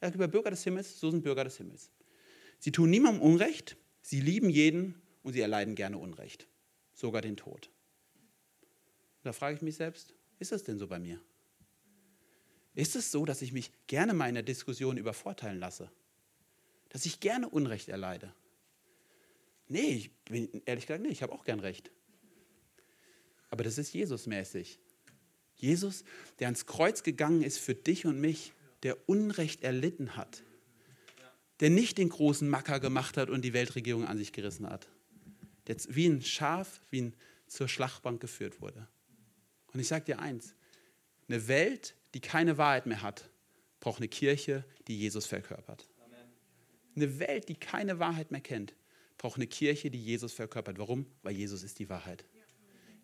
Er 0.00 0.08
sagt 0.08 0.16
über 0.16 0.28
Bürger 0.28 0.50
des 0.50 0.64
Himmels, 0.64 1.00
so 1.00 1.10
sind 1.10 1.22
Bürger 1.22 1.44
des 1.44 1.56
Himmels. 1.56 1.90
Sie 2.58 2.72
tun 2.72 2.90
niemandem 2.90 3.22
Unrecht, 3.22 3.76
sie 4.02 4.20
lieben 4.20 4.50
jeden 4.50 5.00
und 5.22 5.32
sie 5.32 5.40
erleiden 5.40 5.74
gerne 5.74 5.98
Unrecht, 5.98 6.48
sogar 6.94 7.22
den 7.22 7.36
Tod. 7.36 7.70
Da 9.22 9.32
frage 9.32 9.56
ich 9.56 9.62
mich 9.62 9.76
selbst, 9.76 10.14
ist 10.38 10.52
das 10.52 10.62
denn 10.62 10.78
so 10.78 10.86
bei 10.86 10.98
mir? 10.98 11.20
Ist 12.74 12.94
es 12.94 13.10
so, 13.10 13.24
dass 13.24 13.42
ich 13.42 13.52
mich 13.52 13.72
gerne 13.86 14.12
mal 14.12 14.28
in 14.28 14.34
der 14.34 14.44
Diskussion 14.44 14.98
übervorteilen 14.98 15.58
lasse? 15.58 15.90
Dass 16.96 17.04
ich 17.04 17.20
gerne 17.20 17.50
Unrecht 17.50 17.90
erleide? 17.90 18.32
Nee, 19.68 19.90
ich 19.96 20.16
bin 20.24 20.62
ehrlich 20.64 20.86
gesagt, 20.86 21.02
nee, 21.02 21.10
ich 21.10 21.22
habe 21.22 21.34
auch 21.34 21.44
gern 21.44 21.60
Recht. 21.60 21.90
Aber 23.50 23.62
das 23.62 23.76
ist 23.76 23.92
Jesus-mäßig. 23.92 24.78
Jesus, 25.56 26.04
der 26.38 26.46
ans 26.46 26.64
Kreuz 26.64 27.02
gegangen 27.02 27.42
ist 27.42 27.58
für 27.58 27.74
dich 27.74 28.06
und 28.06 28.18
mich, 28.18 28.54
der 28.82 29.10
Unrecht 29.10 29.62
erlitten 29.62 30.16
hat, 30.16 30.42
der 31.60 31.68
nicht 31.68 31.98
den 31.98 32.08
großen 32.08 32.48
Macker 32.48 32.80
gemacht 32.80 33.18
hat 33.18 33.28
und 33.28 33.42
die 33.42 33.52
Weltregierung 33.52 34.06
an 34.06 34.16
sich 34.16 34.32
gerissen 34.32 34.66
hat, 34.66 34.88
der 35.66 35.76
wie 35.90 36.06
ein 36.06 36.22
Schaf, 36.22 36.80
wie 36.88 37.02
ein 37.02 37.14
zur 37.46 37.68
Schlachtbank 37.68 38.22
geführt 38.22 38.62
wurde. 38.62 38.88
Und 39.74 39.80
ich 39.80 39.88
sage 39.88 40.06
dir 40.06 40.18
eins, 40.18 40.54
eine 41.28 41.46
Welt, 41.46 41.94
die 42.14 42.20
keine 42.20 42.56
Wahrheit 42.56 42.86
mehr 42.86 43.02
hat, 43.02 43.28
braucht 43.80 43.98
eine 43.98 44.08
Kirche, 44.08 44.64
die 44.88 44.98
Jesus 44.98 45.26
verkörpert. 45.26 45.86
Eine 46.96 47.18
Welt, 47.18 47.48
die 47.48 47.54
keine 47.54 47.98
Wahrheit 47.98 48.30
mehr 48.30 48.40
kennt, 48.40 48.74
braucht 49.18 49.36
eine 49.36 49.46
Kirche, 49.46 49.90
die 49.90 50.02
Jesus 50.02 50.32
verkörpert. 50.32 50.78
Warum? 50.78 51.06
Weil 51.22 51.34
Jesus 51.34 51.62
ist 51.62 51.78
die 51.78 51.88
Wahrheit. 51.88 52.24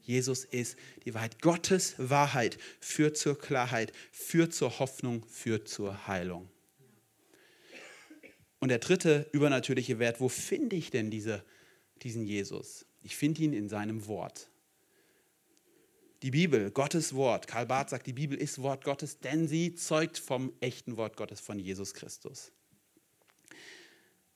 Jesus 0.00 0.44
ist 0.44 0.76
die 1.04 1.14
Wahrheit. 1.14 1.40
Gottes 1.40 1.94
Wahrheit 1.98 2.58
führt 2.80 3.16
zur 3.16 3.38
Klarheit, 3.38 3.92
führt 4.10 4.52
zur 4.52 4.78
Hoffnung, 4.78 5.24
führt 5.26 5.68
zur 5.68 6.06
Heilung. 6.06 6.48
Und 8.58 8.68
der 8.68 8.78
dritte 8.78 9.28
übernatürliche 9.32 9.98
Wert, 9.98 10.20
wo 10.20 10.28
finde 10.28 10.76
ich 10.76 10.90
denn 10.90 11.10
diese, 11.10 11.44
diesen 12.02 12.24
Jesus? 12.24 12.86
Ich 13.02 13.16
finde 13.16 13.42
ihn 13.42 13.52
in 13.52 13.68
seinem 13.68 14.06
Wort. 14.06 14.48
Die 16.22 16.30
Bibel, 16.30 16.70
Gottes 16.70 17.14
Wort. 17.14 17.48
Karl 17.48 17.66
Barth 17.66 17.90
sagt, 17.90 18.06
die 18.06 18.12
Bibel 18.12 18.38
ist 18.38 18.62
Wort 18.62 18.84
Gottes, 18.84 19.18
denn 19.18 19.48
sie 19.48 19.74
zeugt 19.74 20.18
vom 20.18 20.52
echten 20.60 20.96
Wort 20.96 21.16
Gottes, 21.16 21.40
von 21.40 21.58
Jesus 21.58 21.94
Christus. 21.94 22.52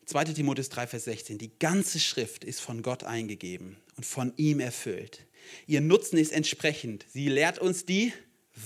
2 0.06 0.24
Timotheus 0.24 0.68
3, 0.68 0.86
Vers 0.86 1.04
16. 1.04 1.38
Die 1.38 1.58
ganze 1.58 1.98
Schrift 1.98 2.44
ist 2.44 2.60
von 2.60 2.82
Gott 2.82 3.02
eingegeben 3.02 3.76
und 3.96 4.06
von 4.06 4.32
ihm 4.36 4.60
erfüllt. 4.60 5.26
Ihr 5.66 5.80
Nutzen 5.80 6.16
ist 6.16 6.32
entsprechend. 6.32 7.04
Sie 7.12 7.28
lehrt 7.28 7.58
uns 7.58 7.84
die 7.84 8.12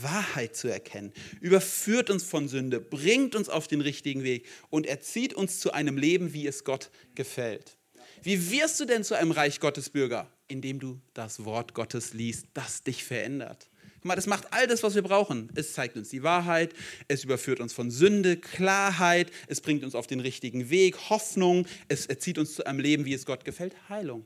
Wahrheit 0.02 0.54
zu 0.54 0.68
erkennen, 0.68 1.12
überführt 1.40 2.10
uns 2.10 2.24
von 2.24 2.46
Sünde, 2.46 2.78
bringt 2.78 3.34
uns 3.34 3.48
auf 3.48 3.68
den 3.68 3.80
richtigen 3.80 4.22
Weg 4.22 4.46
und 4.68 4.86
erzieht 4.86 5.32
uns 5.32 5.58
zu 5.60 5.72
einem 5.72 5.96
Leben, 5.96 6.34
wie 6.34 6.46
es 6.46 6.62
Gott 6.62 6.90
gefällt. 7.14 7.78
Wie 8.22 8.50
wirst 8.50 8.78
du 8.78 8.84
denn 8.84 9.02
zu 9.02 9.14
einem 9.14 9.32
Reich 9.32 9.60
Gottes 9.60 9.88
Bürger? 9.88 10.30
Indem 10.46 10.78
du 10.78 11.00
das 11.14 11.44
Wort 11.46 11.72
Gottes 11.72 12.12
liest, 12.12 12.48
das 12.52 12.82
dich 12.82 13.02
verändert. 13.02 13.70
Guck 14.00 14.06
mal, 14.06 14.16
das 14.16 14.26
macht 14.26 14.50
all 14.50 14.66
das, 14.66 14.82
was 14.82 14.94
wir 14.94 15.02
brauchen. 15.02 15.50
Es 15.54 15.74
zeigt 15.74 15.94
uns 15.98 16.08
die 16.08 16.22
Wahrheit, 16.22 16.72
es 17.08 17.22
überführt 17.22 17.60
uns 17.60 17.74
von 17.74 17.90
Sünde, 17.90 18.38
Klarheit, 18.38 19.30
es 19.46 19.60
bringt 19.60 19.84
uns 19.84 19.94
auf 19.94 20.06
den 20.06 20.20
richtigen 20.20 20.70
Weg, 20.70 21.10
Hoffnung, 21.10 21.66
es 21.88 22.06
erzieht 22.06 22.38
uns 22.38 22.54
zu 22.54 22.64
einem 22.64 22.78
Leben, 22.78 23.04
wie 23.04 23.12
es 23.12 23.26
Gott 23.26 23.44
gefällt, 23.44 23.76
Heilung. 23.90 24.24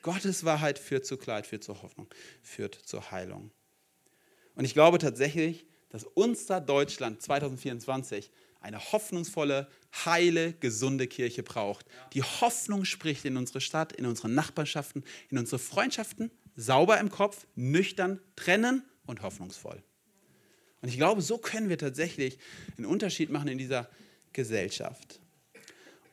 Gottes 0.00 0.46
Wahrheit 0.46 0.78
führt 0.78 1.04
zur 1.04 1.18
Klarheit, 1.18 1.46
führt 1.46 1.62
zur 1.62 1.82
Hoffnung, 1.82 2.08
führt 2.40 2.74
zur 2.74 3.10
Heilung. 3.10 3.50
Und 4.54 4.64
ich 4.64 4.72
glaube 4.72 4.96
tatsächlich, 4.96 5.66
dass 5.90 6.04
unser 6.04 6.62
Deutschland 6.62 7.20
2024 7.20 8.30
eine 8.62 8.80
hoffnungsvolle, 8.92 9.68
heile, 10.06 10.54
gesunde 10.54 11.08
Kirche 11.08 11.42
braucht, 11.42 11.84
die 12.14 12.22
Hoffnung 12.22 12.86
spricht 12.86 13.26
in 13.26 13.36
unsere 13.36 13.60
Stadt, 13.60 13.92
in 13.92 14.06
unsere 14.06 14.30
Nachbarschaften, 14.30 15.04
in 15.28 15.36
unsere 15.36 15.58
Freundschaften, 15.58 16.30
sauber 16.56 16.98
im 17.00 17.10
Kopf, 17.10 17.46
nüchtern, 17.54 18.20
trennen 18.36 18.82
und 19.06 19.22
hoffnungsvoll. 19.22 19.82
Und 20.80 20.88
ich 20.88 20.96
glaube, 20.96 21.22
so 21.22 21.38
können 21.38 21.68
wir 21.68 21.78
tatsächlich 21.78 22.38
einen 22.76 22.86
Unterschied 22.86 23.30
machen 23.30 23.48
in 23.48 23.58
dieser 23.58 23.88
Gesellschaft. 24.32 25.20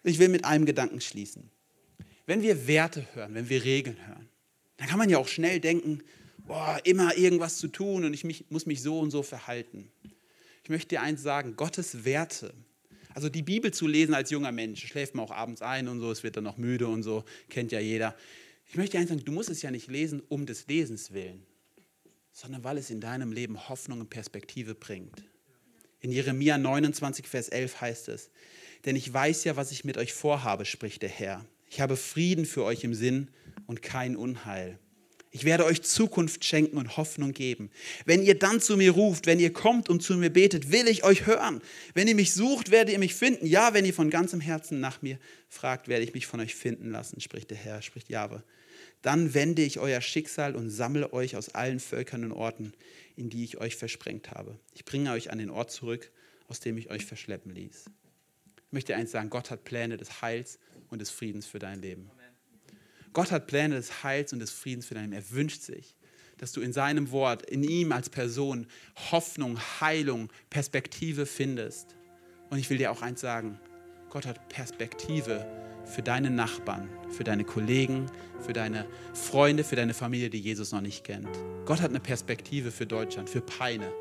Ich 0.04 0.20
will 0.20 0.30
mit 0.30 0.46
einem 0.46 0.66
Gedanken 0.66 1.02
schließen. 1.02 1.50
Wenn 2.26 2.42
wir 2.42 2.68
Werte 2.68 3.06
hören, 3.14 3.34
wenn 3.34 3.50
wir 3.50 3.64
Regeln 3.64 3.98
hören, 4.08 4.30
dann 4.78 4.88
kann 4.88 5.00
man 5.00 5.10
ja 5.10 5.18
auch 5.18 5.28
schnell 5.28 5.60
denken, 5.60 6.04
boah, 6.38 6.80
immer 6.84 7.18
irgendwas 7.18 7.58
zu 7.58 7.68
tun 7.68 8.06
und 8.06 8.14
ich 8.14 8.24
mich, 8.24 8.46
muss 8.50 8.66
mich 8.66 8.82
so 8.82 9.00
und 9.00 9.12
so 9.12 9.24
verhalten. 9.24 9.92
Ich 10.64 10.70
möchte 10.70 10.90
dir 10.90 11.02
eins 11.02 11.22
sagen, 11.22 11.56
Gottes 11.56 12.06
Werte, 12.06 12.54
also 13.14 13.30
die 13.30 13.42
Bibel 13.42 13.74
zu 13.74 13.88
lesen 13.88 14.14
als 14.14 14.30
junger 14.30 14.52
Mensch, 14.52 14.86
schläft 14.86 15.16
man 15.16 15.26
auch 15.26 15.32
abends 15.32 15.62
ein 15.62 15.88
und 15.88 16.00
so, 16.00 16.12
es 16.12 16.24
wird 16.24 16.38
dann 16.38 16.44
noch 16.44 16.58
müde 16.58 16.88
und 16.88 17.04
so, 17.04 17.24
kennt 17.50 17.72
ja 17.72 17.80
jeder. 17.80 18.16
Ich 18.70 18.76
möchte 18.76 18.92
dir 18.92 19.00
eins 19.00 19.10
sagen, 19.10 19.26
du 19.26 19.32
musst 19.32 19.50
es 19.50 19.64
ja 19.64 19.72
nicht 19.72 19.88
lesen 19.88 20.22
um 20.30 20.46
des 20.46 20.68
Lesens 20.68 21.12
willen, 21.12 21.44
sondern 22.32 22.64
weil 22.64 22.78
es 22.78 22.92
in 22.92 23.02
deinem 23.02 23.32
Leben 23.32 23.68
Hoffnung 23.68 24.00
und 24.00 24.12
Perspektive 24.12 24.76
bringt. 24.76 25.24
In 26.02 26.12
Jeremia 26.12 26.60
29, 26.60 27.28
Vers 27.28 27.50
11 27.50 27.82
heißt 27.82 28.10
es, 28.10 28.30
denn 28.86 28.96
ich 28.96 29.12
weiß 29.12 29.44
ja, 29.46 29.56
was 29.56 29.72
ich 29.72 29.86
mit 29.86 29.98
euch 29.98 30.14
vorhabe, 30.14 30.66
spricht 30.66 31.02
der 31.02 31.10
Herr. 31.10 31.44
Ich 31.68 31.82
habe 31.82 31.98
Frieden 31.98 32.46
für 32.46 32.64
euch 32.64 32.84
im 32.84 32.94
Sinn 32.94 33.30
und 33.66 33.82
kein 33.82 34.16
Unheil. 34.16 34.78
Ich 35.32 35.46
werde 35.46 35.66
euch 35.66 35.82
Zukunft 35.82 36.46
schenken 36.46 36.78
und 36.78 36.96
Hoffnung 36.96 37.34
geben. 37.34 37.72
Wenn 38.06 38.22
ihr 38.22 38.38
dann 38.38 38.62
zu 38.62 38.78
mir 38.78 38.92
ruft, 38.92 39.26
wenn 39.26 39.40
ihr 39.40 39.52
kommt 39.52 39.90
und 39.90 40.02
zu 40.02 40.16
mir 40.16 40.32
betet, 40.32 40.72
will 40.72 40.88
ich 40.88 41.04
euch 41.04 41.26
hören. 41.26 41.62
Wenn 41.96 42.08
ihr 42.08 42.16
mich 42.16 42.34
sucht, 42.34 42.70
werdet 42.70 42.94
ihr 42.94 43.00
mich 43.00 43.16
finden. 43.16 43.48
Ja, 43.48 43.74
wenn 43.74 43.86
ihr 43.86 43.94
von 43.96 44.12
ganzem 44.12 44.42
Herzen 44.42 44.80
nach 44.80 45.02
mir 45.02 45.20
fragt, 45.48 45.88
werde 45.88 46.04
ich 46.04 46.14
mich 46.14 46.28
von 46.28 46.40
euch 46.40 46.54
finden 46.54 46.92
lassen, 46.92 47.20
spricht 47.20 47.50
der 47.50 47.58
Herr, 47.58 47.82
spricht 47.82 48.10
Jahwe. 48.10 48.44
Dann 49.02 49.34
wende 49.34 49.62
ich 49.62 49.80
euer 49.80 50.02
Schicksal 50.02 50.56
und 50.56 50.70
sammle 50.70 51.14
euch 51.14 51.36
aus 51.36 51.50
allen 51.56 51.80
Völkern 51.80 52.26
und 52.26 52.32
Orten, 52.34 52.74
in 53.16 53.30
die 53.30 53.44
ich 53.44 53.58
euch 53.58 53.76
versprengt 53.76 54.32
habe. 54.32 54.60
Ich 54.74 54.84
bringe 54.84 55.12
euch 55.12 55.32
an 55.32 55.38
den 55.38 55.50
Ort 55.50 55.72
zurück, 55.72 56.12
aus 56.48 56.60
dem 56.60 56.78
ich 56.78 56.90
euch 56.90 57.06
verschleppen 57.06 57.54
ließ. 57.54 57.86
Ich 58.68 58.74
möchte 58.74 58.96
eins 58.96 59.12
sagen, 59.12 59.30
Gott 59.30 59.52
hat 59.52 59.64
Pläne 59.64 59.98
des 59.98 60.22
Heils 60.22 60.60
und 60.90 61.00
des 61.00 61.10
Friedens 61.10 61.46
für 61.46 61.60
dein 61.60 61.82
Leben. 61.82 62.10
Gott 63.14 63.32
hat 63.32 63.48
Pläne 63.48 63.76
des 63.76 64.04
Heils 64.04 64.34
und 64.34 64.40
des 64.40 64.52
Friedens 64.52 64.86
für 64.86 64.94
dein 64.94 65.12
Leben. 65.12 65.14
Er 65.14 65.32
wünscht 65.32 65.62
sich, 65.62 65.96
dass 66.38 66.52
du 66.52 66.62
in 66.62 66.74
seinem 66.74 67.12
Wort, 67.12 67.50
in 67.50 67.64
ihm 67.64 67.92
als 67.92 68.10
Person 68.10 68.68
Hoffnung, 69.12 69.60
Heilung, 69.82 70.32
Perspektive 70.50 71.26
findest. 71.26 71.96
Und 72.50 72.60
ich 72.60 72.70
will 72.70 72.78
dir 72.78 72.92
auch 72.92 73.02
eins 73.02 73.22
sagen, 73.22 73.60
Gott 74.10 74.26
hat 74.26 74.50
Perspektive 74.50 75.46
für 75.90 76.02
deine 76.02 76.30
Nachbarn, 76.30 76.90
für 77.10 77.24
deine 77.24 77.44
Kollegen, 77.44 78.06
für 78.40 78.54
deine 78.54 78.86
Freunde, 79.14 79.64
für 79.64 79.76
deine 79.76 79.94
Familie, 79.94 80.30
die 80.30 80.40
Jesus 80.40 80.72
noch 80.72 80.82
nicht 80.82 81.04
kennt. 81.04 81.28
Gott 81.66 81.82
hat 81.82 81.90
eine 81.90 82.00
Perspektive 82.00 82.72
für 82.72 82.86
Deutschland, 82.86 83.30
für 83.30 83.42
Peine, 83.42 83.92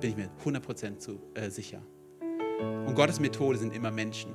bin 0.00 0.10
ich 0.10 0.16
mir 0.16 0.30
100% 0.44 0.98
zu, 0.98 1.20
äh, 1.34 1.50
sicher. 1.50 1.82
Und 2.86 2.94
Gottes 2.94 3.20
Methode 3.20 3.58
sind 3.58 3.74
immer 3.74 3.90
Menschen. 3.90 4.32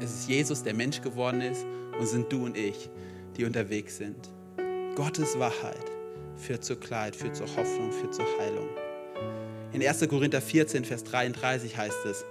Es 0.00 0.14
ist 0.14 0.28
Jesus, 0.28 0.62
der 0.62 0.74
Mensch 0.74 1.00
geworden 1.00 1.40
ist, 1.40 1.66
und 1.98 2.06
sind 2.06 2.32
du 2.32 2.44
und 2.44 2.56
ich, 2.56 2.88
die 3.36 3.44
unterwegs 3.44 3.96
sind. 3.96 4.28
Gottes 4.94 5.38
Wahrheit 5.38 5.84
führt 6.36 6.64
zur 6.64 6.78
Klarheit, 6.78 7.16
führt 7.16 7.36
zur 7.36 7.48
Hoffnung, 7.56 7.92
führt 7.92 8.14
zur 8.14 8.24
Heilung. 8.38 8.68
In 9.72 9.86
1. 9.86 10.08
Korinther 10.08 10.40
14, 10.40 10.84
Vers 10.84 11.04
33 11.04 11.76
heißt 11.76 12.06
es, 12.06 12.24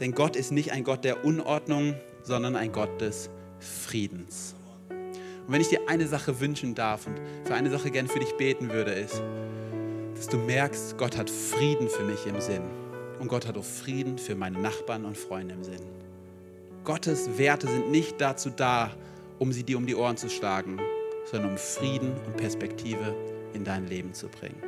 denn 0.00 0.12
Gott 0.12 0.36
ist 0.36 0.52
nicht 0.52 0.72
ein 0.72 0.84
Gott 0.84 1.04
der 1.04 1.24
Unordnung, 1.24 1.94
sondern 2.28 2.56
ein 2.56 2.70
Gott 2.70 3.00
des 3.00 3.30
Friedens. 3.58 4.54
Und 4.90 5.54
wenn 5.54 5.62
ich 5.62 5.68
dir 5.68 5.80
eine 5.88 6.06
Sache 6.06 6.40
wünschen 6.40 6.74
darf 6.74 7.06
und 7.06 7.18
für 7.44 7.54
eine 7.54 7.70
Sache 7.70 7.90
gern 7.90 8.06
für 8.06 8.18
dich 8.20 8.36
beten 8.36 8.70
würde, 8.70 8.92
ist, 8.92 9.22
dass 10.14 10.28
du 10.28 10.36
merkst, 10.36 10.98
Gott 10.98 11.16
hat 11.16 11.30
Frieden 11.30 11.88
für 11.88 12.04
mich 12.04 12.26
im 12.26 12.38
Sinn. 12.40 12.62
Und 13.18 13.28
Gott 13.28 13.46
hat 13.46 13.56
auch 13.56 13.64
Frieden 13.64 14.18
für 14.18 14.34
meine 14.34 14.60
Nachbarn 14.60 15.06
und 15.06 15.16
Freunde 15.16 15.54
im 15.54 15.64
Sinn. 15.64 15.80
Gottes 16.84 17.38
Werte 17.38 17.66
sind 17.66 17.90
nicht 17.90 18.20
dazu 18.20 18.50
da, 18.50 18.90
um 19.38 19.50
sie 19.50 19.64
dir 19.64 19.78
um 19.78 19.86
die 19.86 19.96
Ohren 19.96 20.18
zu 20.18 20.28
schlagen, 20.28 20.78
sondern 21.30 21.52
um 21.52 21.58
Frieden 21.58 22.12
und 22.26 22.36
Perspektive 22.36 23.16
in 23.54 23.64
dein 23.64 23.86
Leben 23.86 24.12
zu 24.12 24.28
bringen. 24.28 24.62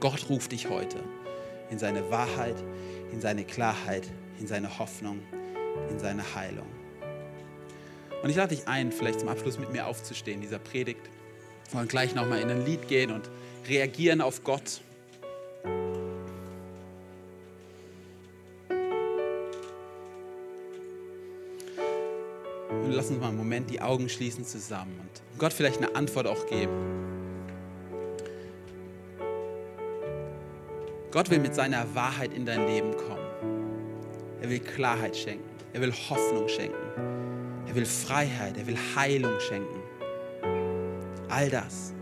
Gott 0.00 0.28
ruft 0.28 0.52
dich 0.52 0.68
heute 0.68 0.98
in 1.70 1.78
seine 1.78 2.10
Wahrheit, 2.10 2.56
in 3.10 3.22
seine 3.22 3.44
Klarheit, 3.44 4.06
in 4.38 4.46
seine 4.46 4.78
Hoffnung, 4.78 5.20
in 5.90 5.98
seine 5.98 6.34
Heilung. 6.34 6.66
Und 8.22 8.30
ich 8.30 8.36
lade 8.36 8.54
dich 8.54 8.68
ein, 8.68 8.92
vielleicht 8.92 9.20
zum 9.20 9.28
Abschluss 9.28 9.58
mit 9.58 9.72
mir 9.72 9.86
aufzustehen, 9.86 10.40
dieser 10.40 10.58
Predigt. 10.58 11.00
Wir 11.68 11.78
wollen 11.78 11.88
gleich 11.88 12.14
nochmal 12.14 12.40
in 12.40 12.50
ein 12.50 12.64
Lied 12.66 12.88
gehen 12.88 13.10
und 13.10 13.30
reagieren 13.68 14.20
auf 14.20 14.44
Gott. 14.44 14.82
Und 22.70 22.92
lass 22.92 23.10
uns 23.10 23.20
mal 23.20 23.28
einen 23.28 23.36
Moment 23.36 23.70
die 23.70 23.80
Augen 23.80 24.08
schließen 24.08 24.44
zusammen 24.44 24.98
und 25.00 25.38
Gott 25.38 25.52
vielleicht 25.52 25.78
eine 25.78 25.94
Antwort 25.94 26.26
auch 26.26 26.46
geben. 26.46 26.72
Gott 31.10 31.30
will 31.30 31.40
mit 31.40 31.54
seiner 31.54 31.92
Wahrheit 31.94 32.32
in 32.32 32.46
dein 32.46 32.66
Leben 32.66 32.96
kommen. 32.96 33.20
Er 34.40 34.50
will 34.50 34.60
Klarheit 34.60 35.16
schenken. 35.16 35.49
Er 35.72 35.80
will 35.80 35.92
Hoffnung 35.92 36.48
schenken. 36.48 36.76
Er 37.66 37.74
will 37.74 37.86
Freiheit. 37.86 38.56
Er 38.56 38.66
will 38.66 38.76
Heilung 38.96 39.38
schenken. 39.40 39.80
All 41.28 41.48
das. 41.48 41.94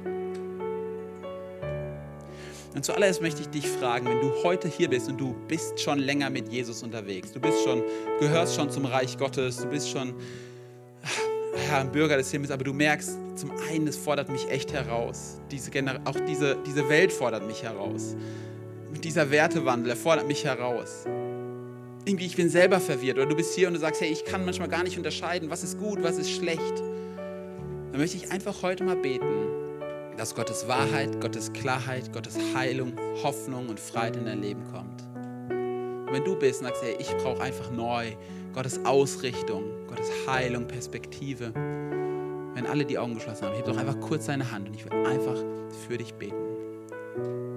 Und 2.75 2.85
zuallererst 2.85 3.21
möchte 3.21 3.43
ich 3.43 3.49
dich 3.49 3.69
fragen, 3.69 4.07
wenn 4.07 4.21
du 4.21 4.33
heute 4.45 4.69
hier 4.69 4.89
bist 4.89 5.09
und 5.09 5.19
du 5.19 5.35
bist 5.49 5.81
schon 5.81 5.99
länger 5.99 6.31
mit 6.31 6.49
Jesus 6.49 6.83
unterwegs, 6.83 7.33
du 7.33 7.41
bist 7.41 7.65
schon, 7.65 7.83
gehörst 8.21 8.55
schon 8.55 8.71
zum 8.71 8.85
Reich 8.85 9.19
Gottes, 9.19 9.57
du 9.57 9.67
bist 9.67 9.91
schon 9.91 10.15
ja, 11.69 11.81
ein 11.81 11.91
Bürger 11.91 12.17
des 12.17 12.31
Himmels, 12.31 12.53
aber 12.53 12.65
du 12.65 12.73
merkst, 12.73 13.19
zum 13.35 13.51
einen, 13.69 13.89
es 13.89 13.97
fordert 13.97 14.29
mich 14.29 14.49
echt 14.49 14.73
heraus. 14.73 15.41
Diese 15.51 15.71
auch 16.05 16.17
diese, 16.27 16.57
diese 16.67 16.89
Welt 16.89 17.13
fordert 17.13 17.47
mich 17.47 17.63
heraus. 17.63 18.17
Dieser 19.03 19.31
Wertewandel, 19.31 19.91
er 19.91 19.97
fordert 19.97 20.29
mich 20.29 20.45
heraus. 20.45 21.05
Irgendwie, 22.09 22.25
ich 22.25 22.37
bin 22.37 22.49
selber 22.49 22.81
verwirrt. 22.81 23.19
Oder 23.19 23.27
du 23.27 23.37
bist 23.37 23.55
hier 23.55 23.69
und 23.69 23.75
du 23.75 23.81
sagst, 23.81 24.01
hey, 24.01 24.09
ich 24.09 24.25
kann 24.25 24.43
manchmal 24.47 24.69
gar 24.69 24.83
nicht 24.83 24.97
unterscheiden, 24.97 25.51
was 25.51 25.63
ist 25.63 25.79
gut, 25.79 26.03
was 26.03 26.17
ist 26.17 26.31
schlecht. 26.31 26.79
Dann 27.93 28.01
möchte 28.01 28.17
ich 28.17 28.33
einfach 28.33 28.63
heute 28.63 28.83
mal 28.83 28.97
beten, 28.97 29.27
dass 30.17 30.35
Gottes 30.35 30.67
Wahrheit, 30.67 31.21
Gottes 31.21 31.53
Klarheit, 31.53 32.11
Gottes 32.11 32.39
Heilung, 32.55 32.95
Hoffnung 33.23 33.69
und 33.69 33.79
Freiheit 33.79 34.17
in 34.17 34.25
dein 34.25 34.41
Leben 34.41 34.63
kommt. 34.73 35.03
Und 36.09 36.15
wenn 36.15 36.25
du 36.25 36.35
bist 36.35 36.63
und 36.63 36.69
sagst, 36.69 36.83
hey, 36.83 36.97
ich 36.99 37.15
brauche 37.19 37.43
einfach 37.43 37.71
neu 37.73 38.13
Gottes 38.55 38.83
Ausrichtung, 38.87 39.65
Gottes 39.87 40.11
Heilung, 40.27 40.67
Perspektive. 40.67 41.53
Wenn 41.53 42.67
alle 42.67 42.87
die 42.87 42.97
Augen 42.97 43.17
geschlossen 43.17 43.45
haben, 43.45 43.55
heb 43.55 43.67
doch 43.67 43.77
einfach 43.77 44.01
kurz 44.01 44.25
deine 44.25 44.51
Hand 44.51 44.67
und 44.67 44.75
ich 44.75 44.87
will 44.87 45.07
einfach 45.07 45.37
für 45.87 45.99
dich 45.99 46.15
beten. 46.15 47.48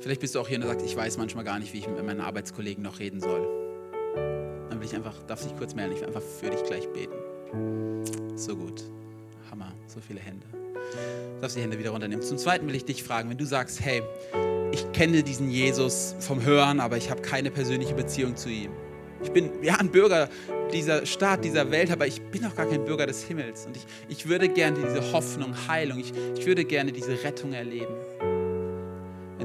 Vielleicht 0.00 0.22
bist 0.22 0.34
du 0.34 0.40
auch 0.40 0.48
hier 0.48 0.58
und 0.58 0.66
sagst, 0.66 0.86
ich 0.86 0.96
weiß 0.96 1.18
manchmal 1.18 1.44
gar 1.44 1.58
nicht, 1.58 1.74
wie 1.74 1.78
ich 1.78 1.88
mit 1.88 2.04
meinen 2.04 2.20
Arbeitskollegen 2.20 2.82
noch 2.82 2.98
reden 2.98 3.20
soll. 3.20 3.46
Dann 4.70 4.80
will 4.80 4.86
ich 4.86 4.94
einfach, 4.94 5.14
darf 5.24 5.42
dich 5.42 5.54
kurz 5.56 5.74
melden, 5.74 5.92
ich 5.94 6.00
will 6.00 6.06
einfach 6.06 6.22
für 6.22 6.48
dich 6.48 6.62
gleich 6.64 6.88
beten. 6.88 7.14
So 8.36 8.56
gut. 8.56 8.82
Hammer, 9.50 9.72
so 9.86 10.00
viele 10.00 10.20
Hände. 10.20 10.46
Du 10.52 11.40
darfst 11.42 11.56
die 11.56 11.60
Hände 11.60 11.78
wieder 11.78 11.90
runternehmen. 11.90 12.24
Zum 12.24 12.38
Zweiten 12.38 12.66
will 12.66 12.74
ich 12.74 12.86
dich 12.86 13.02
fragen, 13.02 13.28
wenn 13.28 13.36
du 13.36 13.44
sagst, 13.44 13.82
hey, 13.82 14.02
ich 14.72 14.90
kenne 14.92 15.22
diesen 15.22 15.50
Jesus 15.50 16.14
vom 16.18 16.42
Hören, 16.44 16.80
aber 16.80 16.96
ich 16.96 17.10
habe 17.10 17.20
keine 17.20 17.50
persönliche 17.50 17.94
Beziehung 17.94 18.36
zu 18.36 18.48
ihm. 18.48 18.70
Ich 19.22 19.32
bin 19.32 19.50
ja 19.62 19.74
ein 19.74 19.90
Bürger 19.90 20.30
dieser 20.72 21.04
Stadt, 21.04 21.44
dieser 21.44 21.70
Welt, 21.70 21.90
aber 21.90 22.06
ich 22.06 22.22
bin 22.22 22.46
auch 22.46 22.54
gar 22.54 22.66
kein 22.66 22.86
Bürger 22.86 23.06
des 23.06 23.24
Himmels. 23.24 23.66
Und 23.66 23.76
ich, 23.76 23.86
ich 24.08 24.28
würde 24.28 24.48
gerne 24.48 24.78
diese 24.78 25.12
Hoffnung, 25.12 25.54
Heilung, 25.68 25.98
ich, 25.98 26.12
ich 26.38 26.46
würde 26.46 26.64
gerne 26.64 26.90
diese 26.90 27.22
Rettung 27.22 27.52
erleben. 27.52 27.94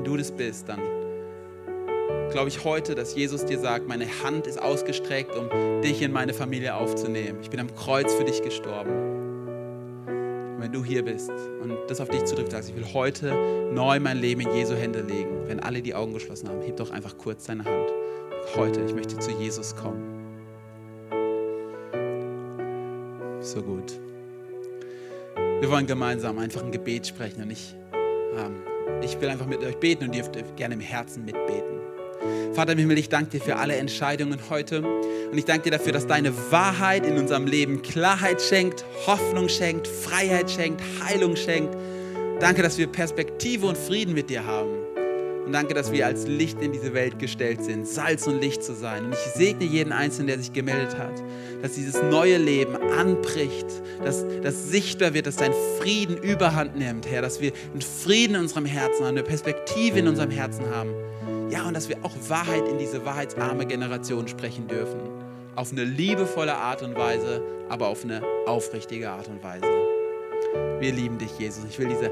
Du 0.06 0.16
das 0.18 0.32
bist, 0.32 0.70
dann 0.70 0.80
glaube 2.30 2.50
ich 2.50 2.64
heute, 2.64 2.94
dass 2.94 3.16
Jesus 3.16 3.44
dir 3.44 3.58
sagt, 3.58 3.88
meine 3.88 4.06
Hand 4.24 4.46
ist 4.46 4.62
ausgestreckt, 4.62 5.36
um 5.36 5.50
dich 5.82 6.04
in 6.04 6.12
meine 6.12 6.36
Familie 6.36 6.76
aufzunehmen. 6.76 7.40
Ich 7.42 7.50
bin 7.50 7.60
am 7.60 7.74
Kreuz 7.76 8.14
für 8.14 8.24
dich 8.24 8.44
gestorben. 8.44 8.92
wenn 10.60 10.72
du 10.72 10.84
hier 10.84 11.04
bist 11.04 11.32
und 11.62 11.76
das 11.88 12.02
auf 12.02 12.10
dich 12.10 12.24
zutrifft, 12.26 12.52
sagst, 12.52 12.70
ich 12.70 12.76
will 12.76 12.86
heute 12.94 13.34
neu 13.74 14.00
mein 14.00 14.18
Leben 14.18 14.42
in 14.42 14.54
Jesu 14.54 14.76
Hände 14.76 15.02
legen, 15.02 15.48
wenn 15.48 15.60
alle 15.60 15.82
die 15.82 15.96
Augen 15.96 16.14
geschlossen 16.14 16.50
haben, 16.50 16.62
heb 16.62 16.78
doch 16.78 16.92
einfach 16.92 17.18
kurz 17.18 17.46
deine 17.46 17.66
Hand. 17.66 17.90
Heute, 18.56 18.82
ich 18.82 18.94
möchte 18.94 19.18
zu 19.18 19.32
Jesus 19.32 19.76
kommen. 19.76 20.04
So 23.42 23.62
gut. 23.62 24.00
Wir 25.60 25.72
wollen 25.72 25.88
gemeinsam 25.88 26.38
einfach 26.38 26.64
ein 26.64 26.72
Gebet 26.72 27.08
sprechen 27.08 27.42
und 27.42 27.52
ich, 27.52 27.76
ähm, 28.38 28.75
ich 29.02 29.20
will 29.20 29.30
einfach 29.30 29.46
mit 29.46 29.64
euch 29.64 29.78
beten 29.78 30.06
und 30.06 30.16
ihr 30.16 30.24
dürft 30.24 30.56
gerne 30.56 30.76
im 30.76 30.80
Herzen 30.80 31.26
mitbeten. 31.26 31.76
Vater 32.54 32.72
im 32.72 32.80
Himmel, 32.80 32.98
ich 32.98 33.10
danke 33.10 33.32
dir 33.32 33.42
für 33.42 33.58
alle 33.58 33.76
Entscheidungen 33.76 34.40
heute 34.50 34.82
und 34.82 35.38
ich 35.38 35.46
danke 35.46 35.64
dir 35.64 35.78
dafür, 35.78 35.92
dass 35.92 36.08
deine 36.08 36.32
Wahrheit 36.52 37.06
in 37.06 37.18
unserem 37.18 37.48
Leben 37.48 37.82
Klarheit 37.82 38.42
schenkt, 38.42 38.86
Hoffnung 39.06 39.50
schenkt, 39.50 39.88
Freiheit 39.88 40.50
schenkt, 40.50 40.82
Heilung 41.04 41.36
schenkt. 41.36 41.76
Danke, 42.40 42.62
dass 42.62 42.78
wir 42.78 42.88
Perspektive 42.88 43.66
und 43.66 43.78
Frieden 43.78 44.14
mit 44.14 44.30
dir 44.30 44.46
haben. 44.46 44.85
Und 45.46 45.52
danke, 45.52 45.76
dass 45.76 45.92
wir 45.92 46.08
als 46.08 46.28
Licht 46.28 46.60
in 46.60 46.72
diese 46.72 46.94
Welt 46.96 47.20
gestellt 47.20 47.64
sind, 47.64 47.88
Salz 47.88 48.26
und 48.26 48.42
Licht 48.42 48.64
zu 48.64 48.74
sein. 48.74 49.06
Und 49.06 49.14
ich 49.14 49.34
segne 49.36 49.64
jeden 49.64 49.94
Einzelnen, 49.94 50.28
der 50.28 50.40
sich 50.40 50.54
gemeldet 50.54 50.98
hat, 50.98 51.22
dass 51.62 51.74
dieses 51.74 52.02
neue 52.02 52.38
Leben 52.38 52.76
anbricht, 52.76 53.68
dass 54.04 54.26
das 54.42 54.70
sichtbar 54.70 55.14
wird, 55.14 55.28
dass 55.28 55.36
dein 55.36 55.54
Frieden 55.80 56.18
überhand 56.18 56.76
nimmt, 56.76 57.10
Herr, 57.10 57.22
dass 57.22 57.42
wir 57.42 57.52
einen 57.72 57.82
Frieden 57.82 58.36
in 58.36 58.42
unserem 58.42 58.66
Herzen 58.66 59.06
haben, 59.06 59.18
eine 59.18 59.24
Perspektive 59.24 60.00
in 60.00 60.08
unserem 60.08 60.32
Herzen 60.32 60.68
haben. 60.70 60.90
Ja, 61.52 61.68
und 61.68 61.76
dass 61.76 61.90
wir 61.90 61.98
auch 62.02 62.14
Wahrheit 62.28 62.68
in 62.68 62.80
diese 62.80 63.06
wahrheitsarme 63.06 63.68
Generation 63.68 64.28
sprechen 64.28 64.68
dürfen. 64.68 65.00
Auf 65.56 65.72
eine 65.72 65.84
liebevolle 65.84 66.56
Art 66.56 66.82
und 66.82 66.96
Weise, 66.96 67.42
aber 67.70 67.88
auf 67.88 68.04
eine 68.04 68.22
aufrichtige 68.48 69.12
Art 69.12 69.28
und 69.28 69.44
Weise. 69.44 69.66
Wir 70.80 70.92
lieben 70.92 71.18
dich, 71.18 71.32
Jesus. 71.40 71.64
Ich 71.70 71.80
will 71.80 71.88
diese 71.88 72.12